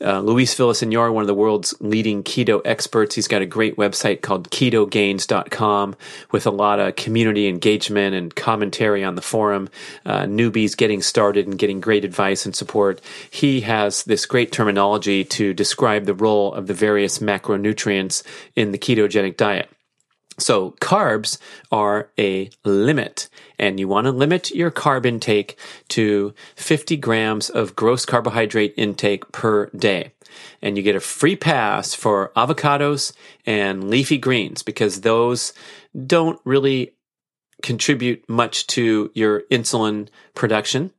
Uh, 0.00 0.20
Luis 0.20 0.54
Villasenor, 0.54 1.12
one 1.12 1.22
of 1.22 1.26
the 1.26 1.34
world's 1.34 1.74
leading 1.80 2.22
keto 2.22 2.60
experts, 2.64 3.16
he's 3.16 3.26
got 3.26 3.42
a 3.42 3.46
great 3.46 3.76
website 3.76 4.20
called 4.20 4.50
ketogains.com 4.50 5.96
with 6.30 6.46
a 6.46 6.50
lot 6.50 6.78
of 6.78 6.94
community 6.94 7.48
engagement 7.48 8.14
and 8.14 8.34
commentary 8.34 9.02
on 9.02 9.16
the 9.16 9.22
forum, 9.22 9.68
uh, 10.06 10.22
newbies 10.22 10.76
getting 10.76 11.02
started 11.02 11.46
and 11.46 11.58
getting 11.58 11.80
great 11.80 12.04
advice 12.04 12.46
and 12.46 12.54
support. 12.54 13.00
He 13.30 13.62
has 13.62 14.04
this 14.04 14.24
great 14.24 14.52
terminology 14.52 15.24
to 15.24 15.52
describe 15.52 16.04
the 16.04 16.14
role 16.14 16.54
of 16.54 16.68
the 16.68 16.74
various 16.74 17.18
macronutrients 17.18 18.22
in 18.54 18.70
the 18.70 18.78
ketogenic 18.78 19.36
diet. 19.36 19.68
So 20.38 20.72
carbs 20.80 21.38
are 21.72 22.10
a 22.18 22.50
limit 22.64 23.28
and 23.58 23.78
you 23.80 23.88
want 23.88 24.04
to 24.06 24.12
limit 24.12 24.50
your 24.52 24.70
carb 24.70 25.04
intake 25.04 25.58
to 25.88 26.32
50 26.56 26.96
grams 26.96 27.50
of 27.50 27.74
gross 27.74 28.06
carbohydrate 28.06 28.74
intake 28.76 29.30
per 29.32 29.66
day. 29.70 30.12
And 30.62 30.76
you 30.76 30.82
get 30.82 30.96
a 30.96 31.00
free 31.00 31.36
pass 31.36 31.94
for 31.94 32.32
avocados 32.36 33.12
and 33.46 33.90
leafy 33.90 34.18
greens 34.18 34.62
because 34.62 35.00
those 35.00 35.52
don't 36.06 36.40
really 36.44 36.94
contribute 37.62 38.28
much 38.28 38.66
to 38.68 39.10
your 39.14 39.42
insulin 39.50 40.08
production. 40.34 40.92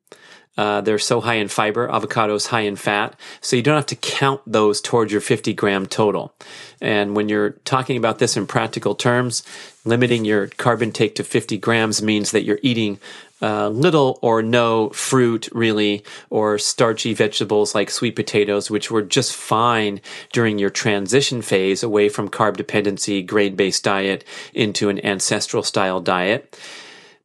Uh, 0.59 0.81
they're 0.81 0.99
so 0.99 1.21
high 1.21 1.35
in 1.35 1.47
fiber, 1.47 1.87
avocados 1.87 2.47
high 2.47 2.67
in 2.67 2.75
fat, 2.75 3.17
so 3.39 3.55
you 3.55 3.61
don't 3.61 3.77
have 3.77 3.85
to 3.85 3.95
count 3.95 4.41
those 4.45 4.81
towards 4.81 5.09
your 5.09 5.21
50 5.21 5.53
gram 5.53 5.85
total. 5.85 6.33
And 6.81 7.15
when 7.15 7.29
you're 7.29 7.51
talking 7.63 7.95
about 7.95 8.19
this 8.19 8.35
in 8.35 8.45
practical 8.45 8.93
terms, 8.93 9.41
limiting 9.85 10.25
your 10.25 10.49
carb 10.49 10.81
intake 10.81 11.15
to 11.15 11.23
50 11.23 11.57
grams 11.59 12.01
means 12.01 12.31
that 12.31 12.43
you're 12.43 12.59
eating 12.61 12.99
uh, 13.41 13.69
little 13.69 14.19
or 14.21 14.41
no 14.41 14.89
fruit, 14.89 15.47
really, 15.53 16.03
or 16.29 16.57
starchy 16.57 17.13
vegetables 17.13 17.73
like 17.73 17.89
sweet 17.89 18.17
potatoes, 18.17 18.69
which 18.69 18.91
were 18.91 19.01
just 19.01 19.33
fine 19.33 20.01
during 20.33 20.59
your 20.59 20.69
transition 20.69 21.41
phase 21.41 21.83
away 21.83 22.09
from 22.09 22.27
carb 22.27 22.57
dependency, 22.57 23.21
grain 23.21 23.55
based 23.55 23.85
diet 23.85 24.25
into 24.53 24.89
an 24.89 24.99
ancestral 25.05 25.63
style 25.63 26.01
diet 26.01 26.53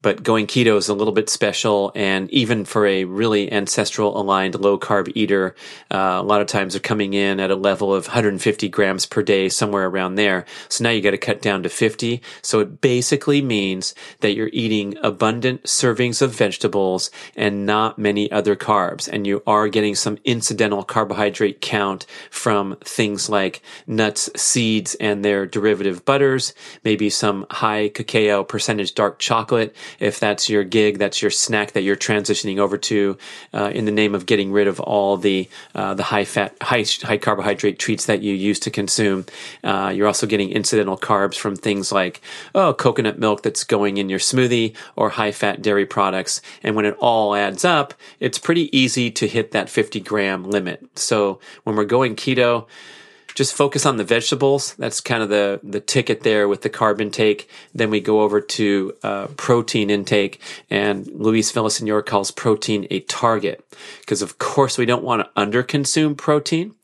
but 0.04 0.22
going 0.22 0.46
keto 0.46 0.76
is 0.76 0.90
a 0.90 0.94
little 0.94 1.14
bit 1.14 1.30
special. 1.30 1.90
And 1.94 2.30
even 2.30 2.66
for 2.66 2.86
a 2.86 3.04
really 3.04 3.50
ancestral 3.50 4.20
aligned 4.20 4.54
low 4.54 4.78
carb 4.78 5.10
eater, 5.14 5.56
uh, 5.90 6.18
a 6.20 6.22
lot 6.22 6.42
of 6.42 6.46
times 6.46 6.74
they're 6.74 6.80
coming 6.80 7.14
in 7.14 7.40
at 7.40 7.50
a 7.50 7.56
level 7.56 7.94
of 7.94 8.08
150 8.08 8.68
grams 8.68 9.06
per 9.06 9.22
day, 9.22 9.48
somewhere 9.48 9.86
around 9.86 10.16
there. 10.16 10.44
So 10.68 10.84
now 10.84 10.90
you 10.90 11.00
got 11.00 11.12
to 11.12 11.16
cut 11.16 11.40
down 11.40 11.62
to 11.62 11.70
50. 11.70 12.20
So 12.42 12.60
it 12.60 12.82
basically 12.82 13.40
means 13.40 13.94
that 14.20 14.34
you're 14.34 14.50
eating 14.52 14.94
abundant 15.02 15.62
servings 15.62 16.20
of 16.20 16.34
vegetables 16.34 17.10
and 17.34 17.64
not 17.64 17.98
many 17.98 18.30
other 18.30 18.56
carbs. 18.56 19.08
And 19.10 19.26
you 19.26 19.42
are 19.46 19.68
getting 19.68 19.94
some 19.94 20.18
incidental 20.22 20.84
carbohydrate 20.84 21.62
count 21.62 22.04
from 22.30 22.76
things 22.84 23.30
like 23.30 23.62
nuts, 23.86 24.28
seeds, 24.36 24.96
and 24.96 25.24
their 25.24 25.46
derivative 25.46 26.04
butters, 26.04 26.52
maybe 26.84 27.08
some 27.08 27.46
high 27.50 27.88
cacao 27.88 28.44
percentage 28.44 28.92
dark 28.92 29.18
chocolate 29.18 29.74
if 30.00 30.20
that's 30.20 30.48
your 30.48 30.64
gig, 30.64 30.98
that's 30.98 31.22
your 31.22 31.30
snack 31.30 31.72
that 31.72 31.82
you're 31.82 31.96
transitioning 31.96 32.58
over 32.58 32.76
to 32.78 33.18
uh, 33.52 33.70
in 33.74 33.84
the 33.84 33.92
name 33.92 34.14
of 34.14 34.26
getting 34.26 34.52
rid 34.52 34.66
of 34.66 34.80
all 34.80 35.16
the 35.16 35.48
uh, 35.74 35.94
the 35.94 36.04
high 36.04 36.24
fat, 36.24 36.56
high 36.62 36.84
high 37.02 37.18
carbohydrate 37.18 37.78
treats 37.78 38.06
that 38.06 38.22
you 38.22 38.34
used 38.34 38.62
to 38.62 38.70
consume. 38.70 39.26
Uh, 39.62 39.92
you're 39.94 40.06
also 40.06 40.26
getting 40.26 40.50
incidental 40.50 40.96
carbs 40.96 41.36
from 41.36 41.56
things 41.56 41.92
like 41.92 42.20
oh 42.54 42.74
coconut 42.74 43.18
milk 43.18 43.42
that's 43.42 43.64
going 43.64 43.96
in 43.96 44.08
your 44.08 44.18
smoothie 44.18 44.74
or 44.96 45.10
high 45.10 45.32
fat 45.32 45.62
dairy 45.62 45.86
products. 45.86 46.40
And 46.62 46.76
when 46.76 46.84
it 46.84 46.96
all 46.98 47.34
adds 47.34 47.64
up, 47.64 47.94
it's 48.20 48.38
pretty 48.38 48.76
easy 48.76 49.10
to 49.12 49.26
hit 49.26 49.52
that 49.52 49.68
50 49.68 50.00
gram 50.00 50.44
limit. 50.44 50.98
So 50.98 51.40
when 51.64 51.76
we're 51.76 51.84
going 51.84 52.16
keto 52.16 52.66
just 53.34 53.54
focus 53.54 53.84
on 53.84 53.96
the 53.96 54.04
vegetables. 54.04 54.74
That's 54.74 55.00
kind 55.00 55.22
of 55.22 55.28
the 55.28 55.60
the 55.62 55.80
ticket 55.80 56.22
there 56.22 56.48
with 56.48 56.62
the 56.62 56.70
carb 56.70 57.00
intake. 57.00 57.48
Then 57.74 57.90
we 57.90 58.00
go 58.00 58.20
over 58.20 58.40
to 58.40 58.96
uh, 59.02 59.26
protein 59.36 59.90
intake, 59.90 60.40
and 60.70 61.06
Luis 61.06 61.52
Villasenor 61.52 62.04
calls 62.04 62.30
protein 62.30 62.86
a 62.90 63.00
target 63.00 63.64
because, 64.00 64.22
of 64.22 64.38
course, 64.38 64.78
we 64.78 64.86
don't 64.86 65.04
want 65.04 65.22
to 65.22 65.40
underconsume 65.40 66.16
protein. 66.16 66.74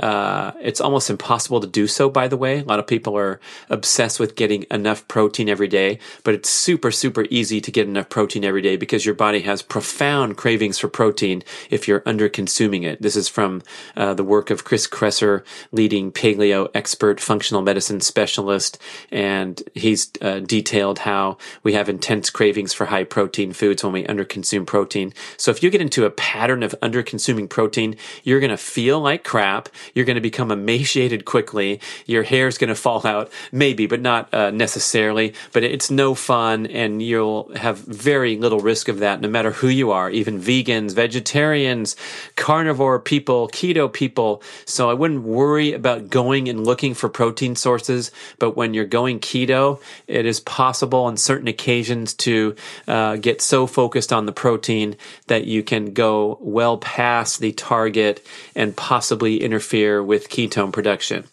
Uh, 0.00 0.52
it's 0.60 0.80
almost 0.80 1.10
impossible 1.10 1.60
to 1.60 1.66
do 1.66 1.86
so, 1.86 2.08
by 2.08 2.26
the 2.26 2.36
way. 2.36 2.60
A 2.60 2.64
lot 2.64 2.78
of 2.78 2.86
people 2.86 3.16
are 3.16 3.38
obsessed 3.68 4.18
with 4.18 4.34
getting 4.34 4.64
enough 4.70 5.06
protein 5.08 5.48
every 5.48 5.68
day, 5.68 5.98
but 6.24 6.34
it's 6.34 6.48
super, 6.48 6.90
super 6.90 7.26
easy 7.30 7.60
to 7.60 7.70
get 7.70 7.86
enough 7.86 8.08
protein 8.08 8.44
every 8.44 8.62
day 8.62 8.76
because 8.76 9.04
your 9.04 9.14
body 9.14 9.40
has 9.40 9.62
profound 9.62 10.36
cravings 10.36 10.78
for 10.78 10.88
protein 10.88 11.42
if 11.68 11.86
you're 11.86 12.02
under 12.06 12.28
consuming 12.28 12.82
it. 12.82 13.00
This 13.02 13.14
is 13.14 13.28
from 13.28 13.62
uh, 13.96 14.14
the 14.14 14.24
work 14.24 14.50
of 14.50 14.64
Chris 14.64 14.88
Kresser, 14.88 15.44
leading 15.70 16.10
paleo 16.10 16.68
expert, 16.74 17.20
functional 17.20 17.62
medicine 17.62 18.00
specialist, 18.00 18.78
and 19.10 19.62
he's 19.74 20.10
uh, 20.22 20.40
detailed 20.40 21.00
how 21.00 21.36
we 21.62 21.74
have 21.74 21.88
intense 21.88 22.30
cravings 22.30 22.72
for 22.72 22.86
high 22.86 23.04
protein 23.04 23.52
foods 23.52 23.84
when 23.84 23.92
we 23.92 24.06
under 24.06 24.24
consume 24.24 24.64
protein. 24.64 25.12
So 25.36 25.50
if 25.50 25.62
you 25.62 25.68
get 25.70 25.80
into 25.82 26.06
a 26.06 26.10
pattern 26.10 26.62
of 26.62 26.74
under 26.80 27.02
consuming 27.02 27.48
protein, 27.48 27.96
you're 28.24 28.40
going 28.40 28.50
to 28.50 28.56
feel 28.56 29.00
like 29.00 29.24
crap. 29.24 29.68
You're 29.94 30.04
going 30.04 30.16
to 30.16 30.20
become 30.20 30.50
emaciated 30.50 31.24
quickly. 31.24 31.80
Your 32.06 32.22
hair 32.22 32.46
is 32.46 32.58
going 32.58 32.68
to 32.68 32.74
fall 32.74 33.06
out, 33.06 33.30
maybe, 33.50 33.86
but 33.86 34.00
not 34.00 34.32
uh, 34.32 34.50
necessarily. 34.50 35.34
But 35.52 35.64
it's 35.64 35.90
no 35.90 36.14
fun, 36.14 36.66
and 36.66 37.02
you'll 37.02 37.54
have 37.56 37.78
very 37.78 38.36
little 38.36 38.60
risk 38.60 38.88
of 38.88 38.98
that, 39.00 39.20
no 39.20 39.28
matter 39.28 39.52
who 39.52 39.68
you 39.68 39.90
are, 39.90 40.10
even 40.10 40.40
vegans, 40.40 40.94
vegetarians, 40.94 41.96
carnivore 42.36 43.00
people, 43.00 43.48
keto 43.48 43.92
people. 43.92 44.42
So 44.64 44.90
I 44.90 44.94
wouldn't 44.94 45.22
worry 45.22 45.72
about 45.72 46.10
going 46.10 46.48
and 46.48 46.64
looking 46.64 46.94
for 46.94 47.08
protein 47.08 47.56
sources. 47.56 48.10
But 48.38 48.56
when 48.56 48.74
you're 48.74 48.84
going 48.84 49.20
keto, 49.20 49.80
it 50.06 50.26
is 50.26 50.40
possible 50.40 51.00
on 51.00 51.16
certain 51.16 51.48
occasions 51.48 52.14
to 52.14 52.54
uh, 52.86 53.16
get 53.16 53.40
so 53.40 53.66
focused 53.66 54.12
on 54.12 54.26
the 54.26 54.32
protein 54.32 54.96
that 55.26 55.46
you 55.46 55.62
can 55.62 55.92
go 55.92 56.38
well 56.40 56.78
past 56.78 57.40
the 57.40 57.52
target 57.52 58.24
and 58.54 58.76
possibly 58.76 59.42
interfere 59.42 59.79
interfere 59.80 60.02
with 60.02 60.28
ketone 60.28 60.72
production. 60.72 61.24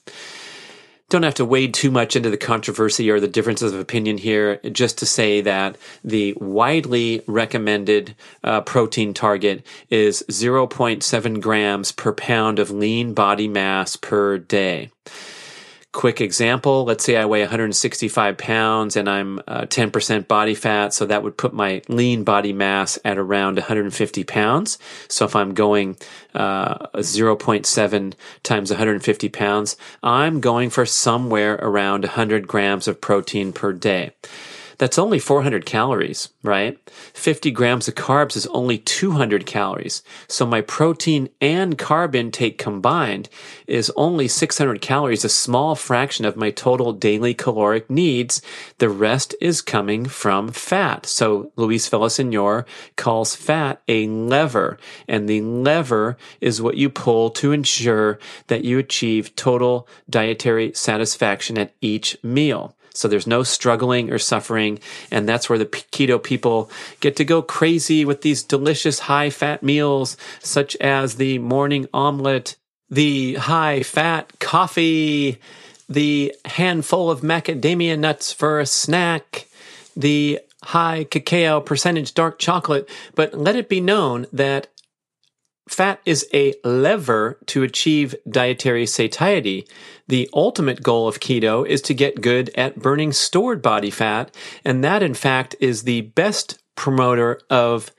Don't 1.10 1.24
have 1.24 1.36
to 1.36 1.46
wade 1.46 1.74
too 1.74 1.90
much 1.90 2.18
into 2.18 2.30
the 2.30 2.38
controversy 2.38 3.10
or 3.10 3.22
the 3.22 3.30
differences 3.30 3.74
of 3.74 3.80
opinion 3.80 4.18
here, 4.18 4.58
just 4.72 4.98
to 4.98 5.06
say 5.06 5.40
that 5.40 5.78
the 6.04 6.34
widely 6.34 7.24
recommended 7.28 8.14
uh, 8.44 8.60
protein 8.62 9.14
target 9.14 9.66
is 9.90 10.24
0.7 10.30 11.42
grams 11.42 11.94
per 11.94 12.12
pound 12.12 12.60
of 12.60 12.72
lean 12.72 13.14
body 13.14 13.48
mass 13.48 13.96
per 13.96 14.38
day 14.38 14.92
quick 15.94 16.22
example. 16.22 16.84
Let's 16.86 17.04
say 17.04 17.16
i 17.18 17.26
weigh 17.26 17.42
165 17.42 18.38
pounds 18.38 18.96
and 18.96 19.10
i'm 19.10 19.40
uh, 19.48 19.62
10% 19.62 20.28
body 20.28 20.54
fat 20.54 20.94
so 20.94 21.06
that 21.06 21.24
would 21.24 21.38
put 21.38 21.54
my 21.54 21.82
lean 21.88 22.24
body 22.24 22.54
mass 22.54 23.00
at 23.04 23.18
around 23.18 23.56
150 23.56 24.24
pounds. 24.24 24.78
So 25.08 25.26
if 25.26 25.36
i'm 25.36 25.54
going 25.54 25.98
uh, 26.36 26.88
0.7 26.98 28.14
times 28.44 28.70
150 28.70 29.30
pounds 29.30 29.78
i'm 30.04 30.40
going 30.40 30.70
for 30.70 30.86
somewhere 30.86 31.56
around 31.56 32.04
100 32.04 32.48
grams 32.48 32.88
of 32.88 33.02
protein 33.02 33.54
per 33.54 33.74
day 33.74 34.12
that's 34.78 35.00
only 35.00 35.20
400 35.20 35.66
calories, 35.66 36.30
right? 36.44 36.78
50 37.14 37.52
grams 37.52 37.88
of 37.88 37.96
carbs 37.96 38.36
is 38.36 38.48
only 38.48 38.78
200 38.78 39.46
calories. 39.46 40.04
So 40.28 40.46
my 40.46 40.62
protein 40.62 41.30
and 41.42 41.78
carb 41.78 42.16
intake 42.16 42.58
combined 42.58 43.30
is 43.66 43.92
only 43.96 44.28
600 44.28 44.82
calories, 44.82 45.26
a 45.26 45.30
small 45.30 45.76
fraction 45.76 46.26
of 46.26 46.38
my 46.38 46.52
total 46.52 46.94
daily 46.94 47.34
caloric 47.34 47.90
needs. 47.90 48.42
The 48.78 48.90
rest 48.90 49.36
is 49.42 49.62
coming 49.62 50.06
from 50.06 50.50
fat. 50.50 51.06
So 51.06 51.52
Luis 51.56 51.90
Villasenor 51.90 52.66
calls 52.96 53.36
fat 53.36 53.82
a 53.88 54.08
lever, 54.08 54.78
and 55.08 55.28
the 55.28 55.42
lever 55.42 56.18
is 56.40 56.62
what 56.62 56.78
you 56.78 56.90
pull 56.90 57.30
to 57.32 57.52
ensure 57.52 58.20
that 58.48 58.64
you 58.64 58.78
achieve 58.78 59.36
total 59.36 59.88
dietary 60.10 60.72
satisfaction 60.74 61.58
at 61.58 61.74
each 61.82 62.18
meal. 62.24 62.77
So 62.98 63.08
there's 63.08 63.28
no 63.28 63.44
struggling 63.44 64.12
or 64.12 64.18
suffering. 64.18 64.80
And 65.12 65.28
that's 65.28 65.50
where 65.50 65.60
the 65.60 65.66
keto 65.66 66.22
people 66.22 66.70
get 67.00 67.16
to 67.18 67.26
go 67.26 67.42
crazy 67.42 68.06
with 68.06 68.22
these 68.22 68.44
delicious 68.44 69.00
high 69.00 69.30
fat 69.30 69.62
meals, 69.64 70.18
such 70.40 70.76
as 70.78 71.16
the 71.16 71.40
morning 71.40 71.88
omelet, 71.94 72.56
the 72.90 73.36
high 73.36 73.84
fat 73.84 74.40
coffee, 74.40 75.40
the 75.88 76.34
handful 76.46 77.12
of 77.12 77.22
macadamia 77.22 77.98
nuts 77.98 78.34
for 78.34 78.60
a 78.60 78.66
snack, 78.66 79.48
the 79.96 80.40
high 80.64 81.04
cacao 81.06 81.62
percentage 81.62 82.14
dark 82.14 82.40
chocolate. 82.40 82.90
But 83.16 83.34
let 83.34 83.56
it 83.56 83.70
be 83.70 83.82
known 83.82 84.26
that 84.34 84.68
fat 85.68 86.00
is 86.06 86.28
a 86.34 86.54
lever 86.64 87.40
to 87.48 87.64
achieve 87.64 88.16
dietary 88.30 88.86
satiety. 88.86 89.68
The 90.08 90.30
ultimate 90.34 90.82
goal 90.82 91.08
of 91.08 91.20
keto 91.20 91.68
is 91.68 91.82
to 91.84 91.94
get 91.94 92.22
good 92.22 92.50
at 92.56 92.80
burning 92.80 93.12
stored 93.12 93.62
body 93.62 93.92
fat, 93.92 94.34
and 94.64 94.84
that 94.84 95.04
in 95.04 95.14
fact 95.14 95.56
is 95.60 95.84
the 95.84 96.02
best 96.02 96.60
promoter 96.76 97.42
of 97.50 97.92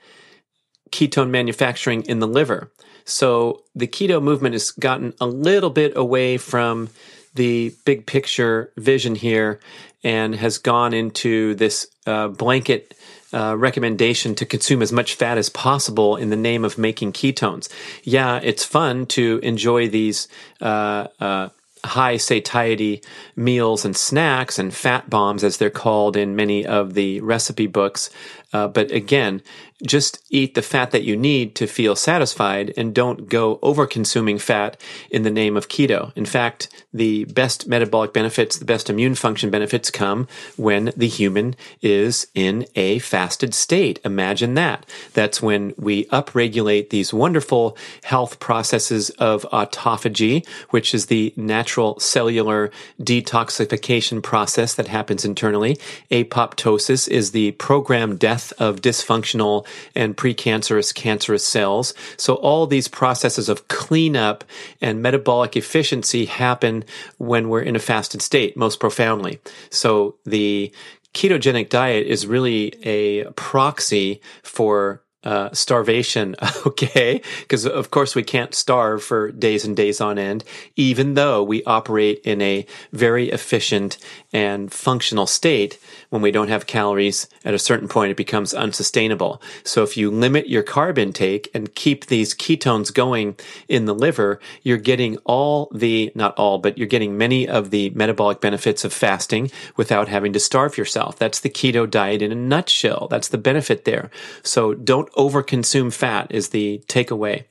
ketone 0.91 1.29
manufacturing 1.29 2.03
in 2.03 2.19
the 2.19 2.27
liver. 2.27 2.71
So 3.05 3.63
the 3.75 3.87
keto 3.87 4.21
movement 4.21 4.53
has 4.53 4.71
gotten 4.71 5.13
a 5.19 5.27
little 5.27 5.69
bit 5.69 5.93
away 5.95 6.37
from 6.37 6.89
the 7.35 7.73
big 7.85 8.05
picture 8.05 8.71
vision 8.77 9.15
here 9.15 9.59
and 10.03 10.35
has 10.35 10.57
gone 10.57 10.93
into 10.93 11.55
this 11.55 11.87
uh, 12.05 12.27
blanket 12.27 12.95
uh, 13.33 13.55
recommendation 13.57 14.35
to 14.35 14.45
consume 14.45 14.81
as 14.81 14.91
much 14.91 15.15
fat 15.15 15.37
as 15.37 15.49
possible 15.49 16.15
in 16.15 16.29
the 16.29 16.35
name 16.35 16.65
of 16.65 16.77
making 16.77 17.13
ketones. 17.13 17.69
Yeah, 18.03 18.39
it's 18.41 18.63
fun 18.63 19.05
to 19.07 19.39
enjoy 19.43 19.89
these 19.89 20.27
uh, 20.61 21.07
uh 21.19 21.49
high 21.83 22.17
satiety 22.17 23.01
meals 23.35 23.85
and 23.85 23.95
snacks 23.95 24.59
and 24.59 24.73
fat 24.73 25.09
bombs, 25.09 25.43
as 25.43 25.57
they're 25.57 25.69
called 25.69 26.17
in 26.17 26.35
many 26.35 26.65
of 26.65 26.93
the 26.93 27.21
recipe 27.21 27.67
books. 27.67 28.09
Uh, 28.51 28.67
but 28.67 28.91
again, 28.91 29.41
just 29.85 30.21
eat 30.29 30.55
the 30.55 30.61
fat 30.61 30.91
that 30.91 31.03
you 31.03 31.15
need 31.15 31.55
to 31.55 31.67
feel 31.67 31.95
satisfied 31.95 32.73
and 32.75 32.93
don't 32.93 33.29
go 33.29 33.59
over 33.61 33.87
consuming 33.87 34.37
fat 34.37 34.79
in 35.09 35.23
the 35.23 35.31
name 35.31 35.55
of 35.55 35.69
keto. 35.69 36.11
In 36.17 36.25
fact, 36.25 36.67
the 36.93 37.25
best 37.25 37.67
metabolic 37.67 38.11
benefits, 38.11 38.57
the 38.57 38.65
best 38.65 38.89
immune 38.89 39.15
function 39.15 39.49
benefits 39.49 39.89
come 39.89 40.27
when 40.57 40.91
the 40.97 41.07
human 41.07 41.55
is 41.81 42.27
in 42.33 42.65
a 42.75 42.99
fasted 42.99 43.53
state. 43.53 43.99
Imagine 44.03 44.55
that. 44.55 44.85
That's 45.13 45.41
when 45.41 45.73
we 45.77 46.05
upregulate 46.05 46.89
these 46.89 47.13
wonderful 47.13 47.77
health 48.03 48.39
processes 48.39 49.11
of 49.11 49.43
autophagy, 49.53 50.45
which 50.71 50.93
is 50.93 51.05
the 51.05 51.33
natural 51.37 51.99
cellular 51.99 52.71
detoxification 52.99 54.21
process 54.21 54.73
that 54.75 54.87
happens 54.87 55.23
internally. 55.23 55.77
Apoptosis 56.11 57.07
is 57.07 57.31
the 57.31 57.51
programmed 57.51 58.19
death 58.19 58.38
of 58.53 58.81
dysfunctional 58.81 59.65
and 59.95 60.17
precancerous 60.17 60.93
cancerous 60.93 61.45
cells. 61.45 61.93
So 62.17 62.35
all 62.35 62.67
these 62.67 62.87
processes 62.87 63.49
of 63.49 63.67
cleanup 63.67 64.43
and 64.81 65.01
metabolic 65.01 65.55
efficiency 65.55 66.25
happen 66.25 66.83
when 67.17 67.49
we're 67.49 67.61
in 67.61 67.75
a 67.75 67.79
fasted 67.79 68.21
state 68.21 68.57
most 68.57 68.79
profoundly. 68.79 69.39
So 69.69 70.15
the 70.25 70.71
ketogenic 71.13 71.69
diet 71.69 72.07
is 72.07 72.27
really 72.27 72.73
a 72.83 73.25
proxy 73.31 74.21
for 74.43 75.01
uh, 75.23 75.49
starvation, 75.51 76.35
okay? 76.65 77.21
Because 77.41 77.65
of 77.65 77.91
course 77.91 78.15
we 78.15 78.23
can't 78.23 78.55
starve 78.55 79.03
for 79.03 79.31
days 79.31 79.65
and 79.65 79.75
days 79.75 79.99
on 79.99 80.17
end, 80.17 80.43
even 80.75 81.15
though 81.15 81.43
we 81.43 81.63
operate 81.63 82.21
in 82.23 82.41
a 82.41 82.65
very 82.93 83.29
efficient 83.29 83.97
and 84.31 84.71
functional 84.71 85.27
state. 85.27 85.77
When 86.09 86.23
we 86.23 86.31
don't 86.31 86.47
have 86.47 86.65
calories 86.65 87.27
at 87.45 87.53
a 87.53 87.59
certain 87.59 87.87
point, 87.87 88.11
it 88.11 88.17
becomes 88.17 88.53
unsustainable. 88.53 89.41
So 89.63 89.83
if 89.83 89.95
you 89.95 90.09
limit 90.09 90.49
your 90.49 90.63
carb 90.63 90.97
intake 90.97 91.49
and 91.53 91.73
keep 91.75 92.07
these 92.07 92.33
ketones 92.33 92.91
going 92.91 93.35
in 93.67 93.85
the 93.85 93.93
liver, 93.93 94.39
you're 94.63 94.77
getting 94.77 95.17
all 95.17 95.69
the, 95.73 96.11
not 96.15 96.35
all, 96.35 96.57
but 96.57 96.79
you're 96.79 96.87
getting 96.87 97.17
many 97.17 97.47
of 97.47 97.69
the 97.69 97.91
metabolic 97.91 98.41
benefits 98.41 98.83
of 98.83 98.91
fasting 98.91 99.51
without 99.77 100.07
having 100.07 100.33
to 100.33 100.39
starve 100.39 100.77
yourself. 100.79 101.17
That's 101.19 101.41
the 101.41 101.49
keto 101.49 101.89
diet 101.89 102.23
in 102.23 102.31
a 102.31 102.35
nutshell. 102.35 103.07
That's 103.07 103.27
the 103.27 103.37
benefit 103.37 103.85
there. 103.85 104.09
So 104.41 104.73
don't 104.73 105.11
overconsume 105.13 105.93
fat 105.93 106.31
is 106.31 106.49
the 106.49 106.83
takeaway. 106.87 107.43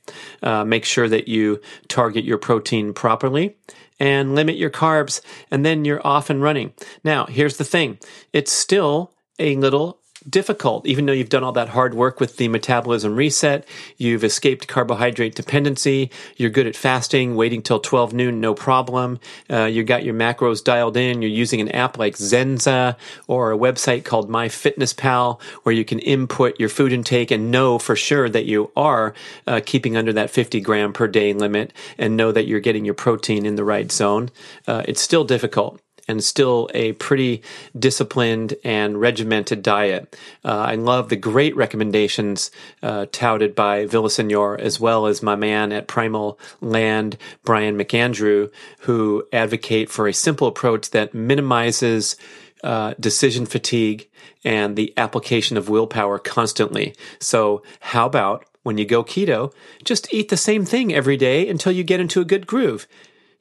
Uh, 0.43 0.65
make 0.65 0.83
sure 0.83 1.07
that 1.07 1.29
you 1.29 1.61
target 1.87 2.25
your 2.25 2.37
protein 2.37 2.93
properly 2.93 3.55
and 3.99 4.35
limit 4.35 4.55
your 4.55 4.69
carbs, 4.69 5.21
and 5.51 5.65
then 5.65 5.85
you're 5.85 6.05
off 6.05 6.29
and 6.29 6.41
running. 6.41 6.73
Now, 7.03 7.25
here's 7.25 7.57
the 7.57 7.63
thing 7.63 7.99
it's 8.33 8.51
still 8.51 9.13
a 9.39 9.55
little 9.55 9.99
difficult, 10.29 10.85
even 10.85 11.05
though 11.05 11.13
you've 11.13 11.29
done 11.29 11.43
all 11.43 11.51
that 11.53 11.69
hard 11.69 11.93
work 11.93 12.19
with 12.19 12.37
the 12.37 12.47
metabolism 12.47 13.15
reset. 13.15 13.67
You've 13.97 14.23
escaped 14.23 14.67
carbohydrate 14.67 15.35
dependency. 15.35 16.11
You're 16.37 16.49
good 16.49 16.67
at 16.67 16.75
fasting, 16.75 17.35
waiting 17.35 17.61
till 17.61 17.79
12 17.79 18.13
noon, 18.13 18.39
no 18.39 18.53
problem. 18.53 19.19
Uh, 19.49 19.65
you 19.65 19.83
got 19.83 20.03
your 20.03 20.13
macros 20.13 20.63
dialed 20.63 20.97
in. 20.97 21.21
You're 21.21 21.31
using 21.31 21.61
an 21.61 21.69
app 21.69 21.97
like 21.97 22.17
Senza 22.17 22.97
or 23.27 23.51
a 23.51 23.57
website 23.57 24.05
called 24.05 24.29
MyFitnessPal 24.29 25.41
where 25.63 25.73
you 25.73 25.85
can 25.85 25.99
input 25.99 26.59
your 26.59 26.69
food 26.69 26.93
intake 26.93 27.31
and 27.31 27.51
know 27.51 27.79
for 27.79 27.95
sure 27.95 28.29
that 28.29 28.45
you 28.45 28.71
are 28.75 29.13
uh, 29.47 29.61
keeping 29.65 29.97
under 29.97 30.13
that 30.13 30.29
50 30.29 30.59
gram 30.61 30.93
per 30.93 31.07
day 31.07 31.33
limit 31.33 31.73
and 31.97 32.15
know 32.15 32.31
that 32.31 32.45
you're 32.45 32.59
getting 32.59 32.85
your 32.85 32.93
protein 32.93 33.45
in 33.45 33.55
the 33.55 33.63
right 33.63 33.91
zone. 33.91 34.29
Uh, 34.67 34.83
it's 34.87 35.01
still 35.01 35.23
difficult 35.23 35.79
and 36.09 36.23
still 36.23 36.69
a 36.73 36.93
pretty 36.93 37.43
disciplined 37.77 38.55
and 38.63 38.99
regimented 38.99 39.61
diet. 39.61 40.17
Uh, 40.43 40.57
I 40.57 40.75
love 40.75 41.07
the 41.07 41.15
great 41.15 41.55
recommendations 41.55 42.49
uh, 42.81 43.05
touted 43.11 43.53
by 43.53 43.85
Villasenor 43.85 44.59
as 44.59 44.79
well 44.79 45.05
as 45.05 45.21
my 45.21 45.35
man 45.35 45.71
at 45.71 45.87
Primal 45.87 46.39
Land, 46.59 47.15
Brian 47.45 47.77
McAndrew, 47.77 48.51
who 48.79 49.23
advocate 49.31 49.91
for 49.91 50.07
a 50.07 50.13
simple 50.13 50.47
approach 50.47 50.89
that 50.89 51.13
minimizes 51.13 52.15
uh, 52.63 52.95
decision 52.99 53.45
fatigue 53.45 54.09
and 54.43 54.75
the 54.75 54.93
application 54.97 55.57
of 55.57 55.69
willpower 55.69 56.17
constantly. 56.17 56.95
So, 57.19 57.61
how 57.79 58.07
about 58.07 58.45
when 58.63 58.77
you 58.77 58.85
go 58.85 59.03
keto, 59.03 59.53
just 59.83 60.13
eat 60.13 60.29
the 60.29 60.37
same 60.37 60.65
thing 60.65 60.93
every 60.93 61.17
day 61.17 61.47
until 61.47 61.71
you 61.71 61.83
get 61.83 61.99
into 61.99 62.19
a 62.19 62.25
good 62.25 62.45
groove. 62.45 62.87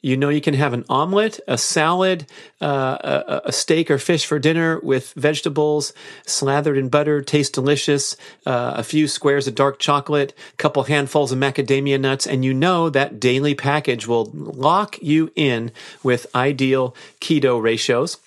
You 0.00 0.16
know, 0.16 0.28
you 0.28 0.40
can 0.40 0.54
have 0.54 0.74
an 0.74 0.84
omelet, 0.88 1.40
a 1.48 1.58
salad, 1.58 2.26
uh, 2.60 2.98
a, 3.00 3.42
a, 3.46 3.52
steak 3.52 3.90
or 3.90 3.98
fish 3.98 4.26
for 4.26 4.38
dinner 4.38 4.78
with 4.78 5.12
vegetables 5.14 5.92
slathered 6.24 6.78
in 6.78 6.88
butter, 6.88 7.20
taste 7.20 7.54
delicious, 7.54 8.16
uh, 8.46 8.74
a 8.76 8.84
few 8.84 9.08
squares 9.08 9.48
of 9.48 9.56
dark 9.56 9.80
chocolate, 9.80 10.34
a 10.52 10.56
couple 10.56 10.84
handfuls 10.84 11.32
of 11.32 11.38
macadamia 11.38 12.00
nuts, 12.00 12.28
and 12.28 12.44
you 12.44 12.54
know 12.54 12.88
that 12.88 13.18
daily 13.18 13.56
package 13.56 14.06
will 14.06 14.30
lock 14.32 14.96
you 15.02 15.32
in 15.34 15.72
with 16.04 16.28
ideal 16.32 16.94
keto 17.20 17.60
ratios. 17.60 18.18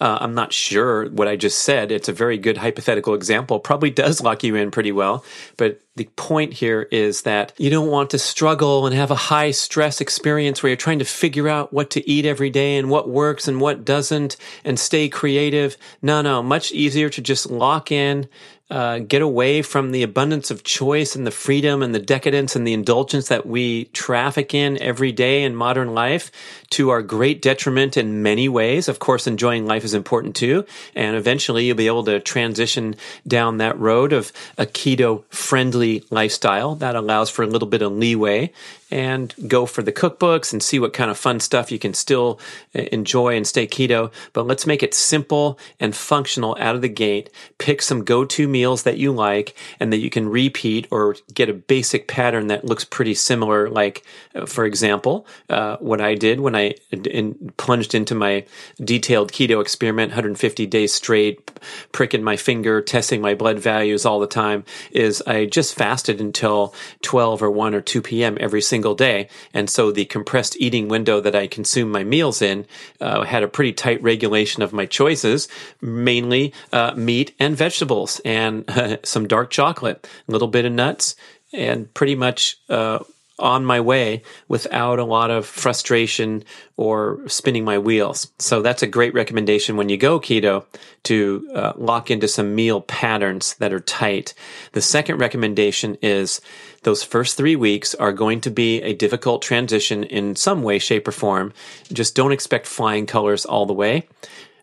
Uh, 0.00 0.18
I'm 0.20 0.34
not 0.34 0.52
sure 0.52 1.08
what 1.08 1.28
I 1.28 1.36
just 1.36 1.60
said. 1.60 1.90
It's 1.90 2.10
a 2.10 2.12
very 2.12 2.36
good 2.36 2.58
hypothetical 2.58 3.14
example. 3.14 3.58
Probably 3.58 3.90
does 3.90 4.20
lock 4.20 4.44
you 4.44 4.54
in 4.54 4.70
pretty 4.70 4.92
well. 4.92 5.24
But 5.56 5.80
the 5.96 6.08
point 6.16 6.54
here 6.54 6.82
is 6.90 7.22
that 7.22 7.52
you 7.56 7.70
don't 7.70 7.90
want 7.90 8.10
to 8.10 8.18
struggle 8.18 8.84
and 8.86 8.96
have 8.96 9.12
a 9.12 9.14
high 9.14 9.52
stress 9.52 10.00
experience 10.00 10.62
where 10.62 10.70
you're 10.70 10.76
trying 10.76 10.98
to 10.98 11.04
figure 11.04 11.48
out 11.48 11.72
what 11.72 11.90
to 11.90 12.08
eat 12.08 12.26
every 12.26 12.50
day 12.50 12.76
and 12.76 12.90
what 12.90 13.08
works 13.08 13.46
and 13.46 13.60
what 13.60 13.84
doesn't 13.84 14.36
and 14.64 14.78
stay 14.78 15.08
creative. 15.08 15.76
No, 16.02 16.20
no, 16.20 16.42
much 16.42 16.72
easier 16.72 17.08
to 17.10 17.22
just 17.22 17.48
lock 17.48 17.92
in, 17.92 18.28
uh, 18.70 18.98
get 18.98 19.20
away 19.20 19.60
from 19.60 19.92
the 19.92 20.02
abundance 20.02 20.50
of 20.50 20.64
choice 20.64 21.14
and 21.14 21.26
the 21.26 21.30
freedom 21.30 21.82
and 21.82 21.94
the 21.94 22.00
decadence 22.00 22.56
and 22.56 22.66
the 22.66 22.72
indulgence 22.72 23.28
that 23.28 23.46
we 23.46 23.84
traffic 23.86 24.54
in 24.54 24.80
every 24.82 25.12
day 25.12 25.42
in 25.44 25.54
modern 25.54 25.92
life 25.92 26.32
to 26.70 26.88
our 26.88 27.02
great 27.02 27.42
detriment 27.42 27.96
in 27.96 28.22
many 28.22 28.48
ways. 28.48 28.88
Of 28.88 28.98
course, 28.98 29.26
enjoying 29.26 29.66
life 29.66 29.84
is 29.84 29.92
important 29.92 30.34
too. 30.34 30.64
And 30.96 31.14
eventually 31.14 31.66
you'll 31.66 31.76
be 31.76 31.86
able 31.86 32.04
to 32.04 32.20
transition 32.20 32.96
down 33.28 33.58
that 33.58 33.78
road 33.78 34.14
of 34.14 34.32
a 34.56 34.64
keto 34.64 35.24
friendly 35.28 35.83
lifestyle. 36.10 36.74
That 36.74 36.96
allows 36.96 37.30
for 37.30 37.42
a 37.42 37.46
little 37.46 37.68
bit 37.68 37.82
of 37.82 37.92
leeway 37.92 38.52
and 38.94 39.34
go 39.48 39.66
for 39.66 39.82
the 39.82 39.92
cookbooks 39.92 40.52
and 40.52 40.62
see 40.62 40.78
what 40.78 40.92
kind 40.92 41.10
of 41.10 41.18
fun 41.18 41.40
stuff 41.40 41.72
you 41.72 41.80
can 41.80 41.92
still 41.92 42.38
uh, 42.76 42.82
enjoy 42.92 43.36
and 43.36 43.44
stay 43.44 43.66
keto. 43.66 44.12
But 44.32 44.46
let's 44.46 44.68
make 44.68 44.84
it 44.84 44.94
simple 44.94 45.58
and 45.80 45.96
functional 45.96 46.56
out 46.60 46.76
of 46.76 46.80
the 46.80 46.88
gate. 46.88 47.28
Pick 47.58 47.82
some 47.82 48.04
go 48.04 48.24
to 48.24 48.46
meals 48.46 48.84
that 48.84 48.96
you 48.96 49.10
like 49.10 49.56
and 49.80 49.92
that 49.92 49.98
you 49.98 50.10
can 50.10 50.28
repeat 50.28 50.86
or 50.92 51.16
get 51.34 51.48
a 51.48 51.52
basic 51.54 52.06
pattern 52.06 52.46
that 52.46 52.64
looks 52.64 52.84
pretty 52.84 53.14
similar. 53.14 53.68
Like, 53.68 54.04
uh, 54.32 54.46
for 54.46 54.64
example, 54.64 55.26
uh, 55.50 55.76
what 55.78 56.00
I 56.00 56.14
did 56.14 56.38
when 56.38 56.54
I 56.54 56.74
in, 56.92 57.52
plunged 57.56 57.96
into 57.96 58.14
my 58.14 58.46
detailed 58.78 59.32
keto 59.32 59.60
experiment, 59.60 60.10
150 60.10 60.66
days 60.66 60.94
straight, 60.94 61.50
pricking 61.90 62.22
my 62.22 62.36
finger, 62.36 62.80
testing 62.80 63.20
my 63.20 63.34
blood 63.34 63.58
values 63.58 64.06
all 64.06 64.20
the 64.20 64.28
time, 64.28 64.64
is 64.92 65.20
I 65.26 65.46
just 65.46 65.74
fasted 65.74 66.20
until 66.20 66.72
12 67.02 67.42
or 67.42 67.50
1 67.50 67.74
or 67.74 67.80
2 67.80 68.00
p.m. 68.00 68.38
every 68.38 68.62
single 68.62 68.83
single 68.84 68.94
day. 68.94 69.28
And 69.54 69.70
so 69.70 69.90
the 69.90 70.04
compressed 70.04 70.56
eating 70.60 70.88
window 70.88 71.18
that 71.20 71.34
I 71.34 71.46
consume 71.46 71.90
my 71.90 72.04
meals 72.04 72.42
in 72.42 72.66
uh, 73.00 73.24
had 73.24 73.42
a 73.42 73.48
pretty 73.48 73.72
tight 73.72 74.02
regulation 74.02 74.62
of 74.62 74.74
my 74.74 74.84
choices, 74.84 75.48
mainly 75.80 76.52
uh, 76.70 76.92
meat 76.94 77.34
and 77.38 77.56
vegetables 77.56 78.20
and 78.26 78.68
uh, 78.68 78.98
some 79.04 79.26
dark 79.26 79.50
chocolate, 79.50 80.06
a 80.28 80.32
little 80.32 80.48
bit 80.48 80.66
of 80.66 80.72
nuts, 80.72 81.16
and 81.54 81.92
pretty 81.94 82.14
much 82.14 82.58
uh, 82.68 82.98
on 83.38 83.64
my 83.64 83.80
way 83.80 84.22
without 84.46 84.98
a 84.98 85.04
lot 85.04 85.30
of 85.30 85.44
frustration 85.44 86.44
or 86.76 87.20
spinning 87.26 87.64
my 87.64 87.78
wheels. 87.78 88.30
So 88.38 88.62
that's 88.62 88.82
a 88.82 88.86
great 88.86 89.12
recommendation 89.12 89.76
when 89.76 89.88
you 89.88 89.96
go 89.96 90.20
keto 90.20 90.64
to 91.04 91.48
uh, 91.54 91.72
lock 91.76 92.10
into 92.10 92.28
some 92.28 92.54
meal 92.54 92.80
patterns 92.80 93.54
that 93.54 93.72
are 93.72 93.80
tight. 93.80 94.34
The 94.72 94.80
second 94.80 95.18
recommendation 95.18 95.98
is 96.00 96.40
those 96.82 97.02
first 97.02 97.36
three 97.36 97.56
weeks 97.56 97.94
are 97.94 98.12
going 98.12 98.40
to 98.42 98.50
be 98.50 98.80
a 98.82 98.94
difficult 98.94 99.42
transition 99.42 100.04
in 100.04 100.36
some 100.36 100.62
way, 100.62 100.78
shape, 100.78 101.08
or 101.08 101.12
form. 101.12 101.52
Just 101.92 102.14
don't 102.14 102.32
expect 102.32 102.66
flying 102.66 103.06
colors 103.06 103.44
all 103.44 103.66
the 103.66 103.72
way. 103.72 104.06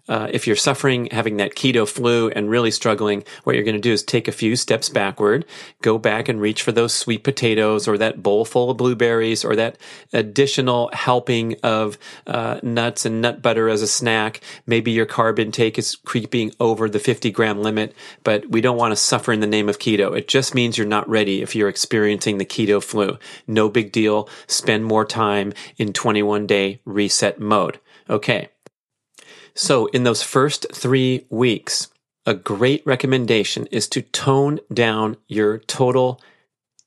Uh, 0.07 0.27
if 0.31 0.47
you're 0.47 0.55
suffering 0.55 1.07
having 1.11 1.37
that 1.37 1.55
keto 1.55 1.87
flu 1.87 2.29
and 2.29 2.49
really 2.49 2.71
struggling, 2.71 3.23
what 3.43 3.55
you're 3.55 3.65
going 3.65 3.75
to 3.75 3.81
do 3.81 3.93
is 3.93 4.03
take 4.03 4.27
a 4.27 4.31
few 4.31 4.55
steps 4.55 4.89
backward, 4.89 5.45
go 5.81 5.97
back 5.97 6.27
and 6.27 6.41
reach 6.41 6.61
for 6.61 6.71
those 6.71 6.93
sweet 6.93 7.23
potatoes 7.23 7.87
or 7.87 7.97
that 7.97 8.21
bowl 8.21 8.45
full 8.45 8.69
of 8.69 8.77
blueberries 8.77 9.45
or 9.45 9.55
that 9.55 9.77
additional 10.13 10.89
helping 10.93 11.55
of 11.63 11.97
uh, 12.27 12.59
nuts 12.63 13.05
and 13.05 13.21
nut 13.21 13.41
butter 13.41 13.69
as 13.69 13.81
a 13.81 13.87
snack. 13.87 14.41
Maybe 14.65 14.91
your 14.91 15.05
carb 15.05 15.39
intake 15.39 15.77
is 15.77 15.95
creeping 15.95 16.53
over 16.59 16.89
the 16.89 16.99
50 16.99 17.31
gram 17.31 17.61
limit, 17.61 17.95
but 18.23 18.49
we 18.49 18.61
don't 18.61 18.77
want 18.77 18.91
to 18.91 18.95
suffer 18.95 19.31
in 19.31 19.39
the 19.39 19.47
name 19.47 19.69
of 19.69 19.79
keto. 19.79 20.17
It 20.17 20.27
just 20.27 20.55
means 20.55 20.77
you're 20.77 20.87
not 20.87 21.07
ready 21.09 21.41
if 21.41 21.55
you're 21.55 21.69
experiencing 21.69 22.37
the 22.37 22.45
keto 22.45 22.83
flu. 22.83 23.17
No 23.47 23.69
big 23.69 23.91
deal. 23.91 24.27
Spend 24.47 24.85
more 24.85 25.05
time 25.05 25.53
in 25.77 25.93
21 25.93 26.47
day 26.47 26.81
reset 26.85 27.39
mode. 27.39 27.79
Okay. 28.09 28.49
So, 29.53 29.87
in 29.87 30.03
those 30.03 30.23
first 30.23 30.65
three 30.73 31.25
weeks, 31.29 31.89
a 32.25 32.33
great 32.33 32.85
recommendation 32.85 33.67
is 33.67 33.87
to 33.89 34.01
tone 34.01 34.59
down 34.71 35.17
your 35.27 35.57
total 35.59 36.21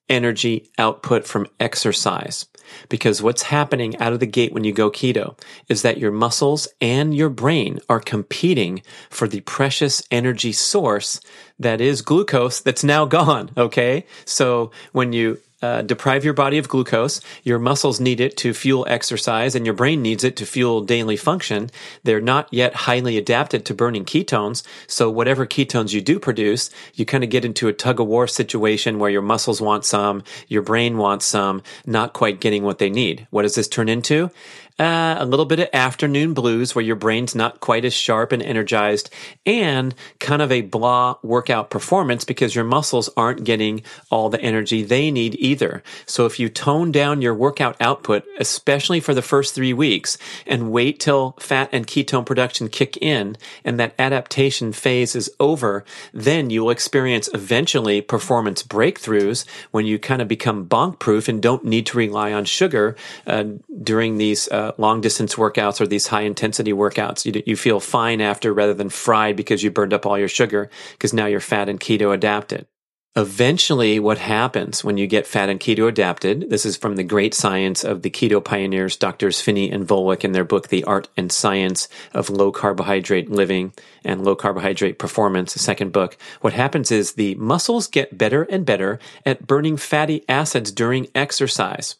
energy 0.08 0.70
output 0.78 1.26
from 1.26 1.46
exercise. 1.58 2.46
Because 2.88 3.22
what's 3.22 3.42
happening 3.44 3.96
out 3.98 4.12
of 4.12 4.20
the 4.20 4.26
gate 4.26 4.52
when 4.52 4.64
you 4.64 4.72
go 4.72 4.90
keto 4.90 5.38
is 5.68 5.82
that 5.82 5.98
your 5.98 6.10
muscles 6.10 6.66
and 6.80 7.14
your 7.14 7.28
brain 7.28 7.78
are 7.88 8.00
competing 8.00 8.82
for 9.10 9.28
the 9.28 9.40
precious 9.40 10.02
energy 10.10 10.52
source 10.52 11.20
that 11.58 11.80
is 11.80 12.02
glucose 12.02 12.60
that's 12.60 12.84
now 12.84 13.04
gone. 13.18 13.50
Okay. 13.56 14.06
So 14.24 14.70
when 14.92 15.12
you 15.12 15.40
uh, 15.64 15.82
deprive 15.82 16.24
your 16.24 16.34
body 16.34 16.58
of 16.58 16.68
glucose. 16.68 17.20
Your 17.42 17.58
muscles 17.58 17.98
need 17.98 18.20
it 18.20 18.36
to 18.38 18.52
fuel 18.52 18.84
exercise, 18.88 19.54
and 19.54 19.64
your 19.64 19.74
brain 19.74 20.02
needs 20.02 20.22
it 20.22 20.36
to 20.36 20.46
fuel 20.46 20.82
daily 20.82 21.16
function. 21.16 21.70
They're 22.02 22.20
not 22.20 22.48
yet 22.52 22.74
highly 22.74 23.16
adapted 23.16 23.64
to 23.64 23.74
burning 23.74 24.04
ketones. 24.04 24.62
So, 24.86 25.10
whatever 25.10 25.46
ketones 25.46 25.94
you 25.94 26.02
do 26.02 26.18
produce, 26.18 26.70
you 26.94 27.06
kind 27.06 27.24
of 27.24 27.30
get 27.30 27.44
into 27.44 27.68
a 27.68 27.72
tug 27.72 27.98
of 27.98 28.06
war 28.06 28.26
situation 28.26 28.98
where 28.98 29.10
your 29.10 29.22
muscles 29.22 29.60
want 29.60 29.84
some, 29.84 30.22
your 30.48 30.62
brain 30.62 30.98
wants 30.98 31.24
some, 31.24 31.62
not 31.86 32.12
quite 32.12 32.40
getting 32.40 32.62
what 32.62 32.78
they 32.78 32.90
need. 32.90 33.26
What 33.30 33.42
does 33.42 33.54
this 33.54 33.68
turn 33.68 33.88
into? 33.88 34.30
Uh, 34.78 35.16
a 35.18 35.24
little 35.24 35.44
bit 35.44 35.60
of 35.60 35.68
afternoon 35.72 36.34
blues 36.34 36.74
where 36.74 36.84
your 36.84 36.96
brain's 36.96 37.34
not 37.34 37.60
quite 37.60 37.84
as 37.84 37.94
sharp 37.94 38.32
and 38.32 38.42
energized, 38.42 39.08
and 39.46 39.94
kind 40.18 40.42
of 40.42 40.50
a 40.50 40.62
blah 40.62 41.14
workout 41.22 41.70
performance 41.70 42.24
because 42.24 42.54
your 42.54 42.64
muscles 42.64 43.08
aren't 43.16 43.44
getting 43.44 43.82
all 44.10 44.28
the 44.28 44.40
energy 44.40 44.82
they 44.82 45.10
need 45.10 45.36
either. 45.38 45.82
So 46.06 46.26
if 46.26 46.40
you 46.40 46.48
tone 46.48 46.90
down 46.90 47.22
your 47.22 47.34
workout 47.34 47.76
output, 47.80 48.24
especially 48.38 48.98
for 48.98 49.14
the 49.14 49.22
first 49.22 49.54
three 49.54 49.72
weeks, 49.72 50.18
and 50.46 50.72
wait 50.72 50.98
till 50.98 51.36
fat 51.38 51.68
and 51.70 51.86
ketone 51.86 52.26
production 52.26 52.68
kick 52.68 52.96
in 52.96 53.36
and 53.64 53.78
that 53.78 53.94
adaptation 53.98 54.72
phase 54.72 55.14
is 55.14 55.30
over, 55.38 55.84
then 56.12 56.50
you 56.50 56.64
will 56.64 56.70
experience 56.70 57.28
eventually 57.32 58.00
performance 58.00 58.62
breakthroughs 58.62 59.44
when 59.70 59.86
you 59.86 59.98
kind 59.98 60.20
of 60.20 60.26
become 60.26 60.66
bonk 60.66 60.98
proof 60.98 61.28
and 61.28 61.40
don't 61.40 61.64
need 61.64 61.86
to 61.86 61.98
rely 61.98 62.32
on 62.32 62.44
sugar 62.44 62.96
uh, 63.26 63.44
during 63.82 64.16
these 64.16 64.48
uh, 64.48 64.63
Uh, 64.64 64.72
long 64.78 65.02
distance 65.02 65.34
workouts 65.34 65.78
or 65.78 65.86
these 65.86 66.06
high 66.06 66.22
intensity 66.22 66.72
workouts. 66.72 67.26
You, 67.26 67.42
you 67.44 67.54
feel 67.54 67.80
fine 67.80 68.22
after 68.22 68.50
rather 68.54 68.72
than 68.72 68.88
fried 68.88 69.36
because 69.36 69.62
you 69.62 69.70
burned 69.70 69.92
up 69.92 70.06
all 70.06 70.18
your 70.18 70.28
sugar 70.28 70.70
because 70.92 71.12
now 71.12 71.26
you're 71.26 71.40
fat 71.40 71.68
and 71.68 71.78
keto 71.78 72.14
adapted. 72.14 72.66
Eventually, 73.14 74.00
what 74.00 74.16
happens 74.18 74.82
when 74.82 74.96
you 74.96 75.06
get 75.06 75.26
fat 75.26 75.50
and 75.50 75.60
keto 75.60 75.86
adapted, 75.86 76.48
this 76.48 76.64
is 76.64 76.78
from 76.78 76.96
the 76.96 77.04
great 77.04 77.34
science 77.34 77.84
of 77.84 78.00
the 78.00 78.10
keto 78.10 78.42
pioneers, 78.42 78.96
Doctors 78.96 79.40
Phinney 79.40 79.70
and 79.70 79.86
Volek 79.86 80.24
in 80.24 80.32
their 80.32 80.44
book, 80.44 80.68
The 80.68 80.82
Art 80.84 81.08
and 81.16 81.30
Science 81.30 81.86
of 82.14 82.30
Low 82.30 82.50
Carbohydrate 82.50 83.30
Living 83.30 83.72
and 84.02 84.24
Low 84.24 84.34
Carbohydrate 84.34 84.98
Performance, 84.98 85.52
second 85.54 85.92
book. 85.92 86.16
What 86.40 86.54
happens 86.54 86.90
is 86.90 87.12
the 87.12 87.34
muscles 87.34 87.86
get 87.86 88.16
better 88.16 88.44
and 88.44 88.64
better 88.64 88.98
at 89.26 89.46
burning 89.46 89.76
fatty 89.76 90.24
acids 90.26 90.72
during 90.72 91.06
exercise. 91.14 91.96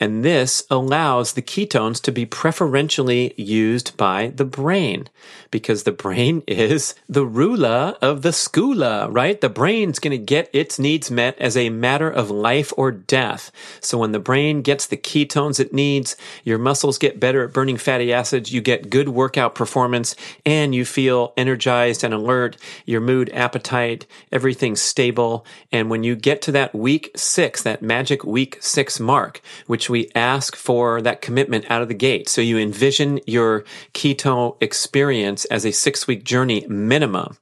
And 0.00 0.24
this 0.24 0.64
allows 0.70 1.34
the 1.34 1.42
ketones 1.42 2.00
to 2.02 2.10
be 2.10 2.24
preferentially 2.24 3.34
used 3.36 3.98
by 3.98 4.28
the 4.34 4.46
brain 4.46 5.08
because 5.50 5.82
the 5.82 5.92
brain 5.92 6.42
is 6.48 6.94
the 7.06 7.26
ruler 7.26 7.96
of 8.00 8.22
the 8.22 8.30
skoola, 8.30 9.08
right? 9.10 9.38
The 9.38 9.50
brain's 9.50 9.98
going 9.98 10.18
to 10.18 10.24
get 10.24 10.48
its 10.54 10.78
needs 10.78 11.10
met 11.10 11.38
as 11.38 11.56
a 11.56 11.68
matter 11.68 12.10
of 12.10 12.30
life 12.30 12.72
or 12.78 12.90
death. 12.90 13.52
So 13.80 13.98
when 13.98 14.12
the 14.12 14.18
brain 14.18 14.62
gets 14.62 14.86
the 14.86 14.96
ketones 14.96 15.60
it 15.60 15.74
needs, 15.74 16.16
your 16.44 16.58
muscles 16.58 16.96
get 16.96 17.20
better 17.20 17.44
at 17.44 17.52
burning 17.52 17.76
fatty 17.76 18.10
acids, 18.10 18.52
you 18.52 18.62
get 18.62 18.88
good 18.88 19.10
workout 19.10 19.54
performance, 19.54 20.16
and 20.46 20.74
you 20.74 20.86
feel 20.86 21.34
energized 21.36 22.02
and 22.02 22.14
alert, 22.14 22.56
your 22.86 23.02
mood, 23.02 23.28
appetite, 23.34 24.06
everything's 24.32 24.80
stable. 24.80 25.44
And 25.70 25.90
when 25.90 26.04
you 26.04 26.16
get 26.16 26.40
to 26.42 26.52
that 26.52 26.74
week 26.74 27.10
six, 27.16 27.62
that 27.62 27.82
magic 27.82 28.24
week 28.24 28.56
six 28.60 28.98
mark, 28.98 29.42
which 29.66 29.89
we 29.90 30.10
ask 30.14 30.56
for 30.56 31.02
that 31.02 31.20
commitment 31.20 31.70
out 31.70 31.82
of 31.82 31.88
the 31.88 31.94
gate. 31.94 32.28
So 32.28 32.40
you 32.40 32.58
envision 32.58 33.20
your 33.26 33.64
keto 33.92 34.56
experience 34.62 35.44
as 35.46 35.66
a 35.66 35.72
six 35.72 36.06
week 36.06 36.24
journey 36.24 36.66
minimum. 36.68 37.36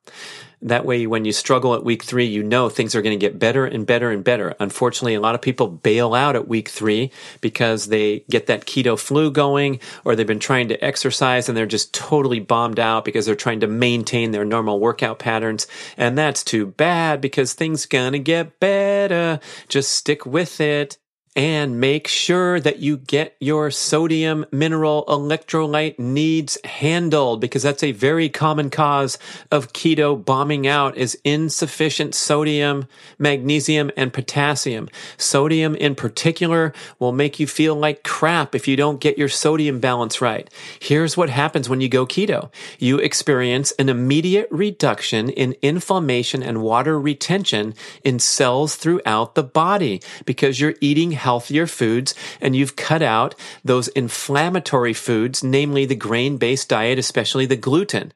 That 0.61 0.85
way, 0.85 1.07
when 1.07 1.25
you 1.25 1.31
struggle 1.31 1.75
at 1.75 1.85
week 1.85 2.03
three, 2.03 2.25
you 2.25 2.43
know 2.43 2.69
things 2.69 2.97
are 2.97 3.03
going 3.03 3.17
to 3.17 3.27
get 3.27 3.39
better 3.39 3.65
and 3.65 3.87
better 3.87 4.11
and 4.11 4.25
better. 4.25 4.57
Unfortunately, 4.59 5.15
a 5.15 5.21
lot 5.21 5.37
of 5.37 5.43
people 5.43 5.69
bail 5.69 6.15
out 6.15 6.35
at 6.35 6.49
week 6.49 6.69
three 6.69 7.13
because 7.41 7.87
they 7.87 8.25
get 8.29 8.47
that 8.47 8.67
keto 8.67 8.99
flu 8.99 9.31
going 9.31 9.79
or 10.05 10.17
they've 10.17 10.27
been 10.27 10.41
trying 10.41 10.69
to 10.69 10.85
exercise 10.85 11.49
and 11.49 11.57
they're 11.57 11.67
just 11.67 11.95
totally 11.95 12.41
bombed 12.41 12.81
out 12.81 13.05
because 13.05 13.25
they're 13.25 13.37
trying 13.37 13.61
to 13.61 13.69
maintain 13.69 14.33
their 14.33 14.45
normal 14.45 14.81
workout 14.81 15.21
patterns. 15.21 15.69
And 15.97 16.19
that's 16.19 16.43
too 16.43 16.67
bad 16.67 17.21
because 17.21 17.53
things 17.53 17.87
gonna 17.87 18.19
get 18.19 18.59
better. 18.59 19.39
Just 19.69 19.93
stick 19.93 20.27
with 20.27 20.61
it 20.61 20.99
and 21.39 21.79
make 21.79 22.09
sure 22.09 22.59
that 22.59 22.81
you 22.81 22.97
get 22.97 23.37
your 23.39 23.71
sodium 23.71 24.45
mineral 24.51 25.05
electrolyte 25.07 25.97
needs 25.97 26.59
handled 26.65 27.41
because 27.41 27.63
that's 27.63 27.85
a 27.85 27.93
very 27.93 28.29
common 28.29 28.69
cause 28.71 29.19
of 29.53 29.73
keto 29.73 30.23
bombing 30.23 30.67
out 30.67 30.97
is 30.97 31.17
insufficient 31.23 32.13
sodium, 32.13 32.89
magnesium, 33.21 33.89
and 33.97 34.13
potassium. 34.13 34.89
Sodium 35.17 35.77
in 35.77 35.95
particular 35.95 36.73
will 36.99 37.13
make 37.13 37.39
you 37.39 37.47
feel 37.47 37.77
like 37.77 38.03
crap 38.03 38.53
if 38.53 38.67
you 38.67 38.75
don't 38.75 39.01
get 39.01 39.17
your 39.17 39.29
sodium 39.29 39.79
balance 39.79 40.21
right. 40.21 40.51
Here's 40.81 41.17
what 41.17 41.31
happens 41.31 41.69
when 41.69 41.81
you 41.81 41.89
go 41.89 42.05
keto. 42.05 42.51
You 42.81 42.99
experience 42.99 43.71
an 43.79 43.89
immediate 43.89 44.49
reduction 44.51 45.31
in 45.31 45.55
inflammation 45.63 46.43
and 46.43 46.63
water 46.63 46.99
retention 46.99 47.75
in 48.03 48.19
cells 48.19 48.75
throughout 48.75 49.37
the 49.37 49.45
body 49.45 50.03
because 50.25 50.59
you're 50.59 50.75
eating 50.81 51.13
healthier 51.29 51.67
foods 51.67 52.15
and 52.41 52.57
you've 52.57 52.75
cut 52.75 53.03
out 53.03 53.35
those 53.63 53.89
inflammatory 53.89 54.95
foods, 54.95 55.45
namely 55.45 55.85
the 55.85 55.95
grain 55.95 56.39
based 56.39 56.71
diet, 56.71 56.99
especially 56.99 57.45
the 57.45 57.55
gluten. 57.55 58.13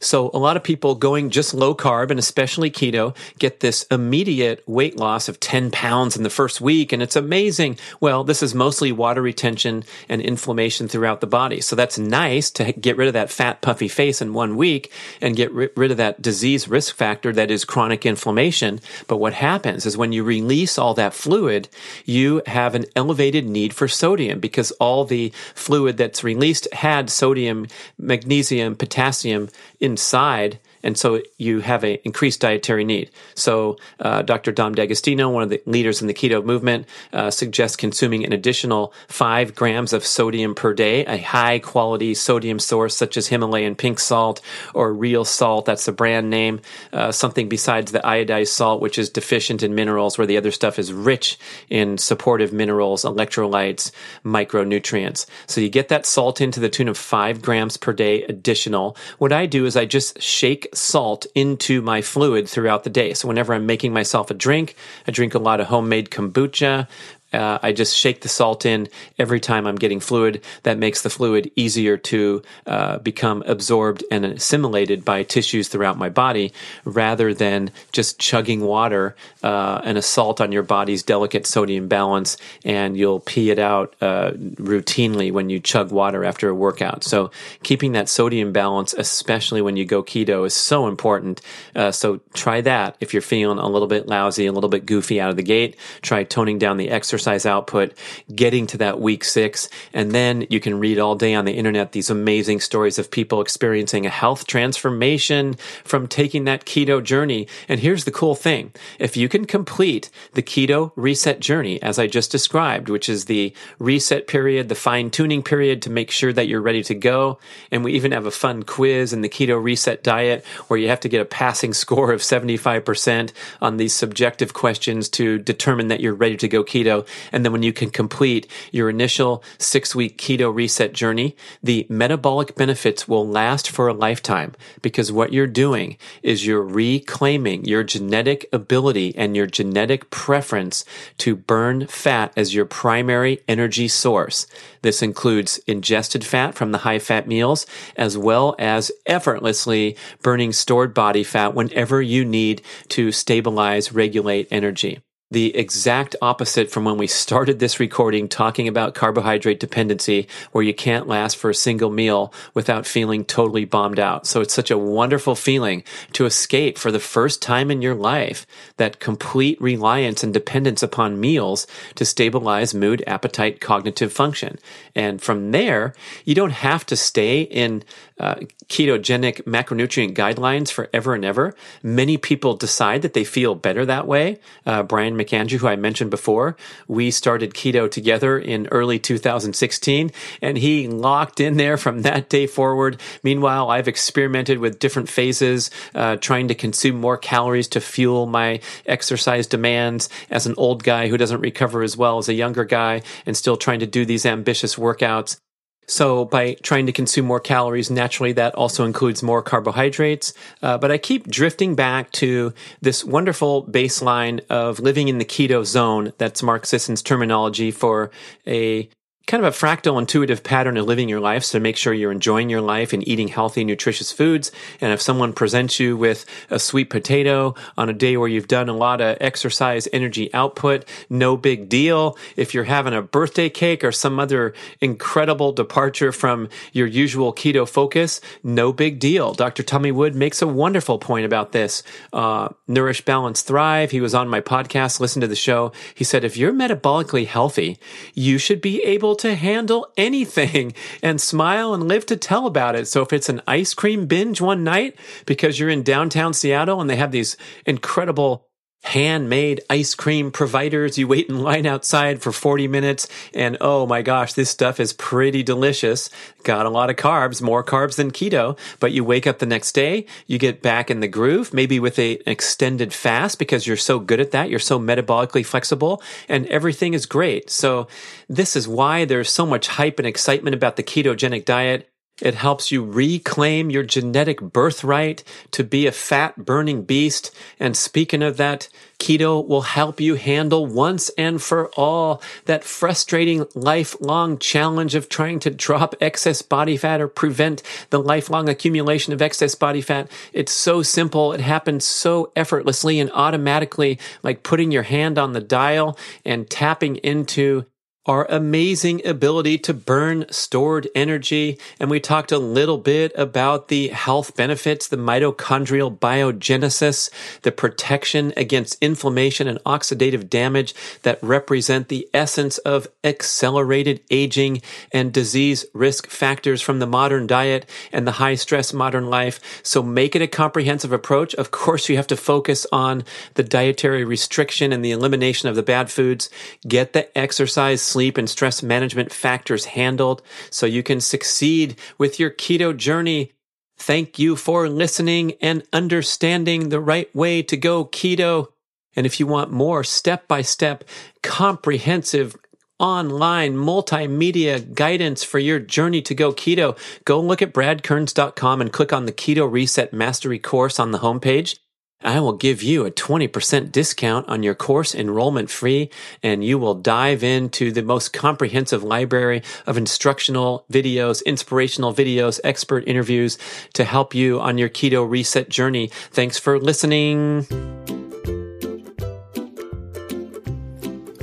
So 0.00 0.30
a 0.34 0.38
lot 0.38 0.56
of 0.56 0.62
people 0.62 0.96
going 0.96 1.30
just 1.30 1.54
low 1.54 1.74
carb 1.74 2.10
and 2.10 2.18
especially 2.18 2.70
keto 2.70 3.16
get 3.38 3.60
this 3.60 3.84
immediate 3.84 4.62
weight 4.66 4.98
loss 4.98 5.28
of 5.28 5.40
10 5.40 5.70
pounds 5.70 6.16
in 6.16 6.24
the 6.24 6.30
first 6.30 6.60
week. 6.60 6.92
And 6.92 7.02
it's 7.02 7.16
amazing. 7.16 7.78
Well, 8.00 8.22
this 8.22 8.42
is 8.42 8.54
mostly 8.54 8.92
water 8.92 9.22
retention 9.22 9.84
and 10.08 10.20
inflammation 10.20 10.88
throughout 10.88 11.20
the 11.20 11.26
body. 11.26 11.60
So 11.62 11.74
that's 11.74 11.98
nice 11.98 12.50
to 12.52 12.72
get 12.72 12.98
rid 12.98 13.08
of 13.08 13.14
that 13.14 13.30
fat, 13.30 13.62
puffy 13.62 13.88
face 13.88 14.20
in 14.20 14.34
one 14.34 14.56
week 14.56 14.92
and 15.22 15.36
get 15.36 15.52
rid 15.52 15.90
of 15.90 15.96
that 15.96 16.20
disease 16.20 16.68
risk 16.68 16.94
factor 16.94 17.32
that 17.32 17.50
is 17.50 17.64
chronic 17.64 18.04
inflammation. 18.04 18.80
But 19.06 19.16
what 19.16 19.32
happens 19.32 19.86
is 19.86 19.96
when 19.96 20.12
you 20.12 20.22
release 20.22 20.76
all 20.76 20.92
that 20.94 21.14
fluid, 21.14 21.68
you 22.04 22.42
have 22.46 22.74
an 22.74 22.84
elevated 22.94 23.46
need 23.46 23.72
for 23.72 23.88
sodium 23.88 24.38
because 24.38 24.70
all 24.72 25.04
the 25.06 25.32
fluid 25.54 25.96
that's 25.96 26.22
released 26.22 26.68
had 26.74 27.08
sodium, 27.08 27.68
magnesium, 27.96 28.76
potassium, 28.76 29.48
inside 29.84 30.58
and 30.84 30.96
so 30.98 31.22
you 31.38 31.60
have 31.60 31.82
an 31.82 31.98
increased 32.04 32.40
dietary 32.40 32.84
need. 32.84 33.10
So 33.34 33.78
uh, 33.98 34.22
Dr. 34.22 34.52
Dom 34.52 34.74
D'Agostino, 34.74 35.30
one 35.30 35.42
of 35.42 35.48
the 35.48 35.62
leaders 35.64 36.02
in 36.02 36.06
the 36.06 36.14
keto 36.14 36.44
movement, 36.44 36.86
uh, 37.12 37.30
suggests 37.30 37.76
consuming 37.76 38.24
an 38.24 38.32
additional 38.32 38.92
five 39.08 39.54
grams 39.54 39.92
of 39.94 40.04
sodium 40.04 40.54
per 40.54 40.74
day, 40.74 41.04
a 41.06 41.16
high 41.16 41.58
quality 41.58 42.12
sodium 42.14 42.58
source 42.58 42.94
such 42.94 43.16
as 43.16 43.28
Himalayan 43.28 43.74
pink 43.74 43.98
salt 43.98 44.42
or 44.74 44.92
real 44.92 45.24
salt. 45.24 45.64
That's 45.64 45.86
the 45.86 45.92
brand 45.92 46.28
name. 46.28 46.60
Uh, 46.92 47.10
something 47.10 47.48
besides 47.48 47.90
the 47.90 48.00
iodized 48.00 48.48
salt, 48.48 48.82
which 48.82 48.98
is 48.98 49.08
deficient 49.08 49.62
in 49.62 49.74
minerals, 49.74 50.18
where 50.18 50.26
the 50.26 50.36
other 50.36 50.50
stuff 50.50 50.78
is 50.78 50.92
rich 50.92 51.38
in 51.70 51.96
supportive 51.96 52.52
minerals, 52.52 53.04
electrolytes, 53.04 53.90
micronutrients. 54.22 55.24
So 55.46 55.62
you 55.62 55.70
get 55.70 55.88
that 55.88 56.04
salt 56.04 56.42
into 56.42 56.60
the 56.60 56.68
tune 56.68 56.88
of 56.88 56.98
five 56.98 57.40
grams 57.40 57.78
per 57.78 57.94
day 57.94 58.22
additional. 58.24 58.96
What 59.16 59.32
I 59.32 59.46
do 59.46 59.64
is 59.64 59.76
I 59.76 59.86
just 59.86 60.20
shake 60.20 60.68
salt 60.76 61.26
into 61.34 61.82
my 61.82 62.02
fluid 62.02 62.48
throughout 62.48 62.84
the 62.84 62.90
day. 62.90 63.14
So 63.14 63.28
whenever 63.28 63.54
I'm 63.54 63.66
making 63.66 63.92
myself 63.92 64.30
a 64.30 64.34
drink, 64.34 64.76
I 65.06 65.10
drink 65.10 65.34
a 65.34 65.38
lot 65.38 65.60
of 65.60 65.66
homemade 65.66 66.10
kombucha. 66.10 66.88
Uh, 67.34 67.58
I 67.62 67.72
just 67.72 67.96
shake 67.96 68.20
the 68.20 68.28
salt 68.28 68.64
in 68.64 68.88
every 69.18 69.40
time 69.40 69.66
I'm 69.66 69.76
getting 69.76 70.00
fluid. 70.00 70.42
That 70.62 70.78
makes 70.78 71.02
the 71.02 71.10
fluid 71.10 71.50
easier 71.56 71.96
to 71.96 72.42
uh, 72.66 72.98
become 72.98 73.42
absorbed 73.46 74.04
and 74.10 74.24
assimilated 74.24 75.04
by 75.04 75.24
tissues 75.24 75.68
throughout 75.68 75.98
my 75.98 76.08
body 76.08 76.52
rather 76.84 77.34
than 77.34 77.70
just 77.92 78.18
chugging 78.18 78.60
water, 78.60 79.16
uh, 79.42 79.80
an 79.84 79.96
assault 79.96 80.40
on 80.40 80.52
your 80.52 80.62
body's 80.62 81.02
delicate 81.02 81.46
sodium 81.46 81.88
balance, 81.88 82.36
and 82.64 82.96
you'll 82.96 83.20
pee 83.20 83.50
it 83.50 83.58
out 83.58 83.94
uh, 84.00 84.30
routinely 84.32 85.32
when 85.32 85.50
you 85.50 85.58
chug 85.58 85.90
water 85.90 86.24
after 86.24 86.48
a 86.48 86.54
workout. 86.54 87.02
So, 87.02 87.30
keeping 87.62 87.92
that 87.92 88.08
sodium 88.08 88.52
balance, 88.52 88.94
especially 88.94 89.60
when 89.60 89.76
you 89.76 89.84
go 89.84 90.02
keto, 90.02 90.46
is 90.46 90.54
so 90.54 90.86
important. 90.86 91.40
Uh, 91.74 91.90
so, 91.90 92.20
try 92.32 92.60
that 92.60 92.96
if 93.00 93.12
you're 93.12 93.22
feeling 93.22 93.58
a 93.58 93.68
little 93.68 93.88
bit 93.88 94.06
lousy, 94.06 94.46
a 94.46 94.52
little 94.52 94.70
bit 94.70 94.86
goofy 94.86 95.20
out 95.20 95.30
of 95.30 95.36
the 95.36 95.42
gate. 95.42 95.76
Try 96.00 96.24
toning 96.24 96.58
down 96.58 96.76
the 96.76 96.90
exercise 96.90 97.23
exercise 97.24 97.46
output, 97.46 97.94
getting 98.34 98.66
to 98.66 98.76
that 98.76 99.00
week 99.00 99.24
six. 99.24 99.68
And 99.94 100.12
then 100.12 100.46
you 100.50 100.60
can 100.60 100.78
read 100.78 100.98
all 100.98 101.14
day 101.14 101.34
on 101.34 101.46
the 101.46 101.52
internet 101.52 101.92
these 101.92 102.10
amazing 102.10 102.60
stories 102.60 102.98
of 102.98 103.10
people 103.10 103.40
experiencing 103.40 104.04
a 104.04 104.10
health 104.10 104.46
transformation 104.46 105.54
from 105.84 106.06
taking 106.06 106.44
that 106.44 106.66
keto 106.66 107.02
journey. 107.02 107.48
And 107.66 107.80
here's 107.80 108.04
the 108.04 108.10
cool 108.10 108.34
thing. 108.34 108.72
If 108.98 109.16
you 109.16 109.30
can 109.30 109.46
complete 109.46 110.10
the 110.34 110.42
keto 110.42 110.92
reset 110.96 111.40
journey, 111.40 111.80
as 111.80 111.98
I 111.98 112.06
just 112.06 112.30
described, 112.30 112.90
which 112.90 113.08
is 113.08 113.24
the 113.24 113.54
reset 113.78 114.26
period, 114.26 114.68
the 114.68 114.74
fine 114.74 115.10
tuning 115.10 115.42
period 115.42 115.80
to 115.82 115.90
make 115.90 116.10
sure 116.10 116.32
that 116.32 116.46
you're 116.46 116.60
ready 116.60 116.82
to 116.82 116.94
go. 116.94 117.38
And 117.70 117.84
we 117.84 117.94
even 117.94 118.12
have 118.12 118.26
a 118.26 118.30
fun 118.30 118.64
quiz 118.64 119.14
in 119.14 119.22
the 119.22 119.30
keto 119.30 119.62
reset 119.62 120.02
diet 120.02 120.44
where 120.68 120.78
you 120.78 120.88
have 120.88 121.00
to 121.00 121.08
get 121.08 121.22
a 121.22 121.24
passing 121.24 121.72
score 121.72 122.12
of 122.12 122.20
75% 122.20 123.32
on 123.62 123.78
these 123.78 123.94
subjective 123.94 124.52
questions 124.52 125.08
to 125.10 125.38
determine 125.38 125.88
that 125.88 126.00
you're 126.00 126.14
ready 126.14 126.36
to 126.36 126.48
go 126.48 126.62
keto. 126.62 127.06
And 127.32 127.44
then 127.44 127.52
when 127.52 127.62
you 127.62 127.72
can 127.72 127.90
complete 127.90 128.46
your 128.72 128.90
initial 128.90 129.42
six 129.58 129.94
week 129.94 130.18
keto 130.18 130.54
reset 130.54 130.92
journey, 130.92 131.36
the 131.62 131.86
metabolic 131.88 132.54
benefits 132.54 133.08
will 133.08 133.26
last 133.26 133.70
for 133.70 133.88
a 133.88 133.94
lifetime 133.94 134.54
because 134.82 135.12
what 135.12 135.32
you're 135.32 135.46
doing 135.46 135.96
is 136.22 136.46
you're 136.46 136.62
reclaiming 136.62 137.64
your 137.64 137.82
genetic 137.82 138.46
ability 138.52 139.14
and 139.16 139.36
your 139.36 139.46
genetic 139.46 140.10
preference 140.10 140.84
to 141.18 141.36
burn 141.36 141.86
fat 141.86 142.32
as 142.36 142.54
your 142.54 142.64
primary 142.64 143.40
energy 143.48 143.88
source. 143.88 144.46
This 144.82 145.02
includes 145.02 145.58
ingested 145.66 146.24
fat 146.24 146.54
from 146.54 146.72
the 146.72 146.78
high 146.78 146.98
fat 146.98 147.26
meals, 147.26 147.66
as 147.96 148.18
well 148.18 148.54
as 148.58 148.92
effortlessly 149.06 149.96
burning 150.22 150.52
stored 150.52 150.94
body 150.94 151.24
fat 151.24 151.54
whenever 151.54 152.02
you 152.02 152.24
need 152.24 152.62
to 152.88 153.12
stabilize, 153.12 153.92
regulate 153.92 154.48
energy 154.50 155.00
the 155.34 155.54
exact 155.56 156.14
opposite 156.22 156.70
from 156.70 156.84
when 156.84 156.96
we 156.96 157.08
started 157.08 157.58
this 157.58 157.80
recording 157.80 158.28
talking 158.28 158.68
about 158.68 158.94
carbohydrate 158.94 159.58
dependency, 159.58 160.28
where 160.52 160.62
you 160.62 160.72
can't 160.72 161.08
last 161.08 161.36
for 161.36 161.50
a 161.50 161.54
single 161.54 161.90
meal 161.90 162.32
without 162.54 162.86
feeling 162.86 163.24
totally 163.24 163.64
bombed 163.64 163.98
out. 163.98 164.28
So 164.28 164.40
it's 164.40 164.54
such 164.54 164.70
a 164.70 164.78
wonderful 164.78 165.34
feeling 165.34 165.82
to 166.12 166.24
escape 166.24 166.78
for 166.78 166.92
the 166.92 167.00
first 167.00 167.42
time 167.42 167.68
in 167.72 167.82
your 167.82 167.96
life 167.96 168.46
that 168.76 169.00
complete 169.00 169.60
reliance 169.60 170.22
and 170.22 170.32
dependence 170.32 170.84
upon 170.84 171.18
meals 171.18 171.66
to 171.96 172.04
stabilize 172.04 172.72
mood, 172.72 173.02
appetite, 173.04 173.60
cognitive 173.60 174.12
function. 174.12 174.60
And 174.94 175.20
from 175.20 175.50
there, 175.50 175.94
you 176.24 176.36
don't 176.36 176.52
have 176.52 176.86
to 176.86 176.96
stay 176.96 177.42
in 177.42 177.82
uh, 178.20 178.36
ketogenic 178.68 179.42
macronutrient 179.42 180.14
guidelines 180.14 180.70
forever 180.70 181.14
and 181.14 181.24
ever. 181.24 181.56
Many 181.82 182.16
people 182.16 182.56
decide 182.56 183.02
that 183.02 183.12
they 183.12 183.24
feel 183.24 183.56
better 183.56 183.84
that 183.84 184.06
way. 184.06 184.38
Uh, 184.64 184.84
Brian 184.84 185.16
McAndrew, 185.24 185.58
who 185.58 185.68
I 185.68 185.76
mentioned 185.76 186.10
before, 186.10 186.56
we 186.88 187.10
started 187.10 187.54
keto 187.54 187.90
together 187.90 188.38
in 188.38 188.66
early 188.68 188.98
2016, 188.98 190.10
and 190.42 190.56
he 190.56 190.88
locked 190.88 191.40
in 191.40 191.56
there 191.56 191.76
from 191.76 192.02
that 192.02 192.28
day 192.28 192.46
forward. 192.46 193.00
Meanwhile, 193.22 193.70
I've 193.70 193.88
experimented 193.88 194.58
with 194.58 194.78
different 194.78 195.08
phases, 195.08 195.70
uh, 195.94 196.16
trying 196.16 196.48
to 196.48 196.54
consume 196.54 196.96
more 196.96 197.16
calories 197.16 197.68
to 197.68 197.80
fuel 197.80 198.26
my 198.26 198.60
exercise 198.86 199.46
demands 199.46 200.08
as 200.30 200.46
an 200.46 200.54
old 200.56 200.84
guy 200.84 201.08
who 201.08 201.16
doesn't 201.16 201.40
recover 201.40 201.82
as 201.82 201.96
well 201.96 202.18
as 202.18 202.28
a 202.28 202.34
younger 202.34 202.64
guy, 202.64 203.02
and 203.26 203.36
still 203.36 203.56
trying 203.56 203.80
to 203.80 203.86
do 203.86 204.04
these 204.04 204.26
ambitious 204.26 204.76
workouts. 204.76 205.38
So 205.86 206.24
by 206.24 206.54
trying 206.62 206.86
to 206.86 206.92
consume 206.92 207.26
more 207.26 207.40
calories, 207.40 207.90
naturally 207.90 208.32
that 208.32 208.54
also 208.54 208.84
includes 208.84 209.22
more 209.22 209.42
carbohydrates. 209.42 210.32
Uh, 210.62 210.78
but 210.78 210.90
I 210.90 210.98
keep 210.98 211.28
drifting 211.28 211.74
back 211.74 212.10
to 212.12 212.52
this 212.80 213.04
wonderful 213.04 213.64
baseline 213.66 214.40
of 214.48 214.80
living 214.80 215.08
in 215.08 215.18
the 215.18 215.24
keto 215.24 215.64
zone. 215.64 216.12
That's 216.18 216.42
Mark 216.42 216.66
Sisson's 216.66 217.02
terminology 217.02 217.70
for 217.70 218.10
a 218.46 218.88
kind 219.26 219.42
of 219.44 219.54
a 219.54 219.56
fractal 219.56 219.98
intuitive 219.98 220.42
pattern 220.42 220.76
of 220.76 220.86
living 220.86 221.08
your 221.08 221.20
life. 221.20 221.44
So 221.44 221.58
make 221.58 221.78
sure 221.78 221.94
you're 221.94 222.12
enjoying 222.12 222.50
your 222.50 222.60
life 222.60 222.92
and 222.92 223.06
eating 223.08 223.28
healthy 223.28 223.64
nutritious 223.64 224.12
foods. 224.12 224.52
And 224.82 224.92
if 224.92 225.00
someone 225.00 225.32
presents 225.32 225.80
you 225.80 225.96
with 225.96 226.26
a 226.50 226.58
sweet 226.58 226.90
potato 226.90 227.54
on 227.78 227.88
a 227.88 227.94
day 227.94 228.18
where 228.18 228.28
you've 228.28 228.48
done 228.48 228.68
a 228.68 228.76
lot 228.76 229.00
of 229.00 229.16
exercise 229.20 229.88
energy 229.92 230.32
output 230.34 230.84
no 231.08 231.36
big 231.36 231.70
deal. 231.70 232.18
If 232.36 232.52
you're 232.52 232.64
having 232.64 232.92
a 232.92 233.00
birthday 233.00 233.48
cake 233.48 233.82
or 233.82 233.92
some 233.92 234.20
other 234.20 234.52
incredible 234.80 235.52
departure 235.52 236.12
from 236.12 236.50
your 236.72 236.86
usual 236.86 237.32
keto 237.32 237.66
focus 237.66 238.20
no 238.42 238.72
big 238.72 238.98
deal. 238.98 239.32
Dr 239.32 239.62
tommy 239.62 239.90
wood 239.90 240.14
makes 240.14 240.42
a 240.42 240.46
wonderful 240.46 240.98
point 240.98 241.24
about 241.24 241.52
this. 241.52 241.82
Uh, 242.12 242.48
nourish 242.68 243.02
balance 243.04 243.40
thrive. 243.40 243.90
He 243.90 244.02
was 244.02 244.14
on 244.14 244.28
my 244.28 244.42
podcast 244.42 245.00
listen 245.00 245.22
to 245.22 245.26
the 245.26 245.34
show. 245.34 245.72
He 245.94 246.04
said 246.04 246.24
if 246.24 246.36
you're 246.36 246.52
metabolically 246.52 247.26
healthy 247.26 247.78
you 248.12 248.36
should 248.36 248.60
be 248.60 248.82
able 248.82 249.13
able 249.14 249.30
to 249.30 249.34
handle 249.36 249.92
anything 249.96 250.72
and 251.02 251.20
smile 251.20 251.72
and 251.72 251.86
live 251.86 252.04
to 252.06 252.16
tell 252.16 252.46
about 252.46 252.74
it. 252.74 252.88
So 252.88 253.02
if 253.02 253.12
it's 253.12 253.28
an 253.28 253.42
ice 253.46 253.74
cream 253.74 254.06
binge 254.06 254.40
one 254.40 254.64
night 254.64 254.98
because 255.24 255.58
you're 255.58 255.70
in 255.70 255.82
downtown 255.82 256.34
Seattle 256.34 256.80
and 256.80 256.90
they 256.90 256.96
have 256.96 257.12
these 257.12 257.36
incredible 257.64 258.48
handmade 258.84 259.62
ice 259.70 259.94
cream 259.94 260.30
providers. 260.30 260.98
You 260.98 261.08
wait 261.08 261.28
in 261.28 261.40
line 261.42 261.66
outside 261.66 262.20
for 262.20 262.32
40 262.32 262.68
minutes 262.68 263.08
and 263.32 263.56
oh 263.60 263.86
my 263.86 264.02
gosh, 264.02 264.34
this 264.34 264.50
stuff 264.50 264.78
is 264.78 264.92
pretty 264.92 265.42
delicious. 265.42 266.10
Got 266.42 266.66
a 266.66 266.70
lot 266.70 266.90
of 266.90 266.96
carbs, 266.96 267.40
more 267.40 267.64
carbs 267.64 267.96
than 267.96 268.10
keto, 268.10 268.58
but 268.80 268.92
you 268.92 269.02
wake 269.02 269.26
up 269.26 269.38
the 269.38 269.46
next 269.46 269.72
day, 269.72 270.06
you 270.26 270.38
get 270.38 270.60
back 270.60 270.90
in 270.90 271.00
the 271.00 271.08
groove, 271.08 271.54
maybe 271.54 271.80
with 271.80 271.98
a, 271.98 272.16
an 272.18 272.22
extended 272.26 272.92
fast 272.92 273.38
because 273.38 273.66
you're 273.66 273.76
so 273.76 273.98
good 273.98 274.20
at 274.20 274.32
that. 274.32 274.50
You're 274.50 274.58
so 274.58 274.78
metabolically 274.78 275.46
flexible 275.46 276.02
and 276.28 276.46
everything 276.46 276.92
is 276.92 277.06
great. 277.06 277.50
So 277.50 277.88
this 278.28 278.54
is 278.54 278.68
why 278.68 279.06
there's 279.06 279.30
so 279.30 279.46
much 279.46 279.66
hype 279.66 279.98
and 279.98 280.06
excitement 280.06 280.54
about 280.54 280.76
the 280.76 280.82
ketogenic 280.82 281.46
diet. 281.46 281.90
It 282.22 282.36
helps 282.36 282.70
you 282.70 282.84
reclaim 282.84 283.70
your 283.70 283.82
genetic 283.82 284.40
birthright 284.40 285.24
to 285.50 285.64
be 285.64 285.86
a 285.86 285.92
fat 285.92 286.36
burning 286.36 286.84
beast. 286.84 287.34
And 287.58 287.76
speaking 287.76 288.22
of 288.22 288.36
that, 288.36 288.68
keto 289.00 289.44
will 289.44 289.62
help 289.62 290.00
you 290.00 290.14
handle 290.14 290.64
once 290.64 291.08
and 291.18 291.42
for 291.42 291.70
all 291.70 292.22
that 292.44 292.62
frustrating 292.62 293.46
lifelong 293.56 294.38
challenge 294.38 294.94
of 294.94 295.08
trying 295.08 295.40
to 295.40 295.50
drop 295.50 295.96
excess 296.00 296.40
body 296.40 296.76
fat 296.76 297.00
or 297.00 297.08
prevent 297.08 297.64
the 297.90 297.98
lifelong 297.98 298.48
accumulation 298.48 299.12
of 299.12 299.20
excess 299.20 299.56
body 299.56 299.80
fat. 299.80 300.08
It's 300.32 300.52
so 300.52 300.82
simple. 300.82 301.32
It 301.32 301.40
happens 301.40 301.84
so 301.84 302.30
effortlessly 302.36 303.00
and 303.00 303.10
automatically, 303.12 303.98
like 304.22 304.44
putting 304.44 304.70
your 304.70 304.84
hand 304.84 305.18
on 305.18 305.32
the 305.32 305.40
dial 305.40 305.98
and 306.24 306.48
tapping 306.48 306.96
into 306.96 307.66
our 308.06 308.26
amazing 308.30 309.06
ability 309.06 309.56
to 309.58 309.72
burn 309.72 310.26
stored 310.30 310.88
energy. 310.94 311.58
And 311.80 311.90
we 311.90 312.00
talked 312.00 312.32
a 312.32 312.38
little 312.38 312.78
bit 312.78 313.12
about 313.14 313.68
the 313.68 313.88
health 313.88 314.36
benefits, 314.36 314.88
the 314.88 314.96
mitochondrial 314.96 315.98
biogenesis, 315.98 317.08
the 317.42 317.52
protection 317.52 318.32
against 318.36 318.76
inflammation 318.82 319.48
and 319.48 319.58
oxidative 319.64 320.28
damage 320.28 320.74
that 321.02 321.18
represent 321.22 321.88
the 321.88 322.08
essence 322.12 322.58
of 322.58 322.86
accelerated 323.02 324.00
aging 324.10 324.60
and 324.92 325.12
disease 325.12 325.64
risk 325.72 326.08
factors 326.08 326.60
from 326.60 326.78
the 326.78 326.86
modern 326.86 327.26
diet 327.26 327.68
and 327.92 328.06
the 328.06 328.12
high 328.12 328.34
stress 328.34 328.72
modern 328.72 329.06
life. 329.06 329.40
So 329.62 329.82
make 329.82 330.14
it 330.14 330.22
a 330.22 330.26
comprehensive 330.26 330.92
approach. 330.92 331.34
Of 331.34 331.50
course, 331.50 331.88
you 331.88 331.96
have 331.96 332.06
to 332.08 332.16
focus 332.16 332.66
on 332.70 333.04
the 333.34 333.42
dietary 333.42 334.04
restriction 334.04 334.72
and 334.72 334.84
the 334.84 334.90
elimination 334.90 335.48
of 335.48 335.56
the 335.56 335.62
bad 335.62 335.90
foods. 335.90 336.28
Get 336.66 336.92
the 336.92 337.16
exercise 337.16 337.93
sleep 337.94 338.18
and 338.18 338.28
stress 338.28 338.60
management 338.60 339.12
factors 339.12 339.66
handled 339.66 340.20
so 340.50 340.66
you 340.66 340.82
can 340.82 341.00
succeed 341.00 341.76
with 341.96 342.18
your 342.18 342.28
keto 342.28 342.76
journey. 342.76 343.30
Thank 343.78 344.18
you 344.18 344.34
for 344.34 344.68
listening 344.68 345.34
and 345.40 345.62
understanding 345.72 346.70
the 346.70 346.80
right 346.80 347.08
way 347.14 347.40
to 347.44 347.56
go 347.56 347.84
keto. 347.84 348.48
And 348.96 349.06
if 349.06 349.20
you 349.20 349.28
want 349.28 349.52
more 349.52 349.84
step 349.84 350.26
by 350.26 350.42
step, 350.42 350.82
comprehensive 351.22 352.34
online 352.80 353.54
multimedia 353.54 354.74
guidance 354.74 355.22
for 355.22 355.38
your 355.38 355.60
journey 355.60 356.02
to 356.02 356.16
go 356.16 356.32
keto, 356.32 356.76
go 357.04 357.20
look 357.20 357.42
at 357.42 357.54
bradkearns.com 357.54 358.60
and 358.60 358.72
click 358.72 358.92
on 358.92 359.06
the 359.06 359.12
Keto 359.12 359.48
Reset 359.48 359.92
Mastery 359.92 360.40
course 360.40 360.80
on 360.80 360.90
the 360.90 360.98
homepage. 360.98 361.60
I 362.04 362.20
will 362.20 362.34
give 362.34 362.62
you 362.62 362.84
a 362.84 362.90
20% 362.90 363.72
discount 363.72 364.28
on 364.28 364.42
your 364.42 364.54
course 364.54 364.94
enrollment 364.94 365.48
free, 365.48 365.88
and 366.22 366.44
you 366.44 366.58
will 366.58 366.74
dive 366.74 367.24
into 367.24 367.72
the 367.72 367.82
most 367.82 368.12
comprehensive 368.12 368.82
library 368.82 369.42
of 369.66 369.78
instructional 369.78 370.66
videos, 370.70 371.24
inspirational 371.24 371.94
videos, 371.94 372.40
expert 372.44 372.84
interviews 372.86 373.38
to 373.72 373.84
help 373.84 374.14
you 374.14 374.38
on 374.38 374.58
your 374.58 374.68
keto 374.68 375.08
reset 375.08 375.48
journey. 375.48 375.86
Thanks 376.10 376.38
for 376.38 376.60
listening. 376.60 377.46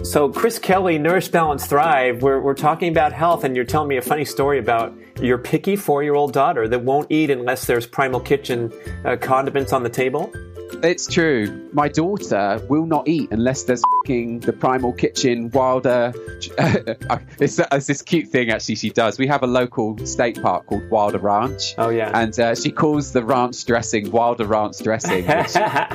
So, 0.04 0.30
Chris 0.30 0.58
Kelly, 0.58 0.98
Nourish, 0.98 1.28
Balance, 1.28 1.68
Thrive, 1.68 2.24
we're, 2.24 2.42
we're 2.42 2.56
talking 2.56 2.90
about 2.90 3.14
health, 3.14 3.44
and 3.44 3.56
you're 3.56 3.66
telling 3.66 3.88
me 3.88 3.98
a 3.98 4.02
funny 4.02 4.26
story 4.26 4.58
about 4.58 4.94
your 5.22 5.38
picky 5.38 5.76
four 5.76 6.02
year 6.02 6.16
old 6.16 6.34
daughter 6.34 6.68
that 6.68 6.84
won't 6.84 7.06
eat 7.12 7.30
unless 7.30 7.68
there's 7.68 7.86
Primal 7.86 8.20
Kitchen 8.20 8.74
uh, 9.06 9.16
condiments 9.16 9.72
on 9.72 9.84
the 9.84 9.90
table. 9.90 10.34
It's 10.84 11.08
true. 11.08 11.70
My 11.74 11.88
daughter 11.88 12.62
will 12.70 12.86
not 12.86 13.08
eat 13.08 13.32
unless 13.32 13.64
there's 13.64 13.82
the 14.12 14.56
Primal 14.60 14.92
Kitchen 14.92 15.50
Wilder. 15.52 16.12
it's, 17.40 17.60
it's, 17.60 17.88
this 17.88 18.02
cute 18.02 18.28
thing 18.28 18.50
actually 18.50 18.76
she 18.76 18.90
does. 18.90 19.20
We 19.20 19.28
have 19.28 19.44
a 19.44 19.48
local 19.48 19.98
state 20.06 20.42
park 20.42 20.66
called 20.66 20.90
Wilder 20.90 21.20
Ranch. 21.20 21.76
Oh 21.78 21.90
yeah, 21.90 22.12
and 22.14 22.38
uh, 22.40 22.56
she 22.56 22.72
calls 22.72 23.12
the 23.12 23.24
ranch 23.24 23.64
dressing 23.66 24.12
Wilder 24.12 24.46
Ranch 24.46 24.80
dressing. 24.80 25.26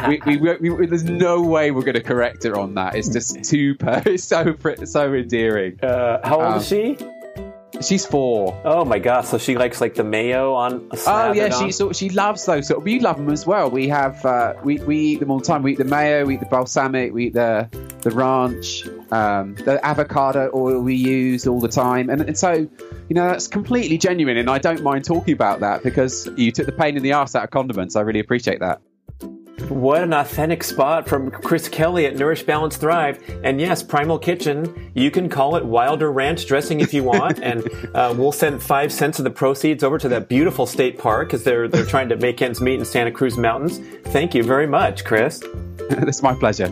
we, 0.09 0.20
we, 0.24 0.37
we, 0.37 0.70
we, 0.70 0.87
there's 0.87 1.05
no 1.05 1.43
way 1.43 1.72
we're 1.72 1.83
going 1.83 1.95
to 1.95 2.03
correct 2.03 2.45
her 2.45 2.57
on 2.59 2.74
that. 2.74 2.95
It's 2.95 3.09
just 3.09 3.43
too. 3.51 3.74
per- 3.74 4.03
It's 4.07 4.24
so 4.24 4.57
so 4.85 5.12
endearing. 5.12 5.81
Uh, 5.83 6.27
how 6.27 6.37
old 6.37 6.45
um, 6.45 6.59
is 6.59 6.68
she? 6.68 6.97
She's 7.83 8.07
four. 8.07 8.59
Oh 8.64 8.85
my 8.85 8.99
gosh! 8.99 9.27
So 9.29 9.39
she 9.39 9.57
likes 9.57 9.81
like 9.81 9.95
the 9.95 10.05
mayo 10.05 10.55
on. 10.55 10.89
oh 11.07 11.33
yeah, 11.33 11.51
she 11.51 11.72
so 11.72 11.93
she 11.93 12.11
loves 12.11 12.45
those. 12.47 12.66
So 12.66 12.79
we 12.79 13.01
love 13.01 13.16
them 13.16 13.31
as 13.31 13.47
well. 13.47 13.70
We 13.70 13.89
have 13.89 14.24
uh, 14.24 14.55
we 14.64 14.79
we 14.79 14.99
eat 14.99 15.20
them 15.20 15.31
all 15.31 15.39
the 15.39 15.45
time. 15.45 15.62
We 15.62 15.72
eat 15.72 15.79
the 15.79 15.85
mayo, 15.85 16.24
we 16.24 16.35
eat 16.35 16.41
the 16.41 16.47
balsamic, 16.47 17.12
we 17.12 17.27
eat 17.27 17.35
the 17.35 17.68
the 18.01 18.11
ranch, 18.11 18.87
um, 19.11 19.55
the 19.57 19.85
avocado 19.85 20.51
oil 20.55 20.81
we 20.81 20.95
use 20.95 21.47
all 21.47 21.61
the 21.61 21.68
time, 21.68 22.09
and, 22.09 22.22
and 22.22 22.39
so 22.39 22.53
you 22.53 23.14
know 23.14 23.29
that's 23.29 23.49
completely 23.49 23.99
genuine. 23.99 24.37
And 24.37 24.49
I 24.49 24.59
don't 24.59 24.83
mind 24.83 25.05
talking 25.05 25.35
about 25.35 25.61
that 25.61 25.83
because 25.83 26.29
you 26.37 26.53
took 26.53 26.66
the 26.66 26.72
pain 26.72 26.97
in 26.97 27.03
the 27.03 27.12
ass 27.12 27.35
out 27.35 27.45
of 27.45 27.51
condiments. 27.51 27.97
I 27.97 28.01
really 28.03 28.20
appreciate 28.20 28.61
that. 28.61 28.81
What 29.68 30.02
an 30.02 30.12
authentic 30.12 30.62
spot 30.62 31.09
from 31.09 31.30
Chris 31.30 31.68
Kelly 31.68 32.07
at 32.07 32.16
Nourish 32.16 32.42
Balance 32.42 32.76
Thrive. 32.76 33.18
And 33.42 33.61
yes, 33.61 33.82
Primal 33.82 34.18
Kitchen, 34.18 34.90
you 34.94 35.11
can 35.11 35.28
call 35.28 35.57
it 35.57 35.64
Wilder 35.64 36.12
Ranch 36.12 36.46
dressing 36.46 36.80
if 36.80 36.92
you 36.92 37.02
want. 37.02 37.40
and 37.42 37.68
uh, 37.94 38.14
we'll 38.16 38.32
send 38.32 38.62
five 38.62 38.92
cents 38.92 39.18
of 39.18 39.24
the 39.24 39.30
proceeds 39.30 39.82
over 39.82 39.98
to 39.98 40.09
that 40.11 40.28
beautiful 40.28 40.66
state 40.66 40.98
park 40.98 41.28
because 41.28 41.42
they're, 41.42 41.68
they're 41.68 41.86
trying 41.86 42.11
to 42.11 42.16
make 42.16 42.42
ends 42.42 42.61
meet 42.61 42.78
in 42.78 42.84
Santa 42.84 43.11
Cruz 43.11 43.38
Mountains. 43.38 43.78
Thank 44.12 44.34
you 44.34 44.42
very 44.42 44.66
much, 44.66 45.04
Chris. 45.04 45.42
it's 45.90 46.22
my 46.22 46.34
pleasure. 46.34 46.70